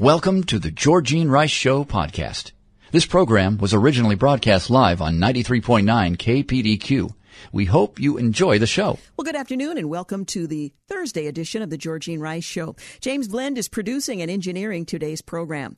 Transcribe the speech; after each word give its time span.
Welcome 0.00 0.44
to 0.44 0.58
the 0.58 0.70
Georgene 0.70 1.28
Rice 1.28 1.50
Show 1.50 1.84
podcast. 1.84 2.52
This 2.90 3.04
program 3.04 3.58
was 3.58 3.74
originally 3.74 4.14
broadcast 4.14 4.70
live 4.70 5.02
on 5.02 5.18
93.9 5.18 6.16
KPDQ. 6.16 7.10
We 7.52 7.66
hope 7.66 8.00
you 8.00 8.16
enjoy 8.16 8.58
the 8.58 8.66
show. 8.66 8.98
Well, 9.18 9.26
good 9.26 9.36
afternoon 9.36 9.76
and 9.76 9.90
welcome 9.90 10.24
to 10.24 10.46
the 10.46 10.72
Thursday 10.88 11.26
edition 11.26 11.60
of 11.60 11.68
the 11.68 11.76
Georgene 11.76 12.18
Rice 12.18 12.44
Show. 12.44 12.76
James 13.02 13.28
Blend 13.28 13.58
is 13.58 13.68
producing 13.68 14.22
and 14.22 14.30
engineering 14.30 14.86
today's 14.86 15.20
program. 15.20 15.76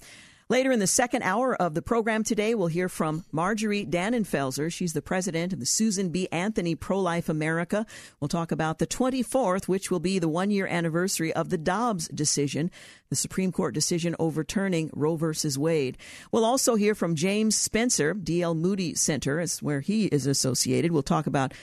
Later 0.52 0.70
in 0.70 0.80
the 0.80 0.87
second 0.87 1.23
hour 1.23 1.56
of 1.56 1.73
the 1.73 1.80
program 1.80 2.23
today, 2.24 2.55
we'll 2.55 2.66
hear 2.66 2.91
from 2.91 3.24
Marjorie 3.33 3.87
Dannenfelser. 3.87 4.70
She's 4.70 4.93
the 4.93 5.01
president 5.01 5.55
of 5.55 5.60
the 5.60 5.65
Susan 5.65 6.10
B. 6.10 6.29
Anthony 6.30 6.74
Pro 6.74 7.01
Life 7.01 7.30
America. 7.30 7.87
We'll 8.20 8.29
talk 8.29 8.52
about 8.52 8.79
the 8.79 8.87
24th, 8.87 9.66
which 9.66 9.91
will 9.91 9.98
be 9.98 10.19
the 10.19 10.29
one 10.29 10.51
year 10.51 10.66
anniversary 10.66 11.33
of 11.33 11.48
the 11.48 11.57
Dobbs 11.57 12.07
decision, 12.09 12.70
the 13.09 13.16
Supreme 13.16 13.51
Court 13.51 13.73
decision 13.73 14.15
overturning 14.19 14.91
Roe 14.93 15.16
versus 15.16 15.59
Wade. 15.59 15.96
We'll 16.33 16.45
also 16.45 16.74
hear 16.74 16.95
from 16.95 17.15
James 17.15 17.57
Spencer, 17.57 18.12
D.L. 18.12 18.55
Moody 18.55 18.95
Center, 18.95 19.40
is 19.40 19.62
where 19.62 19.80
he 19.80 20.05
is 20.09 20.27
associated. 20.27 20.93
We'll 20.93 21.02
talk 21.02 21.27
about 21.27 21.55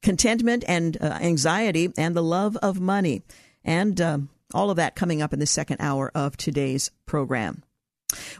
contentment 0.00 0.64
and 0.66 0.96
uh, 1.02 1.18
anxiety 1.20 1.92
and 1.98 2.16
the 2.16 2.22
love 2.22 2.56
of 2.62 2.80
money. 2.80 3.20
And 3.62 4.00
uh, 4.00 4.18
all 4.54 4.70
of 4.70 4.78
that 4.78 4.96
coming 4.96 5.20
up 5.20 5.34
in 5.34 5.38
the 5.38 5.46
second 5.46 5.82
hour 5.82 6.10
of 6.14 6.38
today's 6.38 6.90
program. 7.04 7.62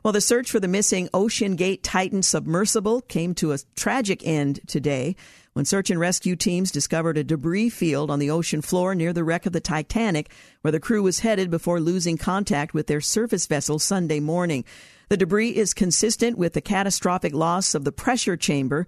Well, 0.02 0.12
the 0.12 0.20
search 0.20 0.50
for 0.50 0.60
the 0.60 0.68
missing 0.68 1.08
OceanGate 1.14 1.80
Titan 1.82 2.22
submersible 2.22 3.02
came 3.02 3.34
to 3.36 3.52
a 3.52 3.58
tragic 3.76 4.26
end 4.26 4.60
today 4.66 5.16
when 5.58 5.64
search 5.64 5.90
and 5.90 5.98
rescue 5.98 6.36
teams 6.36 6.70
discovered 6.70 7.18
a 7.18 7.24
debris 7.24 7.68
field 7.68 8.12
on 8.12 8.20
the 8.20 8.30
ocean 8.30 8.62
floor 8.62 8.94
near 8.94 9.12
the 9.12 9.24
wreck 9.24 9.44
of 9.44 9.52
the 9.52 9.60
Titanic, 9.60 10.30
where 10.60 10.70
the 10.70 10.78
crew 10.78 11.02
was 11.02 11.18
headed 11.18 11.50
before 11.50 11.80
losing 11.80 12.16
contact 12.16 12.74
with 12.74 12.86
their 12.86 13.00
surface 13.00 13.46
vessel 13.46 13.80
Sunday 13.80 14.20
morning. 14.20 14.64
The 15.08 15.16
debris 15.16 15.56
is 15.56 15.74
consistent 15.74 16.38
with 16.38 16.52
the 16.52 16.60
catastrophic 16.60 17.34
loss 17.34 17.74
of 17.74 17.82
the 17.82 17.90
pressure 17.90 18.36
chamber. 18.36 18.86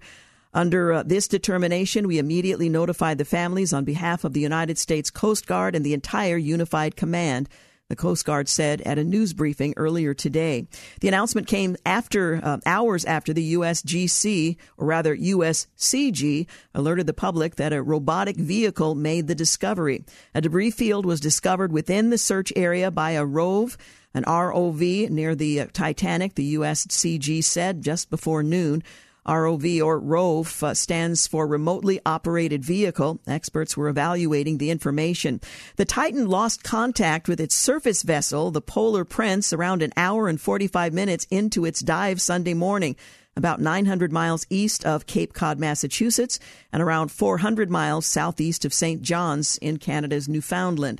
Under 0.53 0.93
uh, 0.93 1.03
this 1.03 1.27
determination, 1.27 2.07
we 2.07 2.19
immediately 2.19 2.69
notified 2.69 3.17
the 3.17 3.25
families 3.25 3.73
on 3.73 3.83
behalf 3.83 4.23
of 4.23 4.31
the 4.31 4.39
United 4.39 4.77
States 4.77 5.09
Coast 5.09 5.47
Guard 5.47 5.75
and 5.75 5.85
the 5.85 5.93
entire 5.93 6.37
Unified 6.37 6.95
Command 6.95 7.49
the 7.91 7.95
Coast 7.97 8.25
Guard 8.25 8.47
said 8.47 8.81
at 8.83 8.97
a 8.97 9.03
news 9.03 9.33
briefing 9.33 9.73
earlier 9.75 10.13
today. 10.13 10.65
The 11.01 11.09
announcement 11.09 11.45
came 11.45 11.75
after 11.85 12.39
uh, 12.41 12.59
hours 12.65 13.03
after 13.03 13.33
the 13.33 13.53
USGC, 13.55 14.55
or 14.77 14.87
rather 14.87 15.15
USCG, 15.15 16.47
alerted 16.73 17.05
the 17.05 17.13
public 17.13 17.57
that 17.57 17.73
a 17.73 17.83
robotic 17.83 18.37
vehicle 18.37 18.95
made 18.95 19.27
the 19.27 19.35
discovery. 19.35 20.05
A 20.33 20.39
debris 20.39 20.71
field 20.71 21.05
was 21.05 21.19
discovered 21.19 21.73
within 21.73 22.11
the 22.11 22.17
search 22.17 22.53
area 22.55 22.89
by 22.89 23.11
a 23.11 23.25
rove 23.25 23.77
an 24.13 24.23
ROV 24.23 25.09
near 25.09 25.35
the 25.35 25.61
uh, 25.61 25.67
Titanic, 25.71 26.35
the 26.35 26.55
USCG 26.55 27.43
said 27.43 27.81
just 27.81 28.09
before 28.09 28.43
noon. 28.43 28.83
ROV 29.27 29.81
or 29.83 29.99
ROVE 29.99 30.63
uh, 30.63 30.73
stands 30.73 31.27
for 31.27 31.45
Remotely 31.45 31.99
Operated 32.05 32.65
Vehicle. 32.65 33.19
Experts 33.27 33.77
were 33.77 33.87
evaluating 33.87 34.57
the 34.57 34.71
information. 34.71 35.39
The 35.75 35.85
Titan 35.85 36.27
lost 36.27 36.63
contact 36.63 37.27
with 37.27 37.39
its 37.39 37.53
surface 37.53 38.01
vessel, 38.03 38.49
the 38.49 38.61
Polar 38.61 39.05
Prince, 39.05 39.53
around 39.53 39.83
an 39.83 39.93
hour 39.95 40.27
and 40.27 40.41
45 40.41 40.93
minutes 40.93 41.27
into 41.29 41.65
its 41.65 41.81
dive 41.81 42.19
Sunday 42.19 42.55
morning, 42.55 42.95
about 43.35 43.61
900 43.61 44.11
miles 44.11 44.45
east 44.49 44.85
of 44.85 45.05
Cape 45.05 45.33
Cod, 45.33 45.59
Massachusetts, 45.59 46.39
and 46.73 46.81
around 46.81 47.11
400 47.11 47.69
miles 47.69 48.05
southeast 48.05 48.65
of 48.65 48.73
St. 48.73 49.01
John's 49.01 49.57
in 49.57 49.77
Canada's 49.77 50.27
Newfoundland. 50.27 50.99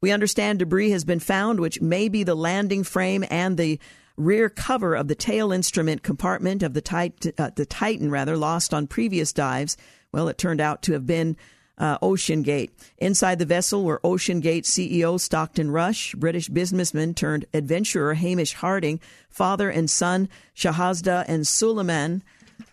We 0.00 0.12
understand 0.12 0.58
debris 0.58 0.90
has 0.90 1.04
been 1.04 1.20
found, 1.20 1.60
which 1.60 1.80
may 1.80 2.08
be 2.08 2.24
the 2.24 2.34
landing 2.34 2.84
frame 2.84 3.24
and 3.30 3.56
the 3.56 3.78
rear 4.20 4.48
cover 4.48 4.94
of 4.94 5.08
the 5.08 5.14
tail 5.14 5.50
instrument 5.52 6.02
compartment 6.02 6.62
of 6.62 6.74
the, 6.74 7.32
uh, 7.38 7.50
the 7.54 7.66
Titan, 7.66 8.10
rather 8.10 8.36
lost 8.36 8.74
on 8.74 8.86
previous 8.86 9.32
dives. 9.32 9.76
Well, 10.12 10.28
it 10.28 10.38
turned 10.38 10.60
out 10.60 10.82
to 10.82 10.92
have 10.92 11.06
been 11.06 11.36
uh, 11.78 11.98
OceanGate. 11.98 12.70
Inside 12.98 13.38
the 13.38 13.46
vessel 13.46 13.84
were 13.84 14.00
OceanGate 14.04 14.64
CEO 14.64 15.18
Stockton 15.18 15.70
Rush, 15.70 16.14
British 16.14 16.48
businessman 16.48 17.14
turned 17.14 17.46
adventurer 17.54 18.14
Hamish 18.14 18.52
Harding, 18.54 19.00
father 19.30 19.70
and 19.70 19.88
son 19.88 20.28
Shahzada 20.54 21.24
and 21.26 21.46
Suleiman, 21.46 22.22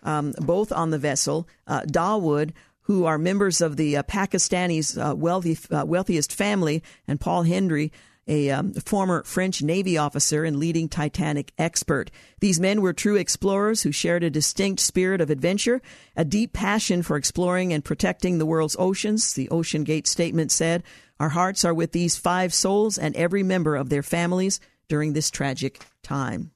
um, 0.02 0.34
both 0.38 0.70
on 0.70 0.90
the 0.90 0.98
vessel, 0.98 1.48
uh, 1.66 1.82
Dawood, 1.82 2.52
who 2.82 3.06
are 3.06 3.18
members 3.18 3.60
of 3.60 3.76
the 3.76 3.96
uh, 3.96 4.02
Pakistani's 4.02 4.96
uh, 4.98 5.14
wealthy, 5.16 5.58
uh, 5.70 5.84
wealthiest 5.86 6.32
family, 6.32 6.82
and 7.06 7.20
Paul 7.20 7.42
Hendry, 7.44 7.92
a 8.28 8.50
um, 8.50 8.72
former 8.74 9.22
French 9.24 9.62
Navy 9.62 9.96
officer 9.96 10.44
and 10.44 10.58
leading 10.58 10.88
Titanic 10.88 11.52
expert. 11.58 12.10
These 12.40 12.60
men 12.60 12.82
were 12.82 12.92
true 12.92 13.16
explorers 13.16 13.82
who 13.82 13.92
shared 13.92 14.22
a 14.22 14.30
distinct 14.30 14.80
spirit 14.80 15.20
of 15.20 15.30
adventure, 15.30 15.80
a 16.14 16.24
deep 16.24 16.52
passion 16.52 17.02
for 17.02 17.16
exploring 17.16 17.72
and 17.72 17.84
protecting 17.84 18.38
the 18.38 18.46
world's 18.46 18.76
oceans. 18.78 19.32
The 19.32 19.48
OceanGate 19.48 20.06
statement 20.06 20.52
said, 20.52 20.82
Our 21.18 21.30
hearts 21.30 21.64
are 21.64 21.74
with 21.74 21.92
these 21.92 22.16
five 22.16 22.52
souls 22.52 22.98
and 22.98 23.16
every 23.16 23.42
member 23.42 23.74
of 23.74 23.88
their 23.88 24.02
families 24.02 24.60
during 24.88 25.14
this 25.14 25.30
tragic 25.30 25.80
time. 26.02 26.52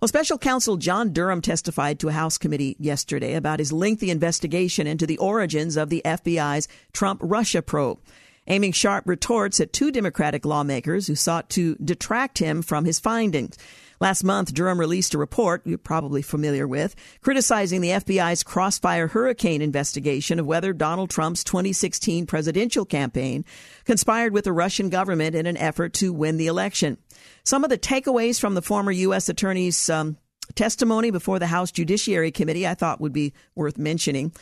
Well, 0.00 0.08
special 0.08 0.38
counsel 0.38 0.76
John 0.76 1.12
Durham 1.12 1.40
testified 1.40 1.98
to 2.00 2.08
a 2.08 2.12
House 2.12 2.38
committee 2.38 2.76
yesterday 2.78 3.34
about 3.34 3.58
his 3.58 3.72
lengthy 3.72 4.10
investigation 4.10 4.86
into 4.86 5.06
the 5.06 5.18
origins 5.18 5.76
of 5.76 5.88
the 5.88 6.02
FBI's 6.04 6.68
Trump 6.92 7.20
Russia 7.22 7.62
probe 7.62 7.98
aiming 8.46 8.72
sharp 8.72 9.06
retorts 9.06 9.60
at 9.60 9.72
two 9.72 9.90
Democratic 9.90 10.44
lawmakers 10.44 11.06
who 11.06 11.14
sought 11.14 11.50
to 11.50 11.76
detract 11.76 12.38
him 12.38 12.62
from 12.62 12.84
his 12.84 13.00
findings. 13.00 13.56
Last 13.98 14.24
month, 14.24 14.52
Durham 14.52 14.78
released 14.78 15.14
a 15.14 15.18
report 15.18 15.62
you're 15.64 15.78
probably 15.78 16.20
familiar 16.20 16.68
with, 16.68 16.94
criticizing 17.22 17.80
the 17.80 17.90
FBI's 17.90 18.42
crossfire 18.42 19.08
hurricane 19.08 19.62
investigation 19.62 20.38
of 20.38 20.46
whether 20.46 20.72
Donald 20.72 21.08
Trump's 21.08 21.42
2016 21.44 22.26
presidential 22.26 22.84
campaign 22.84 23.44
conspired 23.84 24.34
with 24.34 24.44
the 24.44 24.52
Russian 24.52 24.90
government 24.90 25.34
in 25.34 25.46
an 25.46 25.56
effort 25.56 25.94
to 25.94 26.12
win 26.12 26.36
the 26.36 26.46
election. 26.46 26.98
Some 27.44 27.64
of 27.64 27.70
the 27.70 27.78
takeaways 27.78 28.38
from 28.38 28.54
the 28.54 28.62
former 28.62 28.92
U.S. 28.92 29.30
attorney's 29.30 29.88
um, 29.88 30.18
testimony 30.54 31.10
before 31.10 31.38
the 31.38 31.46
House 31.46 31.72
Judiciary 31.72 32.30
Committee 32.30 32.66
I 32.66 32.74
thought 32.74 33.00
would 33.00 33.14
be 33.14 33.32
worth 33.54 33.78
mentioning. 33.78 34.32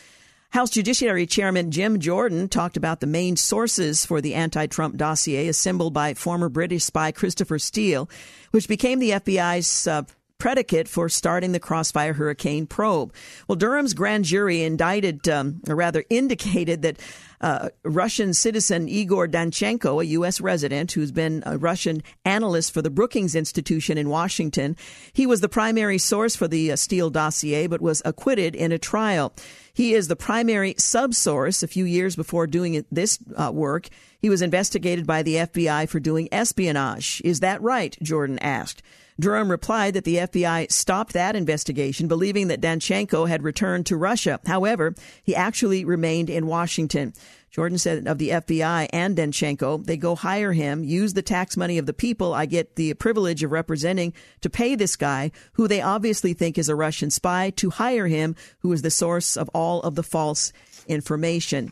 House 0.55 0.71
Judiciary 0.71 1.27
Chairman 1.27 1.73
Jim 1.73 1.99
Jordan 1.99 2.49
talked 2.49 2.77
about 2.77 3.01
the 3.01 3.09
main 3.09 3.35
sources 3.35 4.07
for 4.07 4.21
the 4.21 4.35
anti 4.35 4.69
Trump 4.69 4.97
dossier 4.97 5.49
assembled 5.49 5.93
by 5.93 6.15
former 6.15 6.49
British 6.49 6.85
spy 6.85 7.11
Christopher 7.11 7.59
Steele, 7.59 8.09
which 8.53 8.69
became 8.69 9.01
the 9.01 9.11
FBI's 9.11 9.89
uh, 9.89 10.03
predicate 10.39 10.87
for 10.87 11.09
starting 11.09 11.51
the 11.51 11.59
Crossfire 11.59 12.13
Hurricane 12.13 12.69
probe. 12.69 13.13
Well, 13.49 13.57
Durham's 13.57 13.95
grand 13.95 14.27
jury 14.27 14.63
indicted, 14.63 15.29
um, 15.29 15.61
or 15.69 15.75
rather 15.75 16.05
indicated 16.09 16.83
that 16.83 17.01
uh, 17.41 17.71
Russian 17.83 18.33
citizen 18.33 18.89
Igor 18.89 19.27
Danchenko, 19.27 20.01
a 20.01 20.07
U.S. 20.07 20.41
resident 20.41 20.93
who's 20.93 21.11
been 21.11 21.43
a 21.47 21.59
Russian 21.59 22.01
analyst 22.25 22.73
for 22.73 22.81
the 22.81 22.91
Brookings 22.91 23.35
Institution 23.35 23.99
in 23.99 24.09
Washington, 24.09 24.77
he 25.13 25.27
was 25.27 25.41
the 25.41 25.49
primary 25.49 25.99
source 25.99 26.37
for 26.37 26.47
the 26.47 26.71
uh, 26.71 26.77
Steele 26.77 27.11
dossier, 27.11 27.67
but 27.67 27.81
was 27.81 28.03
acquitted 28.05 28.55
in 28.55 28.71
a 28.71 28.79
trial. 28.79 29.35
He 29.75 29.93
is 29.93 30.09
the 30.09 30.17
primary 30.17 30.75
subsource. 30.75 31.63
A 31.63 31.67
few 31.67 31.85
years 31.85 32.17
before 32.17 32.47
doing 32.47 32.85
this 32.91 33.19
uh, 33.37 33.51
work, 33.53 33.89
he 34.21 34.31
was 34.31 34.41
investigated 34.41 35.07
by 35.07 35.23
the 35.23 35.35
FBI 35.35 35.89
for 35.89 36.01
doing 36.01 36.29
espionage. 36.33 37.21
Is 37.25 37.41
that 37.41 37.61
right? 37.61 37.97
Jordan 38.01 38.39
asked. 38.39 38.83
Durham 39.19 39.51
replied 39.51 39.95
that 39.95 40.05
the 40.05 40.17
FBI 40.17 40.73
stopped 40.73 41.13
that 41.13 41.37
investigation, 41.37 42.09
believing 42.09 42.49
that 42.49 42.61
Danchenko 42.61 43.29
had 43.29 43.43
returned 43.43 43.87
to 43.87 43.97
Russia. 43.97 44.41
However, 44.47 44.95
he 45.23 45.37
actually 45.37 45.85
remained 45.85 46.31
in 46.31 46.47
Washington. 46.47 47.13
Jordan 47.55 47.79
said 47.79 48.09
of 48.09 48.19
the 48.19 48.31
FBI 48.31 48.89
and 48.93 49.17
Danchenko, 49.17 49.87
they 49.87 49.97
go 49.97 50.17
hire 50.17 50.53
him, 50.53 50.83
use 50.83 51.15
the 51.15 51.23
tax 51.23 51.57
money 51.57 51.79
of 51.79 51.87
the 51.87 51.93
people 51.93 52.35
I 52.35 52.47
get 52.47 52.75
the 52.75 52.95
privilege 52.95 53.45
of 53.45 53.53
representing 53.53 54.13
to 54.41 54.51
pay 54.51 54.75
this 54.75 54.97
guy, 54.97 55.31
who 55.53 55.69
they 55.69 55.81
obviously 55.81 56.35
think 56.35 56.59
is 56.59 56.69
a 56.69 56.75
Russian 56.75 57.11
spy, 57.11 57.51
to 57.51 57.71
hire 57.71 58.09
him, 58.09 58.35
who 58.59 58.73
is 58.73 58.83
the 58.83 58.91
source 58.91 59.37
of 59.37 59.49
all 59.55 59.81
of 59.83 59.95
the 59.95 60.03
false 60.03 60.53
information. 60.89 61.71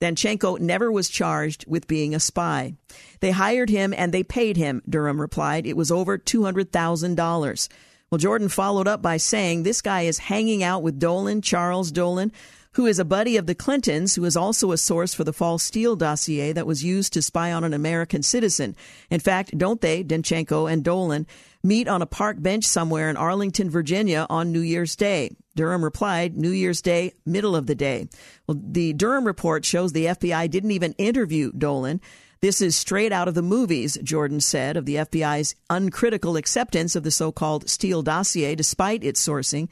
Danchenko 0.00 0.58
never 0.58 0.90
was 0.90 1.08
charged 1.08 1.64
with 1.68 1.86
being 1.86 2.12
a 2.12 2.18
spy. 2.18 2.74
They 3.20 3.30
hired 3.30 3.70
him 3.70 3.94
and 3.96 4.12
they 4.12 4.24
paid 4.24 4.56
him, 4.56 4.82
Durham 4.88 5.20
replied. 5.20 5.64
It 5.64 5.76
was 5.76 5.92
over 5.92 6.18
$200,000. 6.18 7.68
Well, 8.10 8.18
Jordan 8.18 8.48
followed 8.48 8.88
up 8.88 9.00
by 9.00 9.18
saying 9.18 9.62
this 9.62 9.80
guy 9.80 10.02
is 10.02 10.18
hanging 10.18 10.64
out 10.64 10.82
with 10.82 10.98
Dolan, 10.98 11.40
Charles 11.40 11.92
Dolan, 11.92 12.32
who 12.74 12.86
is 12.86 12.98
a 12.98 13.04
buddy 13.04 13.36
of 13.36 13.46
the 13.46 13.54
Clintons, 13.54 14.14
who 14.14 14.24
is 14.24 14.36
also 14.36 14.72
a 14.72 14.78
source 14.78 15.14
for 15.14 15.24
the 15.24 15.32
false 15.32 15.62
Steele 15.62 15.96
dossier 15.96 16.52
that 16.52 16.66
was 16.66 16.84
used 16.84 17.12
to 17.12 17.22
spy 17.22 17.52
on 17.52 17.64
an 17.64 17.72
American 17.72 18.22
citizen. 18.22 18.76
In 19.10 19.20
fact, 19.20 19.56
don't 19.56 19.80
they, 19.80 20.02
Danchenko 20.02 20.70
and 20.70 20.82
Dolan, 20.82 21.26
meet 21.62 21.88
on 21.88 22.02
a 22.02 22.06
park 22.06 22.42
bench 22.42 22.64
somewhere 22.64 23.08
in 23.08 23.16
Arlington, 23.16 23.70
Virginia 23.70 24.26
on 24.28 24.52
New 24.52 24.60
Year's 24.60 24.96
Day? 24.96 25.30
Durham 25.54 25.84
replied, 25.84 26.36
New 26.36 26.50
Year's 26.50 26.82
Day, 26.82 27.12
middle 27.24 27.54
of 27.54 27.66
the 27.66 27.76
day. 27.76 28.08
Well, 28.46 28.60
the 28.60 28.92
Durham 28.92 29.24
report 29.24 29.64
shows 29.64 29.92
the 29.92 30.06
FBI 30.06 30.50
didn't 30.50 30.72
even 30.72 30.94
interview 30.98 31.52
Dolan. 31.52 32.00
This 32.40 32.60
is 32.60 32.76
straight 32.76 33.12
out 33.12 33.28
of 33.28 33.34
the 33.34 33.40
movies, 33.40 33.96
Jordan 34.02 34.40
said, 34.40 34.76
of 34.76 34.84
the 34.84 34.96
FBI's 34.96 35.54
uncritical 35.70 36.36
acceptance 36.36 36.96
of 36.96 37.04
the 37.04 37.12
so 37.12 37.30
called 37.30 37.70
Steele 37.70 38.02
dossier 38.02 38.56
despite 38.56 39.04
its 39.04 39.24
sourcing. 39.24 39.68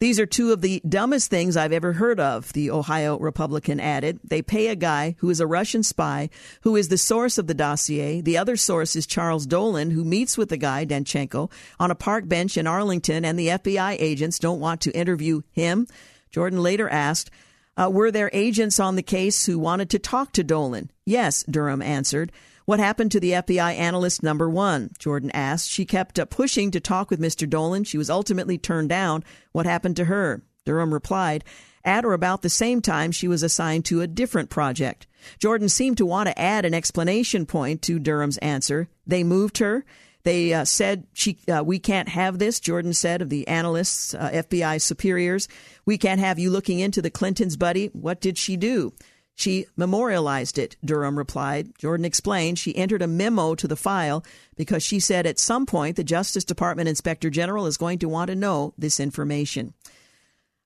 These 0.00 0.18
are 0.18 0.24
two 0.24 0.50
of 0.50 0.62
the 0.62 0.80
dumbest 0.88 1.28
things 1.28 1.58
I've 1.58 1.74
ever 1.74 1.92
heard 1.92 2.18
of, 2.18 2.54
the 2.54 2.70
Ohio 2.70 3.18
Republican 3.18 3.78
added. 3.78 4.18
They 4.24 4.40
pay 4.40 4.68
a 4.68 4.74
guy 4.74 5.14
who 5.18 5.28
is 5.28 5.40
a 5.40 5.46
Russian 5.46 5.82
spy, 5.82 6.30
who 6.62 6.74
is 6.74 6.88
the 6.88 6.96
source 6.96 7.36
of 7.36 7.46
the 7.46 7.52
dossier. 7.52 8.22
The 8.22 8.38
other 8.38 8.56
source 8.56 8.96
is 8.96 9.06
Charles 9.06 9.44
Dolan, 9.44 9.90
who 9.90 10.02
meets 10.02 10.38
with 10.38 10.48
the 10.48 10.56
guy, 10.56 10.86
Danchenko, 10.86 11.50
on 11.78 11.90
a 11.90 11.94
park 11.94 12.26
bench 12.26 12.56
in 12.56 12.66
Arlington, 12.66 13.26
and 13.26 13.38
the 13.38 13.48
FBI 13.48 13.96
agents 13.98 14.38
don't 14.38 14.58
want 14.58 14.80
to 14.80 14.90
interview 14.92 15.42
him. 15.52 15.86
Jordan 16.30 16.62
later 16.62 16.88
asked, 16.88 17.30
uh, 17.76 17.90
Were 17.92 18.10
there 18.10 18.30
agents 18.32 18.80
on 18.80 18.96
the 18.96 19.02
case 19.02 19.44
who 19.44 19.58
wanted 19.58 19.90
to 19.90 19.98
talk 19.98 20.32
to 20.32 20.42
Dolan? 20.42 20.90
Yes, 21.04 21.42
Durham 21.42 21.82
answered. 21.82 22.32
What 22.64 22.80
happened 22.80 23.12
to 23.12 23.20
the 23.20 23.32
FBI 23.32 23.74
analyst 23.74 24.22
number 24.22 24.48
one? 24.48 24.90
Jordan 24.98 25.30
asked. 25.32 25.70
She 25.70 25.84
kept 25.84 26.18
uh, 26.18 26.24
pushing 26.24 26.70
to 26.70 26.80
talk 26.80 27.10
with 27.10 27.20
Mr. 27.20 27.48
Dolan. 27.48 27.84
She 27.84 27.98
was 27.98 28.10
ultimately 28.10 28.58
turned 28.58 28.88
down. 28.88 29.24
What 29.52 29.66
happened 29.66 29.96
to 29.96 30.04
her? 30.06 30.42
Durham 30.64 30.92
replied. 30.92 31.44
At 31.84 32.04
or 32.04 32.12
about 32.12 32.42
the 32.42 32.50
same 32.50 32.82
time, 32.82 33.10
she 33.10 33.26
was 33.26 33.42
assigned 33.42 33.86
to 33.86 34.02
a 34.02 34.06
different 34.06 34.50
project. 34.50 35.06
Jordan 35.38 35.68
seemed 35.68 35.96
to 35.98 36.06
want 36.06 36.28
to 36.28 36.38
add 36.38 36.64
an 36.64 36.74
explanation 36.74 37.46
point 37.46 37.82
to 37.82 37.98
Durham's 37.98 38.38
answer. 38.38 38.88
They 39.06 39.24
moved 39.24 39.58
her. 39.58 39.84
They 40.22 40.52
uh, 40.52 40.66
said 40.66 41.06
she, 41.14 41.38
uh, 41.48 41.64
we 41.64 41.78
can't 41.78 42.10
have 42.10 42.38
this. 42.38 42.60
Jordan 42.60 42.92
said 42.92 43.22
of 43.22 43.30
the 43.30 43.48
analysts, 43.48 44.12
uh, 44.12 44.30
FBI 44.30 44.80
superiors, 44.82 45.48
we 45.86 45.96
can't 45.96 46.20
have 46.20 46.38
you 46.38 46.50
looking 46.50 46.78
into 46.78 47.00
the 47.00 47.10
Clintons, 47.10 47.56
buddy. 47.56 47.86
What 47.88 48.20
did 48.20 48.36
she 48.36 48.56
do? 48.56 48.92
She 49.40 49.64
memorialized 49.74 50.58
it, 50.58 50.76
Durham 50.84 51.16
replied. 51.16 51.72
Jordan 51.78 52.04
explained 52.04 52.58
she 52.58 52.76
entered 52.76 53.00
a 53.00 53.06
memo 53.06 53.54
to 53.54 53.66
the 53.66 53.74
file 53.74 54.22
because 54.54 54.82
she 54.82 55.00
said 55.00 55.26
at 55.26 55.38
some 55.38 55.64
point 55.64 55.96
the 55.96 56.04
Justice 56.04 56.44
Department 56.44 56.90
Inspector 56.90 57.30
General 57.30 57.64
is 57.64 57.78
going 57.78 58.00
to 58.00 58.08
want 58.08 58.28
to 58.28 58.36
know 58.36 58.74
this 58.76 59.00
information. 59.00 59.72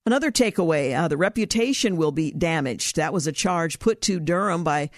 Another 0.04 0.32
takeaway 0.32 0.98
uh, 0.98 1.06
the 1.06 1.16
reputation 1.16 1.96
will 1.96 2.10
be 2.10 2.32
damaged. 2.32 2.96
That 2.96 3.12
was 3.12 3.28
a 3.28 3.32
charge 3.32 3.78
put 3.78 4.00
to 4.02 4.18
Durham 4.18 4.64
by 4.64 4.90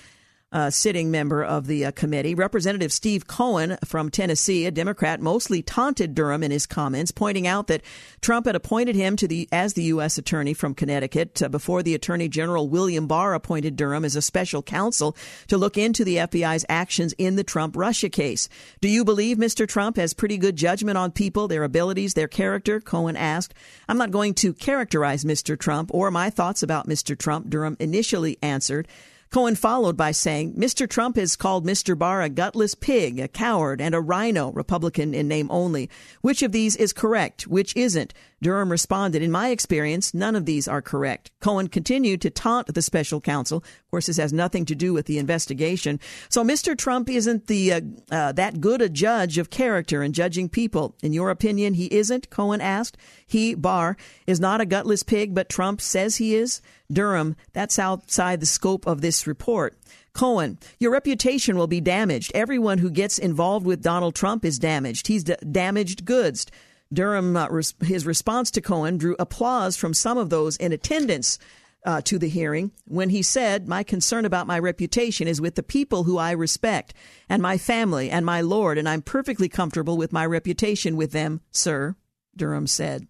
uh, 0.52 0.70
sitting 0.70 1.10
member 1.10 1.42
of 1.42 1.66
the 1.66 1.86
uh, 1.86 1.90
committee. 1.90 2.34
Representative 2.34 2.92
Steve 2.92 3.26
Cohen 3.26 3.76
from 3.84 4.10
Tennessee, 4.10 4.64
a 4.64 4.70
Democrat, 4.70 5.20
mostly 5.20 5.60
taunted 5.60 6.14
Durham 6.14 6.42
in 6.42 6.52
his 6.52 6.66
comments, 6.66 7.10
pointing 7.10 7.46
out 7.46 7.66
that 7.66 7.82
Trump 8.20 8.46
had 8.46 8.54
appointed 8.54 8.94
him 8.94 9.16
to 9.16 9.26
the 9.26 9.48
as 9.50 9.74
the 9.74 9.82
U.S. 9.84 10.18
attorney 10.18 10.54
from 10.54 10.74
Connecticut 10.74 11.42
uh, 11.42 11.48
before 11.48 11.82
the 11.82 11.94
Attorney 11.94 12.28
General 12.28 12.68
William 12.68 13.06
Barr 13.06 13.34
appointed 13.34 13.76
Durham 13.76 14.04
as 14.04 14.14
a 14.14 14.22
special 14.22 14.62
counsel 14.62 15.16
to 15.48 15.58
look 15.58 15.76
into 15.76 16.04
the 16.04 16.16
FBI's 16.16 16.64
actions 16.68 17.12
in 17.18 17.36
the 17.36 17.44
Trump 17.44 17.76
Russia 17.76 18.08
case. 18.08 18.48
Do 18.80 18.88
you 18.88 19.04
believe 19.04 19.38
Mr. 19.38 19.66
Trump 19.66 19.96
has 19.96 20.14
pretty 20.14 20.38
good 20.38 20.56
judgment 20.56 20.96
on 20.96 21.10
people, 21.10 21.48
their 21.48 21.64
abilities, 21.64 22.14
their 22.14 22.28
character? 22.28 22.80
Cohen 22.80 23.16
asked. 23.16 23.52
I'm 23.88 23.98
not 23.98 24.12
going 24.12 24.34
to 24.34 24.54
characterize 24.54 25.24
Mr. 25.24 25.58
Trump 25.58 25.90
or 25.92 26.10
my 26.10 26.30
thoughts 26.30 26.62
about 26.62 26.88
Mr. 26.88 27.18
Trump, 27.18 27.50
Durham 27.50 27.76
initially 27.80 28.38
answered. 28.42 28.86
Cohen 29.30 29.56
followed 29.56 29.96
by 29.96 30.12
saying, 30.12 30.54
Mr. 30.54 30.88
Trump 30.88 31.16
has 31.16 31.36
called 31.36 31.66
Mr. 31.66 31.98
Barr 31.98 32.22
a 32.22 32.28
gutless 32.28 32.74
pig, 32.74 33.18
a 33.18 33.28
coward, 33.28 33.80
and 33.80 33.94
a 33.94 34.00
rhino, 34.00 34.52
Republican 34.52 35.14
in 35.14 35.28
name 35.28 35.48
only. 35.50 35.90
Which 36.20 36.42
of 36.42 36.52
these 36.52 36.76
is 36.76 36.92
correct? 36.92 37.46
Which 37.46 37.74
isn't? 37.76 38.14
Durham 38.42 38.70
responded, 38.70 39.22
In 39.22 39.30
my 39.30 39.48
experience, 39.48 40.12
none 40.12 40.36
of 40.36 40.44
these 40.44 40.68
are 40.68 40.82
correct. 40.82 41.30
Cohen 41.40 41.68
continued 41.68 42.20
to 42.22 42.30
taunt 42.30 42.72
the 42.72 42.82
special 42.82 43.20
counsel. 43.20 43.58
Of 43.58 43.90
course, 43.90 44.06
this 44.06 44.18
has 44.18 44.32
nothing 44.32 44.64
to 44.66 44.74
do 44.74 44.92
with 44.92 45.06
the 45.06 45.18
investigation. 45.18 45.98
So 46.28 46.44
Mr. 46.44 46.76
Trump 46.76 47.08
isn't 47.08 47.46
the 47.46 47.72
uh, 47.72 47.80
uh, 48.10 48.32
that 48.32 48.60
good 48.60 48.82
a 48.82 48.88
judge 48.88 49.38
of 49.38 49.50
character 49.50 50.02
and 50.02 50.14
judging 50.14 50.48
people. 50.48 50.94
In 51.02 51.12
your 51.12 51.30
opinion, 51.30 51.74
he 51.74 51.86
isn't? 51.86 52.30
Cohen 52.30 52.60
asked. 52.60 52.96
He, 53.26 53.54
Barr, 53.54 53.96
is 54.26 54.38
not 54.38 54.60
a 54.60 54.66
gutless 54.66 55.02
pig, 55.02 55.34
but 55.34 55.48
Trump 55.48 55.80
says 55.80 56.16
he 56.16 56.34
is. 56.34 56.60
Durham, 56.92 57.36
that's 57.52 57.78
outside 57.78 58.40
the 58.40 58.46
scope 58.46 58.86
of 58.86 59.00
this 59.00 59.26
report. 59.26 59.78
Cohen, 60.12 60.58
your 60.80 60.92
reputation 60.92 61.58
will 61.58 61.66
be 61.66 61.80
damaged. 61.80 62.32
Everyone 62.34 62.78
who 62.78 62.90
gets 62.90 63.18
involved 63.18 63.66
with 63.66 63.82
Donald 63.82 64.14
Trump 64.14 64.44
is 64.44 64.58
damaged. 64.58 65.08
He's 65.08 65.24
d- 65.24 65.36
damaged 65.50 66.04
goods. 66.04 66.46
Durham, 66.92 67.36
uh, 67.36 67.48
res- 67.48 67.74
his 67.82 68.06
response 68.06 68.50
to 68.52 68.60
Cohen 68.60 68.96
drew 68.98 69.16
applause 69.18 69.76
from 69.76 69.94
some 69.94 70.18
of 70.18 70.30
those 70.30 70.56
in 70.56 70.72
attendance 70.72 71.38
uh, 71.84 72.00
to 72.02 72.18
the 72.18 72.28
hearing 72.28 72.72
when 72.84 73.10
he 73.10 73.22
said, 73.22 73.68
My 73.68 73.82
concern 73.82 74.24
about 74.24 74.46
my 74.46 74.58
reputation 74.58 75.28
is 75.28 75.40
with 75.40 75.54
the 75.54 75.62
people 75.62 76.02
who 76.04 76.18
I 76.18 76.32
respect 76.32 76.94
and 77.28 77.40
my 77.40 77.58
family 77.58 78.10
and 78.10 78.26
my 78.26 78.40
Lord, 78.40 78.76
and 78.76 78.88
I'm 78.88 79.02
perfectly 79.02 79.48
comfortable 79.48 79.96
with 79.96 80.12
my 80.12 80.26
reputation 80.26 80.96
with 80.96 81.12
them, 81.12 81.40
sir, 81.52 81.94
Durham 82.36 82.66
said. 82.66 83.06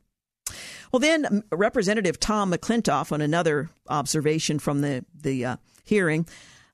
Well, 0.92 1.00
then 1.00 1.42
Representative 1.50 2.20
Tom 2.20 2.52
McClintock, 2.52 3.10
on 3.12 3.20
another 3.20 3.70
observation 3.88 4.58
from 4.58 4.82
the, 4.82 5.04
the 5.14 5.44
uh, 5.44 5.56
hearing, 5.84 6.26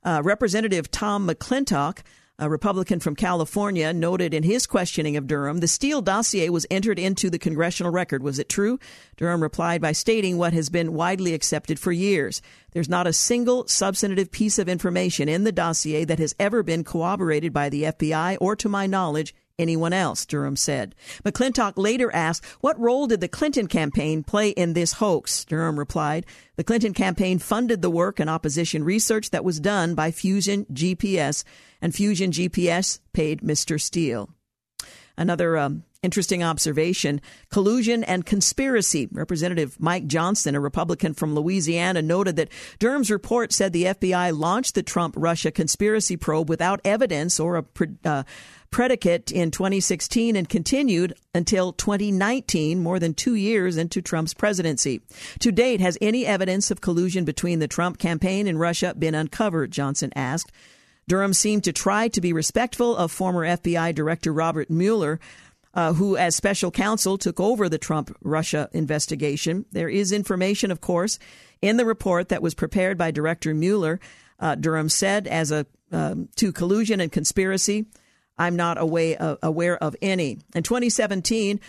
uh, 0.04 0.20
Representative 0.24 0.90
Tom 0.90 1.28
McClintock 1.28 2.00
a 2.38 2.48
Republican 2.48 2.98
from 2.98 3.14
California, 3.14 3.92
noted 3.92 4.34
in 4.34 4.42
his 4.42 4.66
questioning 4.66 5.16
of 5.16 5.26
Durham 5.26 5.58
the 5.58 5.68
Steele 5.68 6.02
dossier 6.02 6.48
was 6.48 6.66
entered 6.70 6.98
into 6.98 7.30
the 7.30 7.38
congressional 7.38 7.92
record. 7.92 8.22
Was 8.22 8.38
it 8.38 8.48
true? 8.48 8.78
Durham 9.16 9.42
replied 9.42 9.80
by 9.80 9.92
stating 9.92 10.38
what 10.38 10.52
has 10.52 10.68
been 10.68 10.94
widely 10.94 11.34
accepted 11.34 11.78
for 11.78 11.92
years. 11.92 12.42
There's 12.72 12.88
not 12.88 13.06
a 13.06 13.12
single 13.12 13.68
substantive 13.68 14.30
piece 14.30 14.58
of 14.58 14.68
information 14.68 15.28
in 15.28 15.44
the 15.44 15.52
dossier 15.52 16.04
that 16.04 16.18
has 16.18 16.34
ever 16.40 16.62
been 16.62 16.84
corroborated 16.84 17.52
by 17.52 17.68
the 17.68 17.84
FBI 17.84 18.38
or, 18.40 18.56
to 18.56 18.68
my 18.68 18.86
knowledge, 18.86 19.34
anyone 19.58 19.92
else, 19.92 20.26
Durham 20.26 20.56
said. 20.56 20.94
McClintock 21.24 21.74
later 21.76 22.12
asked, 22.14 22.44
What 22.60 22.78
role 22.78 23.06
did 23.06 23.20
the 23.20 23.28
Clinton 23.28 23.66
campaign 23.66 24.22
play 24.22 24.50
in 24.50 24.72
this 24.72 24.94
hoax? 24.94 25.44
Durham 25.44 25.78
replied, 25.78 26.26
The 26.56 26.64
Clinton 26.64 26.94
campaign 26.94 27.38
funded 27.38 27.82
the 27.82 27.90
work 27.90 28.20
and 28.20 28.28
opposition 28.28 28.84
research 28.84 29.30
that 29.30 29.44
was 29.44 29.60
done 29.60 29.94
by 29.94 30.10
Fusion 30.10 30.66
GPS, 30.72 31.44
and 31.80 31.94
Fusion 31.94 32.30
GPS 32.30 33.00
paid 33.12 33.40
Mr. 33.40 33.80
Steele. 33.80 34.30
Another 35.16 35.58
um, 35.58 35.84
interesting 36.02 36.42
observation 36.42 37.20
collusion 37.50 38.02
and 38.04 38.26
conspiracy. 38.26 39.08
Representative 39.12 39.78
Mike 39.78 40.06
Johnson, 40.06 40.54
a 40.54 40.60
Republican 40.60 41.14
from 41.14 41.34
Louisiana, 41.34 42.02
noted 42.02 42.36
that 42.36 42.48
Durham's 42.78 43.10
report 43.10 43.52
said 43.52 43.72
the 43.72 43.84
FBI 43.84 44.36
launched 44.36 44.74
the 44.74 44.82
Trump 44.82 45.14
Russia 45.16 45.50
conspiracy 45.50 46.16
probe 46.16 46.48
without 46.48 46.80
evidence 46.84 47.38
or 47.38 47.56
a 47.56 47.64
uh, 48.04 48.22
predicate 48.72 49.30
in 49.30 49.52
2016 49.52 50.34
and 50.34 50.48
continued 50.48 51.14
until 51.34 51.72
2019, 51.74 52.82
more 52.82 52.98
than 52.98 53.14
two 53.14 53.36
years 53.36 53.76
into 53.76 54.02
Trump's 54.02 54.34
presidency. 54.34 55.00
To 55.38 55.52
date, 55.52 55.80
has 55.80 55.96
any 56.00 56.26
evidence 56.26 56.72
of 56.72 56.80
collusion 56.80 57.24
between 57.24 57.60
the 57.60 57.68
Trump 57.68 57.98
campaign 57.98 58.48
and 58.48 58.58
Russia 58.58 58.94
been 58.98 59.14
uncovered? 59.14 59.70
Johnson 59.70 60.10
asked. 60.16 60.50
Durham 61.06 61.34
seemed 61.34 61.64
to 61.64 61.72
try 61.72 62.08
to 62.08 62.20
be 62.20 62.32
respectful 62.32 62.96
of 62.96 63.12
former 63.12 63.46
FBI 63.46 63.94
Director 63.94 64.32
Robert 64.32 64.70
Mueller, 64.70 65.20
uh, 65.74 65.92
who, 65.92 66.16
as 66.16 66.34
special 66.34 66.70
counsel, 66.70 67.18
took 67.18 67.38
over 67.38 67.68
the 67.68 67.78
Trump 67.78 68.16
Russia 68.22 68.68
investigation. 68.72 69.66
There 69.72 69.88
is 69.88 70.12
information, 70.12 70.70
of 70.70 70.80
course, 70.80 71.18
in 71.60 71.76
the 71.76 71.84
report 71.84 72.30
that 72.30 72.42
was 72.42 72.54
prepared 72.54 72.96
by 72.96 73.10
Director 73.10 73.54
Mueller. 73.54 74.00
Uh, 74.40 74.54
Durham 74.54 74.88
said, 74.88 75.26
as 75.26 75.52
a 75.52 75.66
um, 75.92 76.28
to 76.36 76.52
collusion 76.52 77.00
and 77.00 77.12
conspiracy. 77.12 77.84
I'm 78.38 78.56
not 78.56 78.78
aware, 78.78 79.16
uh, 79.20 79.36
aware 79.42 79.76
of 79.76 79.96
any. 80.00 80.38
In 80.54 80.62
2017, 80.62 81.60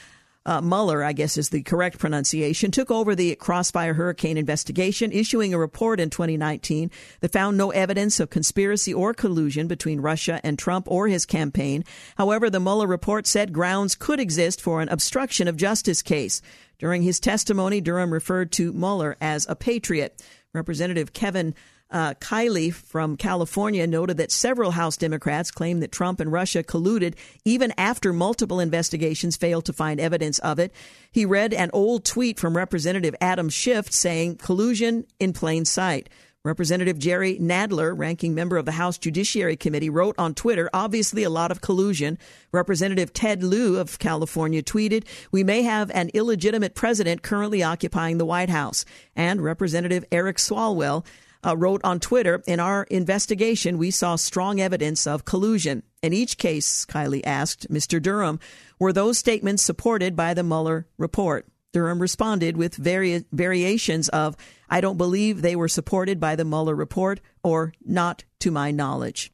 uh, 0.45 0.61
Mueller, 0.61 1.03
I 1.03 1.13
guess 1.13 1.37
is 1.37 1.49
the 1.49 1.61
correct 1.61 1.99
pronunciation, 1.99 2.71
took 2.71 2.91
over 2.91 3.15
the 3.15 3.35
Crossfire 3.35 3.93
Hurricane 3.93 4.37
investigation, 4.37 5.11
issuing 5.11 5.53
a 5.53 5.57
report 5.57 5.99
in 5.99 6.09
2019 6.09 6.91
that 7.21 7.31
found 7.31 7.57
no 7.57 7.71
evidence 7.71 8.19
of 8.19 8.29
conspiracy 8.29 8.93
or 8.93 9.13
collusion 9.13 9.67
between 9.67 10.01
Russia 10.01 10.41
and 10.43 10.59
Trump 10.59 10.87
or 10.89 11.07
his 11.07 11.25
campaign. 11.25 11.85
However, 12.17 12.49
the 12.49 12.59
Mueller 12.59 12.87
report 12.87 13.25
said 13.25 13.53
grounds 13.53 13.95
could 13.95 14.19
exist 14.19 14.59
for 14.59 14.81
an 14.81 14.89
obstruction 14.89 15.47
of 15.47 15.55
justice 15.55 16.01
case. 16.01 16.41
During 16.77 17.03
his 17.03 17.19
testimony, 17.19 17.79
Durham 17.79 18.11
referred 18.11 18.51
to 18.53 18.73
Mueller 18.73 19.15
as 19.21 19.45
a 19.47 19.55
patriot. 19.55 20.21
Representative 20.53 21.13
Kevin 21.13 21.55
Uh, 21.93 22.15
Kiley 22.15 22.73
from 22.73 23.15
California 23.15 23.85
noted 23.85 24.17
that 24.17 24.31
several 24.31 24.71
House 24.71 24.97
Democrats 24.97 25.51
claim 25.51 25.79
that 25.81 25.91
Trump 25.91 26.19
and 26.19 26.31
Russia 26.31 26.63
colluded 26.63 27.13
even 27.45 27.71
after 27.77 28.11
multiple 28.11 28.59
investigations 28.59 29.37
failed 29.37 29.65
to 29.65 29.73
find 29.73 29.99
evidence 29.99 30.39
of 30.39 30.57
it. 30.57 30.73
He 31.11 31.23
read 31.23 31.53
an 31.53 31.69
old 31.71 32.03
tweet 32.03 32.39
from 32.39 32.57
Representative 32.57 33.13
Adam 33.21 33.47
Schiff 33.47 33.91
saying 33.91 34.37
collusion 34.37 35.05
in 35.19 35.33
plain 35.33 35.65
sight. 35.65 36.09
Representative 36.43 36.99
Jerry 36.99 37.37
Nadler, 37.37 37.97
ranking 37.97 38.35
member 38.35 38.57
of 38.57 38.65
the 38.65 38.73
House 38.73 38.97
Judiciary 38.97 39.55
Committee, 39.55 39.89
wrote 39.89 40.15
on 40.17 40.33
Twitter, 40.33 40.69
obviously 40.73 41.23
a 41.23 41.29
lot 41.29 41.51
of 41.51 41.61
collusion. 41.61 42.17
Representative 42.51 43.13
Ted 43.13 43.43
Lieu 43.43 43.79
of 43.79 43.97
California 43.97 44.61
tweeted, 44.61 45.05
We 45.31 45.45
may 45.45 45.61
have 45.61 45.89
an 45.91 46.09
illegitimate 46.13 46.75
president 46.75 47.21
currently 47.21 47.63
occupying 47.63 48.17
the 48.17 48.25
White 48.25 48.49
House. 48.49 48.83
And 49.15 49.41
Representative 49.41 50.03
Eric 50.11 50.35
Swalwell 50.35 51.05
uh, 51.45 51.55
wrote 51.57 51.81
on 51.83 51.99
Twitter, 51.99 52.41
In 52.47 52.59
our 52.59 52.83
investigation, 52.83 53.77
we 53.77 53.91
saw 53.91 54.15
strong 54.15 54.59
evidence 54.59 55.05
of 55.07 55.25
collusion. 55.25 55.83
In 56.01 56.13
each 56.13 56.37
case, 56.37 56.85
Kiley 56.85 57.21
asked 57.25 57.69
Mr. 57.71 58.01
Durham, 58.01 58.39
were 58.79 58.93
those 58.93 59.17
statements 59.17 59.63
supported 59.63 60.15
by 60.15 60.33
the 60.33 60.43
Mueller 60.43 60.87
report? 60.97 61.47
Durham 61.71 61.99
responded 61.99 62.55
with 62.55 62.75
vari- 62.75 63.25
variations 63.31 64.07
of, 64.09 64.37
I 64.69 64.79
don't 64.79 64.97
believe 64.97 65.41
they 65.41 65.55
were 65.55 65.67
supported 65.67 66.19
by 66.19 66.35
the 66.35 66.45
Mueller 66.45 66.75
report 66.75 67.19
or 67.43 67.73
not 67.83 68.23
to 68.39 68.51
my 68.51 68.71
knowledge. 68.71 69.31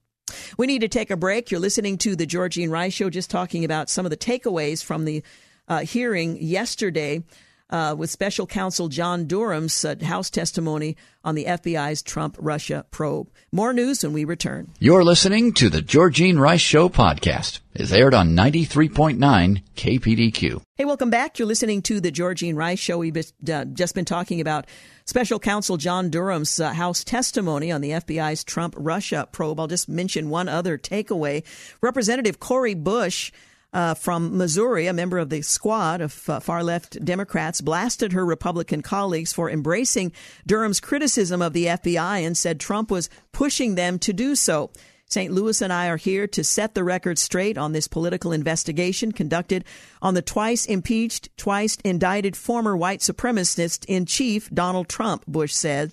We 0.57 0.67
need 0.67 0.81
to 0.81 0.87
take 0.87 1.11
a 1.11 1.17
break. 1.17 1.51
You're 1.51 1.59
listening 1.59 1.97
to 1.99 2.15
the 2.15 2.27
Georgene 2.27 2.69
Rice 2.69 2.93
Show, 2.93 3.09
just 3.09 3.29
talking 3.29 3.65
about 3.65 3.89
some 3.89 4.05
of 4.05 4.09
the 4.09 4.17
takeaways 4.17 4.83
from 4.83 5.05
the 5.05 5.23
uh, 5.67 5.79
hearing 5.79 6.37
yesterday 6.41 7.23
uh, 7.69 7.95
with 7.97 8.09
special 8.09 8.47
counsel 8.47 8.87
John 8.87 9.25
Durham's 9.25 9.85
uh, 9.85 9.95
House 10.03 10.29
testimony 10.29 10.97
on 11.23 11.35
the 11.35 11.45
FBI's 11.45 12.01
Trump 12.01 12.35
Russia 12.39 12.85
probe. 12.91 13.29
More 13.51 13.73
news 13.73 14.03
when 14.03 14.13
we 14.13 14.25
return. 14.25 14.71
You're 14.79 15.03
listening 15.03 15.53
to 15.53 15.69
the 15.69 15.81
Georgene 15.81 16.39
Rice 16.39 16.61
Show 16.61 16.89
podcast. 16.89 17.59
It's 17.73 17.91
aired 17.91 18.13
on 18.13 18.35
93.9 18.35 19.63
KPDQ. 19.75 20.61
Hey, 20.75 20.85
welcome 20.85 21.09
back. 21.09 21.37
You're 21.37 21.47
listening 21.47 21.81
to 21.83 21.99
the 21.99 22.11
Georgene 22.11 22.55
Rice 22.55 22.79
Show. 22.79 22.97
We've 22.97 23.17
uh, 23.17 23.65
just 23.65 23.95
been 23.95 24.05
talking 24.05 24.41
about 24.41 24.65
special 25.05 25.39
counsel 25.39 25.77
John 25.77 26.09
Durham's 26.09 26.59
uh, 26.59 26.73
House 26.73 27.03
testimony 27.03 27.71
on 27.71 27.81
the 27.81 27.91
FBI's 27.91 28.43
Trump 28.43 28.75
Russia 28.77 29.27
probe. 29.31 29.59
I'll 29.59 29.67
just 29.67 29.89
mention 29.89 30.29
one 30.29 30.49
other 30.49 30.77
takeaway. 30.77 31.43
Representative 31.81 32.39
Cori 32.39 32.73
Bush 32.73 33.31
uh, 33.73 33.93
from 33.93 34.37
Missouri, 34.37 34.87
a 34.87 34.93
member 34.93 35.17
of 35.17 35.29
the 35.29 35.41
squad 35.41 36.01
of 36.01 36.29
uh, 36.29 36.39
far 36.39 36.63
left 36.63 37.03
Democrats, 37.03 37.61
blasted 37.61 38.13
her 38.13 38.25
Republican 38.25 38.81
colleagues 38.81 39.33
for 39.33 39.49
embracing 39.49 40.11
Durham's 40.45 40.79
criticism 40.79 41.41
of 41.41 41.53
the 41.53 41.65
FBI 41.65 42.25
and 42.25 42.35
said 42.35 42.59
Trump 42.59 42.89
was 42.89 43.09
pushing 43.31 43.75
them 43.75 43.99
to 43.99 44.13
do 44.13 44.35
so. 44.35 44.71
St. 45.05 45.33
Louis 45.33 45.59
and 45.61 45.73
I 45.73 45.87
are 45.87 45.97
here 45.97 46.27
to 46.27 46.43
set 46.43 46.75
the 46.75 46.83
record 46.83 47.17
straight 47.17 47.57
on 47.57 47.71
this 47.71 47.87
political 47.87 48.31
investigation 48.31 49.11
conducted 49.11 49.65
on 50.03 50.13
the 50.13 50.21
twice 50.21 50.65
impeached, 50.65 51.35
twice 51.35 51.77
indicted 51.83 52.37
former 52.37 52.77
white 52.77 52.99
supremacist 52.99 53.85
in 53.87 54.05
chief, 54.05 54.51
Donald 54.51 54.87
Trump, 54.87 55.25
Bush 55.25 55.53
said. 55.53 55.91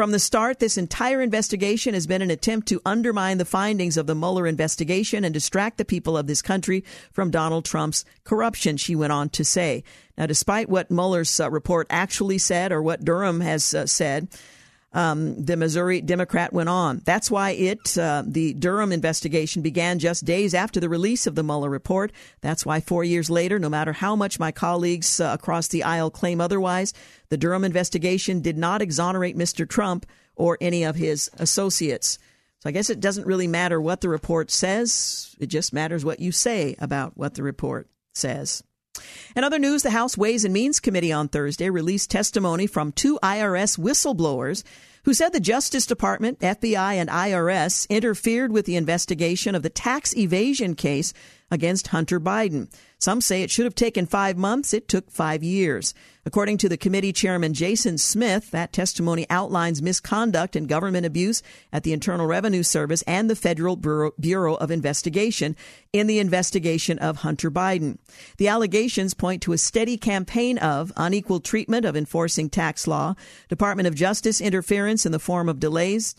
From 0.00 0.12
the 0.12 0.18
start, 0.18 0.60
this 0.60 0.78
entire 0.78 1.20
investigation 1.20 1.92
has 1.92 2.06
been 2.06 2.22
an 2.22 2.30
attempt 2.30 2.68
to 2.68 2.80
undermine 2.86 3.36
the 3.36 3.44
findings 3.44 3.98
of 3.98 4.06
the 4.06 4.14
Mueller 4.14 4.46
investigation 4.46 5.26
and 5.26 5.34
distract 5.34 5.76
the 5.76 5.84
people 5.84 6.16
of 6.16 6.26
this 6.26 6.40
country 6.40 6.84
from 7.12 7.30
Donald 7.30 7.66
Trump's 7.66 8.06
corruption, 8.24 8.78
she 8.78 8.96
went 8.96 9.12
on 9.12 9.28
to 9.28 9.44
say. 9.44 9.84
Now, 10.16 10.24
despite 10.24 10.70
what 10.70 10.90
Mueller's 10.90 11.38
uh, 11.38 11.50
report 11.50 11.86
actually 11.90 12.38
said 12.38 12.72
or 12.72 12.80
what 12.80 13.04
Durham 13.04 13.42
has 13.42 13.74
uh, 13.74 13.84
said, 13.84 14.28
um, 14.92 15.42
the 15.42 15.56
Missouri 15.56 16.00
Democrat 16.00 16.52
went 16.52 16.68
on. 16.68 17.00
That's 17.04 17.30
why 17.30 17.50
it, 17.50 17.96
uh, 17.96 18.24
the 18.26 18.54
Durham 18.54 18.92
investigation 18.92 19.62
began 19.62 19.98
just 19.98 20.24
days 20.24 20.52
after 20.52 20.80
the 20.80 20.88
release 20.88 21.26
of 21.26 21.36
the 21.36 21.44
Mueller 21.44 21.70
report. 21.70 22.10
That's 22.40 22.66
why 22.66 22.80
four 22.80 23.04
years 23.04 23.30
later, 23.30 23.58
no 23.58 23.68
matter 23.68 23.92
how 23.92 24.16
much 24.16 24.40
my 24.40 24.50
colleagues 24.50 25.20
uh, 25.20 25.36
across 25.38 25.68
the 25.68 25.84
aisle 25.84 26.10
claim 26.10 26.40
otherwise, 26.40 26.92
the 27.28 27.36
Durham 27.36 27.64
investigation 27.64 28.40
did 28.40 28.58
not 28.58 28.82
exonerate 28.82 29.36
Mr. 29.36 29.68
Trump 29.68 30.06
or 30.34 30.58
any 30.60 30.84
of 30.84 30.96
his 30.96 31.30
associates. 31.38 32.18
So 32.60 32.68
I 32.68 32.72
guess 32.72 32.90
it 32.90 33.00
doesn't 33.00 33.26
really 33.26 33.46
matter 33.46 33.80
what 33.80 34.00
the 34.00 34.08
report 34.08 34.50
says. 34.50 35.34
It 35.38 35.46
just 35.46 35.72
matters 35.72 36.04
what 36.04 36.20
you 36.20 36.32
say 36.32 36.74
about 36.78 37.16
what 37.16 37.34
the 37.34 37.42
report 37.42 37.88
says. 38.12 38.62
In 39.36 39.44
other 39.44 39.58
news, 39.58 39.82
the 39.82 39.90
House 39.90 40.16
Ways 40.16 40.44
and 40.44 40.54
Means 40.54 40.80
Committee 40.80 41.12
on 41.12 41.28
Thursday 41.28 41.70
released 41.70 42.10
testimony 42.10 42.66
from 42.66 42.92
two 42.92 43.18
IRS 43.22 43.78
whistleblowers 43.78 44.62
who 45.04 45.14
said 45.14 45.32
the 45.32 45.40
Justice 45.40 45.86
Department, 45.86 46.38
FBI, 46.40 46.94
and 46.94 47.08
IRS 47.08 47.88
interfered 47.88 48.52
with 48.52 48.66
the 48.66 48.76
investigation 48.76 49.54
of 49.54 49.62
the 49.62 49.70
tax 49.70 50.16
evasion 50.16 50.74
case 50.74 51.12
against 51.50 51.88
Hunter 51.88 52.20
Biden. 52.20 52.72
Some 52.98 53.22
say 53.22 53.42
it 53.42 53.50
should 53.50 53.64
have 53.64 53.74
taken 53.74 54.04
five 54.04 54.36
months. 54.36 54.74
It 54.74 54.86
took 54.86 55.10
five 55.10 55.42
years. 55.42 55.94
According 56.26 56.58
to 56.58 56.68
the 56.68 56.76
committee 56.76 57.14
chairman 57.14 57.54
Jason 57.54 57.96
Smith, 57.96 58.50
that 58.50 58.74
testimony 58.74 59.26
outlines 59.30 59.80
misconduct 59.80 60.54
and 60.54 60.68
government 60.68 61.06
abuse 61.06 61.42
at 61.72 61.82
the 61.82 61.94
Internal 61.94 62.26
Revenue 62.26 62.62
Service 62.62 63.00
and 63.02 63.30
the 63.30 63.34
Federal 63.34 63.76
Bureau, 63.76 64.54
of 64.54 64.70
Investigation 64.70 65.56
in 65.94 66.06
the 66.08 66.18
investigation 66.18 66.98
of 66.98 67.18
Hunter 67.18 67.50
Biden. 67.50 67.96
The 68.36 68.48
allegations 68.48 69.14
point 69.14 69.40
to 69.42 69.54
a 69.54 69.58
steady 69.58 69.96
campaign 69.96 70.58
of 70.58 70.92
unequal 70.96 71.40
treatment 71.40 71.86
of 71.86 71.96
enforcing 71.96 72.50
tax 72.50 72.86
law, 72.86 73.14
Department 73.48 73.88
of 73.88 73.94
Justice 73.94 74.42
interference 74.42 75.06
in 75.06 75.12
the 75.12 75.18
form 75.18 75.48
of 75.48 75.58
delays, 75.58 76.14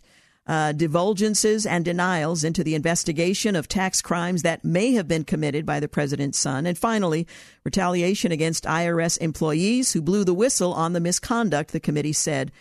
uh, 0.48 0.74
divulgences 0.74 1.70
and 1.70 1.86
denials 1.86 2.44
into 2.44 2.64
the 2.64 2.76
investigation 2.76 3.56
of 3.56 3.68
tax 3.68 4.02
crimes 4.02 4.42
that 4.42 4.66
may 4.66 4.94
have 4.94 5.08
been 5.08 5.24
committed 5.24 5.66
by 5.66 5.80
the 5.80 5.88
president's 5.88 6.40
son. 6.40 6.66
And 6.66 6.78
finally, 6.78 7.28
retaliation 7.64 8.32
against 8.32 8.66
IRS 8.66 9.18
employees 9.20 9.94
who 9.94 10.02
blew 10.02 10.24
the 10.24 10.34
whistle 10.34 10.74
on 10.74 10.94
the 10.94 11.00
misconduct, 11.00 11.72
the 11.72 11.80
committee 11.80 12.14
said 12.14 12.52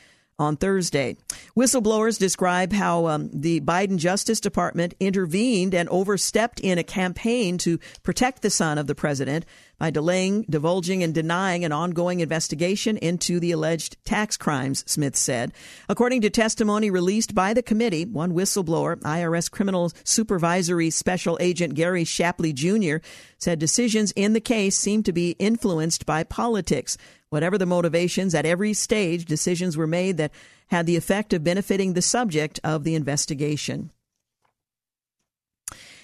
on 0.41 0.57
Thursday. 0.57 1.17
Whistleblowers 1.57 2.19
describe 2.19 2.73
how 2.73 3.07
um, 3.07 3.31
the 3.33 3.61
Biden 3.61 3.99
Justice 3.99 4.41
Department 4.41 4.95
intervened 4.99 5.75
and 5.75 5.89
overstepped 5.91 6.61
in 6.61 6.79
a 6.79 6.83
campaign 6.83 7.59
to 7.59 7.79
protect 8.03 8.41
the 8.41 8.51
son 8.51 8.79
of 8.79 8.87
the 8.87 8.95
president 8.95 9.45
by 9.81 9.91
delaying, 9.91 10.45
divulging, 10.49 11.03
and 11.03 11.15
denying 11.15 11.65
an 11.65 11.73
ongoing 11.73 12.21
investigation 12.21 12.99
into 12.99 13.41
the 13.41 13.51
alleged 13.51 13.97
tax 14.05 14.37
crimes, 14.37 14.85
Smith 14.87 15.17
said. 15.17 15.53
According 15.89 16.21
to 16.21 16.31
testimony 16.31 16.91
released 16.91 17.35
by 17.35 17.55
the 17.55 17.63
committee, 17.63 18.05
one 18.05 18.35
whistleblower, 18.35 19.01
IRS 19.01 19.51
Criminal 19.51 19.91
Supervisory 20.05 20.91
Special 20.91 21.39
Agent 21.41 21.75
Gary 21.75 22.05
Shapley 22.05 22.53
Jr., 22.53 22.99
said 23.39 23.59
decisions 23.59 24.13
in 24.13 24.35
the 24.35 24.41
case 24.41 24.77
seem 24.77 25.03
to 25.03 25.13
be 25.15 25.31
influenced 25.39 26.05
by 26.05 26.25
politics. 26.25 26.99
Whatever 27.31 27.57
the 27.57 27.65
motivations, 27.65 28.35
at 28.35 28.45
every 28.45 28.75
stage, 28.75 29.25
decisions 29.25 29.79
were 29.79 29.87
made 29.87 30.19
that 30.19 30.33
had 30.67 30.85
the 30.85 30.97
effect 30.97 31.33
of 31.33 31.43
benefiting 31.43 31.95
the 31.95 32.03
subject 32.03 32.61
of 32.63 32.85
the 32.85 32.95
investigation. 32.95 33.91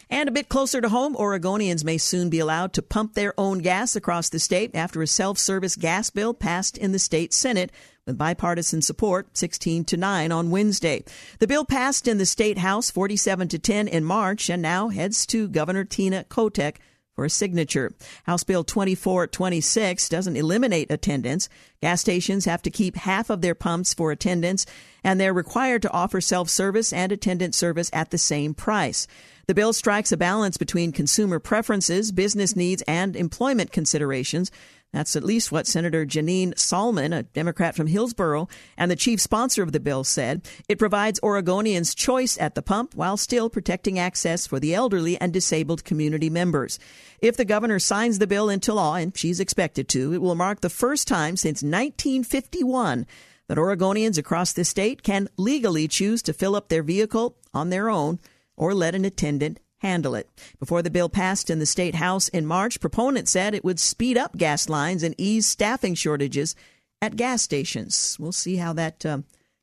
And 0.09 0.29
a 0.29 0.33
bit 0.33 0.49
closer 0.49 0.81
to 0.81 0.89
home, 0.89 1.17
Oregonians 1.17 1.85
may 1.85 1.99
soon 1.99 2.31
be 2.31 2.39
allowed 2.39 2.73
to 2.75 2.83
pump 2.83 3.15
their 3.15 3.35
own 3.39 3.59
gas 3.59 3.97
across 3.97 4.29
the 4.29 4.39
state 4.39 4.71
after 4.73 5.03
a 5.03 5.07
self 5.07 5.37
service 5.39 5.75
gas 5.75 6.11
bill 6.11 6.33
passed 6.33 6.79
in 6.79 6.93
the 6.93 6.99
state 6.99 7.33
Senate 7.33 7.73
with 8.07 8.17
bipartisan 8.17 8.83
support 8.83 9.37
16 9.37 9.85
to 9.85 9.97
9 9.97 10.31
on 10.31 10.51
Wednesday. 10.51 11.05
The 11.41 11.49
bill 11.49 11.65
passed 11.65 12.07
in 12.07 12.19
the 12.19 12.27
state 12.27 12.59
House 12.59 12.89
47 12.89 13.49
to 13.49 13.59
10 13.59 13.89
in 13.89 14.05
March 14.05 14.49
and 14.49 14.63
now 14.63 14.91
heads 14.91 15.27
to 15.27 15.49
Governor 15.49 15.85
Tina 15.85 16.25
Kotek 16.29 16.77
for 17.17 17.25
a 17.25 17.31
signature. 17.31 17.95
House 18.25 18.45
Bill 18.45 18.63
2426 18.63 20.09
doesn't 20.09 20.37
eliminate 20.37 20.91
attendance. 20.91 21.49
Gas 21.81 22.03
stations 22.03 22.45
have 22.45 22.63
to 22.63 22.71
keep 22.71 22.95
half 22.95 23.31
of 23.31 23.41
their 23.41 23.55
pumps 23.55 23.95
for 23.95 24.13
attendance, 24.13 24.67
and 25.03 25.19
they're 25.19 25.33
required 25.33 25.83
to 25.83 25.93
offer 25.93 26.21
self 26.21 26.49
service 26.49 26.93
and 26.93 27.11
attendant 27.11 27.55
service 27.55 27.91
at 27.93 28.11
the 28.11 28.19
same 28.19 28.55
price. 28.55 29.09
The 29.49 29.55
bill 29.55 29.73
strikes 29.73 30.11
a 30.11 30.17
balance 30.17 30.57
between 30.57 30.91
consumer 30.91 31.38
preferences, 31.38 32.11
business 32.11 32.57
needs, 32.57 32.83
and 32.88 33.15
employment 33.15 33.71
considerations. 33.71 34.50
That's 34.93 35.15
at 35.15 35.23
least 35.23 35.53
what 35.53 35.69
Senator 35.69 36.05
Janine 36.05 36.55
Sollman, 36.55 37.17
a 37.17 37.23
Democrat 37.23 37.76
from 37.76 37.87
Hillsboro, 37.87 38.49
and 38.76 38.91
the 38.91 38.97
chief 38.97 39.21
sponsor 39.21 39.62
of 39.62 39.71
the 39.71 39.79
bill 39.79 40.03
said. 40.03 40.45
It 40.69 40.81
provides 40.81 41.21
Oregonians 41.21 41.95
choice 41.95 42.37
at 42.41 42.57
the 42.57 42.62
pump 42.62 42.97
while 42.97 43.17
still 43.17 43.49
protecting 43.49 44.00
access 44.00 44.49
for 44.49 44.59
the 44.59 44.75
elderly 44.75 45.17
and 45.21 45.33
disabled 45.33 45.85
community 45.85 46.29
members. 46.29 46.81
If 47.21 47.37
the 47.37 47.45
governor 47.45 47.79
signs 47.79 48.19
the 48.19 48.26
bill 48.26 48.50
into 48.50 48.75
law, 48.75 48.97
and 48.97 49.17
she's 49.17 49.38
expected 49.38 49.88
to, 49.91 50.12
it 50.12 50.21
will 50.21 50.35
mark 50.35 50.61
the 50.61 50.69
first 50.69 51.07
time 51.07 51.37
since 51.37 51.62
1951 51.62 53.07
that 53.47 53.59
Oregonians 53.59 54.19
across 54.19 54.53
the 54.53 54.65
state 54.65 55.05
can 55.05 55.29
legally 55.37 55.87
choose 55.87 56.21
to 56.23 56.33
fill 56.33 56.57
up 56.57 56.69
their 56.69 56.83
vehicle 56.83 57.37
on 57.55 57.71
their 57.71 57.88
own 57.88 58.19
or 58.57 58.75
let 58.75 58.95
an 58.95 59.05
attendant 59.05 59.61
handle 59.79 60.15
it. 60.15 60.29
Before 60.59 60.83
the 60.83 60.91
bill 60.91 61.09
passed 61.09 61.51
in 61.51 61.59
the 61.59 61.67
state 61.67 61.95
house 61.95 62.29
in 62.29 62.47
March, 62.47 62.81
proponents 62.81 63.31
said 63.31 63.55
it 63.55 63.65
would 63.65 63.79
speed 63.79 64.17
up 64.17 64.37
gas 64.37 64.69
lines 64.69 65.03
and 65.03 65.15
ease 65.19 65.47
staffing 65.47 65.95
shortages 65.95 66.55
at 67.03 67.17
gas 67.17 67.43
stations. 67.43 68.17
We'll 68.19 68.33
see 68.33 68.57
how 68.57 68.73
that 68.75 69.05
uh, 69.05 69.19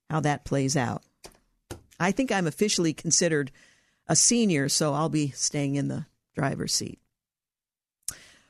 how 0.10 0.20
that 0.20 0.46
plays 0.46 0.78
out. 0.78 1.04
I 2.00 2.12
think 2.12 2.32
I'm 2.32 2.48
officially 2.48 2.94
considered 2.94 3.52
a 4.08 4.16
senior, 4.16 4.70
so 4.70 4.94
I'll 4.94 5.10
be 5.10 5.32
staying 5.32 5.76
in 5.76 5.88
the 5.88 6.06
driver's 6.36 6.74
seat. 6.74 7.00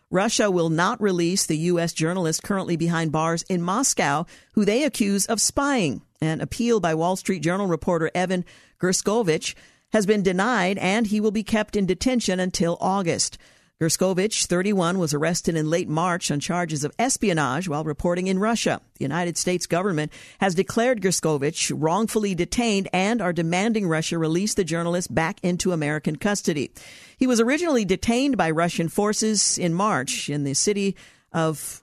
Russia 0.09 0.51
will 0.51 0.69
not 0.69 1.01
release 1.01 1.45
the 1.45 1.57
U.S. 1.57 1.91
journalist 1.91 2.43
currently 2.43 2.77
behind 2.77 3.11
bars 3.11 3.43
in 3.49 3.63
Moscow, 3.63 4.25
who 4.53 4.63
they 4.63 4.83
accuse 4.83 5.25
of 5.25 5.41
spying. 5.41 6.03
An 6.21 6.39
appeal 6.39 6.79
by 6.79 6.93
Wall 6.93 7.15
Street 7.15 7.39
Journal 7.39 7.67
reporter 7.67 8.11
Evan 8.13 8.45
Gershkovich 8.79 9.55
has 9.93 10.05
been 10.05 10.23
denied, 10.23 10.77
and 10.79 11.07
he 11.07 11.21
will 11.21 11.31
be 11.31 11.43
kept 11.43 11.75
in 11.75 11.85
detention 11.85 12.39
until 12.39 12.77
August. 12.81 13.37
Gershkovich, 13.79 14.45
31, 14.45 14.97
was 14.97 15.13
arrested 15.13 15.55
in 15.55 15.69
late 15.69 15.89
March 15.89 16.31
on 16.31 16.39
charges 16.39 16.83
of 16.83 16.93
espionage 16.97 17.67
while 17.67 17.83
reporting 17.83 18.27
in 18.27 18.39
Russia. 18.39 18.79
The 18.97 19.03
United 19.03 19.37
States 19.37 19.65
government 19.65 20.11
has 20.39 20.55
declared 20.55 21.01
Gershkovich 21.01 21.71
wrongfully 21.75 22.33
detained 22.33 22.87
and 22.93 23.21
are 23.21 23.33
demanding 23.33 23.87
Russia 23.87 24.17
release 24.17 24.53
the 24.53 24.63
journalist 24.63 25.13
back 25.13 25.39
into 25.43 25.73
American 25.73 26.15
custody. 26.15 26.71
He 27.17 27.27
was 27.27 27.41
originally 27.41 27.83
detained 27.83 28.37
by 28.37 28.51
Russian 28.51 28.89
forces 28.89 29.57
in 29.57 29.73
March 29.73 30.29
in 30.29 30.43
the 30.43 30.53
city 30.53 30.95
of 31.33 31.82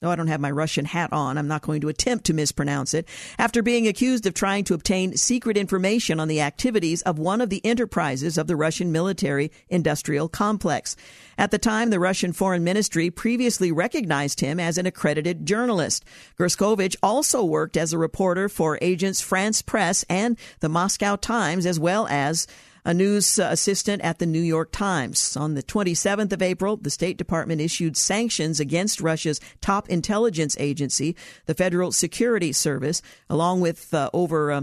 Though 0.00 0.12
I 0.12 0.16
don't 0.16 0.28
have 0.28 0.40
my 0.40 0.52
Russian 0.52 0.84
hat 0.84 1.12
on, 1.12 1.36
I'm 1.36 1.48
not 1.48 1.62
going 1.62 1.80
to 1.80 1.88
attempt 1.88 2.26
to 2.26 2.32
mispronounce 2.32 2.94
it. 2.94 3.08
After 3.36 3.64
being 3.64 3.88
accused 3.88 4.26
of 4.26 4.34
trying 4.34 4.62
to 4.64 4.74
obtain 4.74 5.16
secret 5.16 5.56
information 5.56 6.20
on 6.20 6.28
the 6.28 6.40
activities 6.40 7.02
of 7.02 7.18
one 7.18 7.40
of 7.40 7.50
the 7.50 7.60
enterprises 7.66 8.38
of 8.38 8.46
the 8.46 8.54
Russian 8.54 8.92
military 8.92 9.50
industrial 9.68 10.28
complex. 10.28 10.94
At 11.36 11.50
the 11.50 11.58
time, 11.58 11.90
the 11.90 11.98
Russian 11.98 12.32
Foreign 12.32 12.62
Ministry 12.62 13.10
previously 13.10 13.72
recognized 13.72 14.38
him 14.38 14.60
as 14.60 14.78
an 14.78 14.86
accredited 14.86 15.44
journalist. 15.44 16.04
Gershkovich 16.38 16.94
also 17.02 17.42
worked 17.42 17.76
as 17.76 17.92
a 17.92 17.98
reporter 17.98 18.48
for 18.48 18.78
Agence 18.78 19.20
France-Presse 19.20 20.04
and 20.08 20.38
the 20.60 20.68
Moscow 20.68 21.16
Times, 21.16 21.66
as 21.66 21.80
well 21.80 22.06
as 22.06 22.46
a 22.84 22.94
news 22.94 23.38
assistant 23.38 24.02
at 24.02 24.18
the 24.18 24.26
New 24.26 24.40
York 24.40 24.72
Times. 24.72 25.36
On 25.36 25.54
the 25.54 25.62
27th 25.62 26.32
of 26.32 26.42
April, 26.42 26.76
the 26.76 26.90
State 26.90 27.16
Department 27.16 27.60
issued 27.60 27.96
sanctions 27.96 28.60
against 28.60 29.00
Russia's 29.00 29.40
top 29.60 29.88
intelligence 29.88 30.56
agency, 30.58 31.16
the 31.46 31.54
Federal 31.54 31.92
Security 31.92 32.52
Service, 32.52 33.02
along 33.28 33.60
with 33.60 33.92
uh, 33.92 34.10
over 34.12 34.52
uh, 34.52 34.62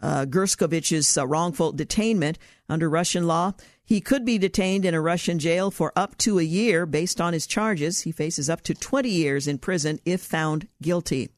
uh, 0.00 0.26
Gershkovich's 0.26 1.16
uh, 1.16 1.26
wrongful 1.26 1.72
detainment 1.72 2.36
under 2.68 2.88
Russian 2.88 3.26
law. 3.26 3.52
He 3.84 4.00
could 4.00 4.24
be 4.24 4.38
detained 4.38 4.84
in 4.84 4.94
a 4.94 5.00
Russian 5.00 5.38
jail 5.38 5.70
for 5.70 5.92
up 5.94 6.18
to 6.18 6.38
a 6.38 6.42
year 6.42 6.86
based 6.86 7.20
on 7.20 7.32
his 7.32 7.46
charges. 7.46 8.02
He 8.02 8.12
faces 8.12 8.50
up 8.50 8.62
to 8.62 8.74
20 8.74 9.08
years 9.08 9.46
in 9.46 9.58
prison 9.58 10.00
if 10.04 10.20
found 10.20 10.68
guilty. 10.82 11.30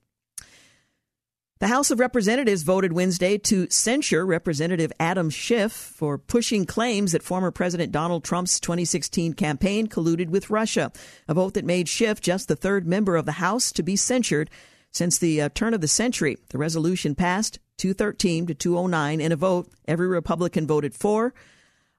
The 1.61 1.67
House 1.67 1.91
of 1.91 1.99
Representatives 1.99 2.63
voted 2.63 2.93
Wednesday 2.93 3.37
to 3.37 3.69
censure 3.69 4.25
Representative 4.25 4.93
Adam 5.01 5.29
Schiff 5.29 5.73
for 5.73 6.17
pushing 6.17 6.67
claims 6.67 7.11
that 7.11 7.25
former 7.25 7.51
President 7.51 7.91
Donald 7.91 8.23
Trump's 8.23 8.61
2016 8.61 9.33
campaign 9.33 9.89
colluded 9.89 10.29
with 10.29 10.51
Russia, 10.51 10.93
a 11.27 11.35
vote 11.35 11.55
that 11.55 11.65
made 11.65 11.89
Schiff 11.89 12.21
just 12.21 12.47
the 12.47 12.55
third 12.55 12.87
member 12.87 13.17
of 13.17 13.27
the 13.27 13.33
House 13.33 13.73
to 13.73 13.83
be 13.83 13.97
censured 13.97 14.51
since 14.93 15.19
the 15.19 15.41
uh, 15.43 15.49
turn 15.49 15.75
of 15.75 15.81
the 15.81 15.89
century. 15.89 16.39
The 16.51 16.59
resolution 16.59 17.17
passed 17.17 17.59
213 17.79 18.47
to 18.47 18.55
209 18.55 19.21
in 19.21 19.33
a 19.33 19.37
vote 19.37 19.69
every 19.89 20.07
Republican 20.07 20.65
voted 20.65 20.95
for 20.95 21.35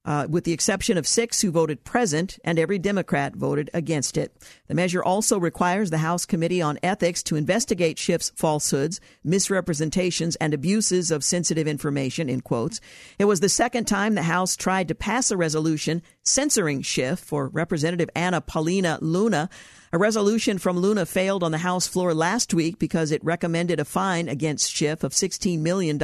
uh, 0.06 0.28
with 0.30 0.44
the 0.44 0.54
exception 0.54 0.98
of 0.98 1.06
six 1.06 1.42
who 1.42 1.52
voted 1.52 1.84
present, 1.84 2.40
and 2.44 2.58
every 2.58 2.80
Democrat 2.80 3.36
voted 3.36 3.70
against 3.74 4.18
it. 4.18 4.34
The 4.68 4.74
measure 4.74 5.04
also 5.04 5.40
requires 5.40 5.90
the 5.90 5.98
House 6.00 6.26
Committee 6.26 6.62
on 6.62 6.80
Ethics 6.82 7.22
to 7.24 7.36
investigate 7.36 7.98
Schiff's 7.98 8.32
falsehoods, 8.36 9.02
misrepresentations, 9.24 10.36
and 10.38 10.54
abuses 10.54 11.12
of 11.12 11.24
sensitive 11.24 11.68
information, 11.68 12.30
in 12.30 12.42
quotes. 12.42 12.80
It 13.18 13.26
was 13.26 13.42
the 13.42 13.50
second 13.50 13.86
time 13.86 14.16
the 14.16 14.24
House 14.24 14.56
tried 14.56 14.88
to 14.88 14.96
pass 14.96 15.32
a 15.32 15.38
resolution 15.38 16.02
censoring 16.24 16.82
Schiff 16.82 17.20
for 17.20 17.48
Representative 17.48 18.10
Anna 18.16 18.42
Paulina 18.42 19.00
Luna. 19.02 19.50
A 19.92 19.98
resolution 19.98 20.60
from 20.60 20.78
Luna 20.78 21.08
failed 21.08 21.44
on 21.44 21.52
the 21.52 21.58
House 21.58 21.88
floor 21.88 22.14
last 22.14 22.54
week 22.54 22.78
because 22.78 23.12
it 23.12 23.24
recommended 23.24 23.80
a 23.80 23.86
fine 23.86 24.30
against 24.30 24.72
Schiff 24.72 25.04
of 25.04 25.14
$16 25.14 25.60
million, 25.60 25.98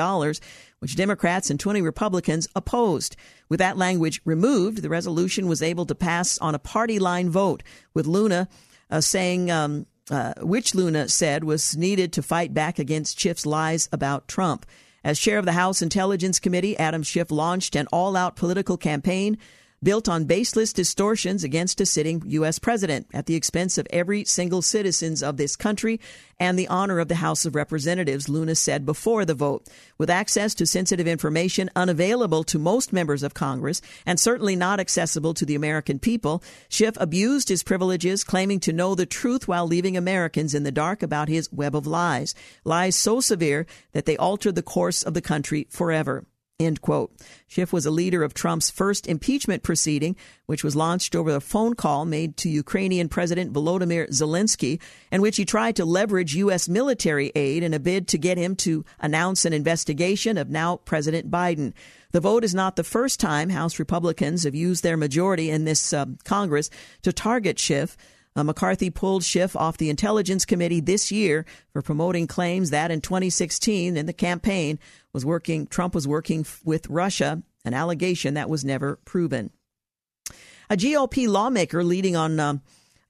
which 0.79 0.95
Democrats 0.95 1.49
and 1.49 1.59
20 1.59 1.81
Republicans 1.81 2.47
opposed. 2.55 3.15
With 3.49 3.59
that 3.59 3.77
language 3.77 4.21
removed, 4.25 4.81
the 4.81 4.89
resolution 4.89 5.47
was 5.47 5.61
able 5.61 5.85
to 5.85 5.95
pass 5.95 6.37
on 6.39 6.55
a 6.55 6.59
party 6.59 6.99
line 6.99 7.29
vote, 7.29 7.63
with 7.93 8.07
Luna 8.07 8.47
uh, 8.89 9.01
saying, 9.01 9.49
um, 9.51 9.85
uh, 10.09 10.33
which 10.41 10.75
Luna 10.75 11.09
said 11.09 11.43
was 11.43 11.75
needed 11.75 12.13
to 12.13 12.21
fight 12.21 12.53
back 12.53 12.79
against 12.79 13.19
Schiff's 13.19 13.45
lies 13.45 13.89
about 13.91 14.27
Trump. 14.27 14.65
As 15.03 15.19
chair 15.19 15.37
of 15.37 15.45
the 15.45 15.53
House 15.53 15.81
Intelligence 15.81 16.39
Committee, 16.39 16.77
Adam 16.77 17.03
Schiff 17.03 17.29
launched 17.29 17.75
an 17.75 17.87
all 17.91 18.15
out 18.15 18.35
political 18.35 18.77
campaign 18.77 19.37
built 19.85 20.09
on 20.09 20.25
baseless 20.25 20.73
distortions 20.73 21.43
against 21.43 21.79
a 21.79 21.85
sitting 21.85 22.23
U.S. 22.25 22.57
president 22.57 23.05
at 23.13 23.27
the 23.27 23.35
expense 23.35 23.77
of 23.77 23.85
every 23.91 24.25
single 24.25 24.63
citizens 24.63 25.21
of 25.21 25.37
this 25.37 25.55
country 25.55 26.01
and 26.39 26.57
the 26.57 26.67
honor 26.67 26.97
of 26.99 27.07
the 27.07 27.15
House 27.15 27.45
of 27.45 27.53
Representatives, 27.53 28.27
Luna 28.27 28.55
said 28.55 28.83
before 28.83 29.25
the 29.25 29.35
vote. 29.35 29.69
With 29.99 30.09
access 30.09 30.55
to 30.55 30.65
sensitive 30.65 31.07
information 31.07 31.69
unavailable 31.75 32.43
to 32.45 32.57
most 32.57 32.91
members 32.93 33.21
of 33.21 33.35
Congress 33.35 33.79
and 34.07 34.19
certainly 34.19 34.55
not 34.55 34.79
accessible 34.79 35.35
to 35.35 35.45
the 35.45 35.55
American 35.55 35.99
people, 35.99 36.43
Schiff 36.67 36.97
abused 36.99 37.49
his 37.49 37.61
privileges, 37.61 38.23
claiming 38.23 38.59
to 38.61 38.73
know 38.73 38.95
the 38.95 39.05
truth 39.05 39.47
while 39.47 39.67
leaving 39.67 39.95
Americans 39.95 40.55
in 40.55 40.63
the 40.63 40.71
dark 40.71 41.03
about 41.03 41.29
his 41.29 41.53
web 41.53 41.75
of 41.75 41.85
lies. 41.85 42.33
Lies 42.63 42.95
so 42.95 43.21
severe 43.21 43.67
that 43.93 44.07
they 44.07 44.17
altered 44.17 44.55
the 44.55 44.63
course 44.63 45.03
of 45.03 45.13
the 45.13 45.21
country 45.21 45.67
forever. 45.69 46.25
End 46.57 46.79
quote. 46.79 47.11
Schiff 47.49 47.73
was 47.73 47.85
a 47.85 47.91
leader 47.91 48.23
of 48.23 48.33
Trump's 48.33 48.69
first 48.69 49.07
impeachment 49.07 49.61
proceeding, 49.61 50.15
which 50.45 50.63
was 50.63 50.73
launched 50.73 51.13
over 51.13 51.35
a 51.35 51.41
phone 51.41 51.73
call 51.73 52.05
made 52.05 52.37
to 52.37 52.49
Ukrainian 52.49 53.09
President 53.09 53.51
Volodymyr 53.51 54.07
Zelensky, 54.07 54.79
in 55.11 55.19
which 55.19 55.35
he 55.35 55.43
tried 55.43 55.75
to 55.75 55.83
leverage 55.83 56.33
U.S. 56.35 56.69
military 56.69 57.29
aid 57.35 57.61
in 57.61 57.73
a 57.73 57.79
bid 57.79 58.07
to 58.07 58.17
get 58.17 58.37
him 58.37 58.55
to 58.57 58.85
announce 59.01 59.43
an 59.43 59.51
investigation 59.51 60.37
of 60.37 60.49
now 60.49 60.77
President 60.77 61.29
Biden. 61.29 61.73
The 62.13 62.21
vote 62.21 62.45
is 62.45 62.55
not 62.55 62.77
the 62.77 62.85
first 62.85 63.19
time 63.19 63.49
House 63.49 63.77
Republicans 63.77 64.45
have 64.45 64.55
used 64.55 64.81
their 64.81 64.95
majority 64.95 65.49
in 65.49 65.65
this 65.65 65.91
uh, 65.91 66.05
Congress 66.23 66.69
to 67.01 67.11
target 67.11 67.59
Schiff. 67.59 67.97
Uh, 68.35 68.43
McCarthy 68.43 68.89
pulled 68.89 69.23
Schiff 69.23 69.55
off 69.55 69.77
the 69.77 69.89
Intelligence 69.89 70.43
Committee 70.45 70.81
this 70.81 71.11
year 71.11 71.45
for 71.71 71.81
promoting 71.81 72.27
claims 72.27 72.69
that 72.69 72.91
in 72.91 72.99
2016, 72.99 73.95
in 73.95 74.05
the 74.05 74.13
campaign, 74.13 74.77
was 75.13 75.25
working. 75.25 75.67
Trump 75.67 75.95
was 75.95 76.07
working 76.07 76.45
with 76.65 76.87
Russia, 76.89 77.41
an 77.63 77.73
allegation 77.73 78.33
that 78.33 78.49
was 78.49 78.65
never 78.65 78.97
proven. 79.05 79.51
A 80.69 80.75
GOP 80.75 81.27
lawmaker 81.27 81.83
leading 81.83 82.15
on 82.15 82.39
um, 82.39 82.61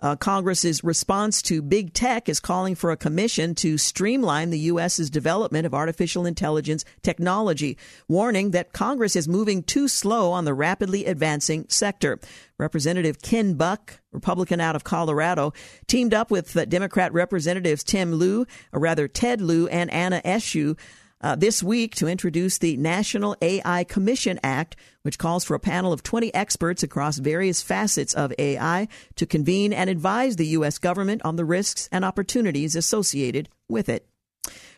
uh, 0.01 0.15
Congress's 0.15 0.83
response 0.83 1.41
to 1.41 1.61
big 1.61 1.93
tech 1.93 2.27
is 2.27 2.39
calling 2.39 2.75
for 2.75 2.91
a 2.91 2.97
commission 2.97 3.55
to 3.55 3.77
streamline 3.77 4.49
the 4.49 4.59
U.S.'s 4.59 5.09
development 5.09 5.65
of 5.65 5.73
artificial 5.73 6.25
intelligence 6.25 6.83
technology, 7.01 7.77
warning 8.07 8.51
that 8.51 8.73
Congress 8.73 9.15
is 9.15 9.27
moving 9.27 9.63
too 9.63 9.87
slow 9.87 10.31
on 10.31 10.45
the 10.45 10.53
rapidly 10.53 11.05
advancing 11.05 11.65
sector. 11.69 12.19
Representative 12.57 13.21
Ken 13.21 13.53
Buck, 13.53 13.99
Republican 14.11 14.59
out 14.59 14.75
of 14.75 14.83
Colorado, 14.83 15.53
teamed 15.87 16.13
up 16.13 16.29
with 16.29 16.69
Democrat 16.69 17.13
Representatives 17.13 17.83
Tim 17.83 18.13
Lieu, 18.13 18.45
or 18.73 18.79
rather 18.79 19.07
Ted 19.07 19.41
Lieu, 19.41 19.67
and 19.67 19.89
Anna 19.91 20.21
Eshoo 20.25 20.77
uh, 21.25 21.35
this 21.35 21.63
week 21.63 21.95
to 21.95 22.07
introduce 22.07 22.59
the 22.59 22.77
National 22.77 23.35
AI 23.41 23.83
Commission 23.85 24.39
Act, 24.43 24.75
which 25.01 25.17
calls 25.17 25.43
for 25.43 25.55
a 25.55 25.59
panel 25.59 25.91
of 25.91 26.03
20 26.03 26.31
experts 26.35 26.83
across 26.83 27.17
various 27.17 27.63
facets 27.63 28.13
of 28.13 28.31
AI 28.37 28.87
to 29.15 29.25
convene 29.25 29.73
and 29.73 29.89
advise 29.89 30.35
the 30.35 30.45
U.S. 30.49 30.77
government 30.77 31.23
on 31.25 31.35
the 31.35 31.43
risks 31.43 31.89
and 31.91 32.05
opportunities 32.05 32.75
associated 32.75 33.49
with 33.67 33.89
it. 33.89 34.07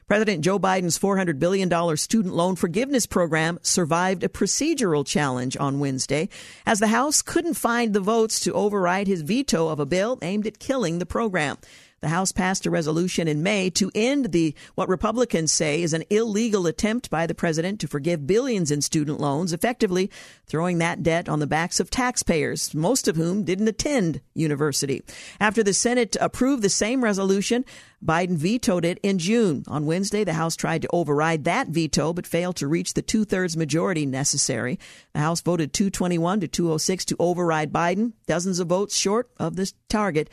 President 0.08 0.42
Joe 0.42 0.58
Biden's 0.58 0.98
$400 0.98 1.38
billion 1.38 1.98
student 1.98 2.34
loan 2.34 2.56
forgiveness 2.56 3.06
program 3.06 3.60
survived 3.62 4.24
a 4.24 4.30
procedural 4.30 5.06
challenge 5.06 5.58
on 5.58 5.80
Wednesday 5.80 6.30
as 6.66 6.80
the 6.80 6.88
House 6.88 7.22
couldn't 7.22 7.56
find 7.56 7.94
the 7.94 8.00
votes 8.00 8.40
to 8.40 8.54
override 8.54 9.08
his 9.08 9.22
veto 9.22 9.68
of 9.68 9.82
a 9.82 9.86
bill 9.86 10.18
aimed 10.22 10.48
at 10.48 10.60
killing 10.60 11.00
the 11.00 11.06
program. 11.06 11.58
The 12.00 12.10
House 12.10 12.32
passed 12.32 12.68
a 12.68 12.70
resolution 12.70 13.28
in 13.28 13.42
May 13.42 13.72
to 13.72 13.92
end 13.96 14.32
the 14.32 14.54
what 14.76 14.88
Republicans 14.88 15.52
say 15.52 15.82
is 15.82 15.94
an 15.94 16.04
illegal 16.12 16.68
attempt 16.68 17.10
by 17.10 17.26
the 17.26 17.34
president 17.34 17.80
to 17.80 17.88
forgive 17.88 18.28
billions 18.28 18.70
in 18.70 18.82
student 18.82 19.20
loans, 19.20 19.52
effectively 19.52 20.12
throwing 20.46 20.78
that 20.78 21.02
debt 21.02 21.28
on 21.28 21.40
the 21.40 21.48
backs 21.48 21.80
of 21.80 21.90
taxpayers, 21.90 22.76
most 22.76 23.08
of 23.08 23.16
whom 23.16 23.44
didn't 23.44 23.68
attend 23.68 24.22
university. 24.36 25.02
After 25.40 25.64
the 25.64 25.74
Senate 25.74 26.16
approved 26.22 26.62
the 26.62 26.70
same 26.70 27.04
resolution, 27.04 27.66
Biden 28.06 28.38
vetoed 28.38 28.86
it 28.86 29.00
in 29.02 29.18
June. 29.18 29.64
On 29.68 29.88
Wednesday, 29.88 30.24
the 30.24 30.34
House 30.34 30.56
tried 30.56 30.84
to 30.84 30.90
override 30.94 31.46
that 31.46 31.70
veto, 31.70 32.14
but 32.14 32.28
failed 32.28 32.58
to 32.58 32.68
reach 32.68 32.94
the 32.94 33.02
two 33.02 33.26
thirds 33.26 33.58
majority 33.58 34.06
necessary. 34.06 34.78
The 35.14 35.20
House 35.20 35.42
voted 35.42 35.74
221 35.74 36.42
to 36.42 36.48
206 36.48 37.06
to 37.06 37.16
override 37.18 37.74
Biden, 37.74 38.14
dozens 38.28 38.60
of 38.60 38.68
votes 38.68 38.96
short 38.96 39.32
of 39.40 39.56
this 39.56 39.74
target 39.90 40.30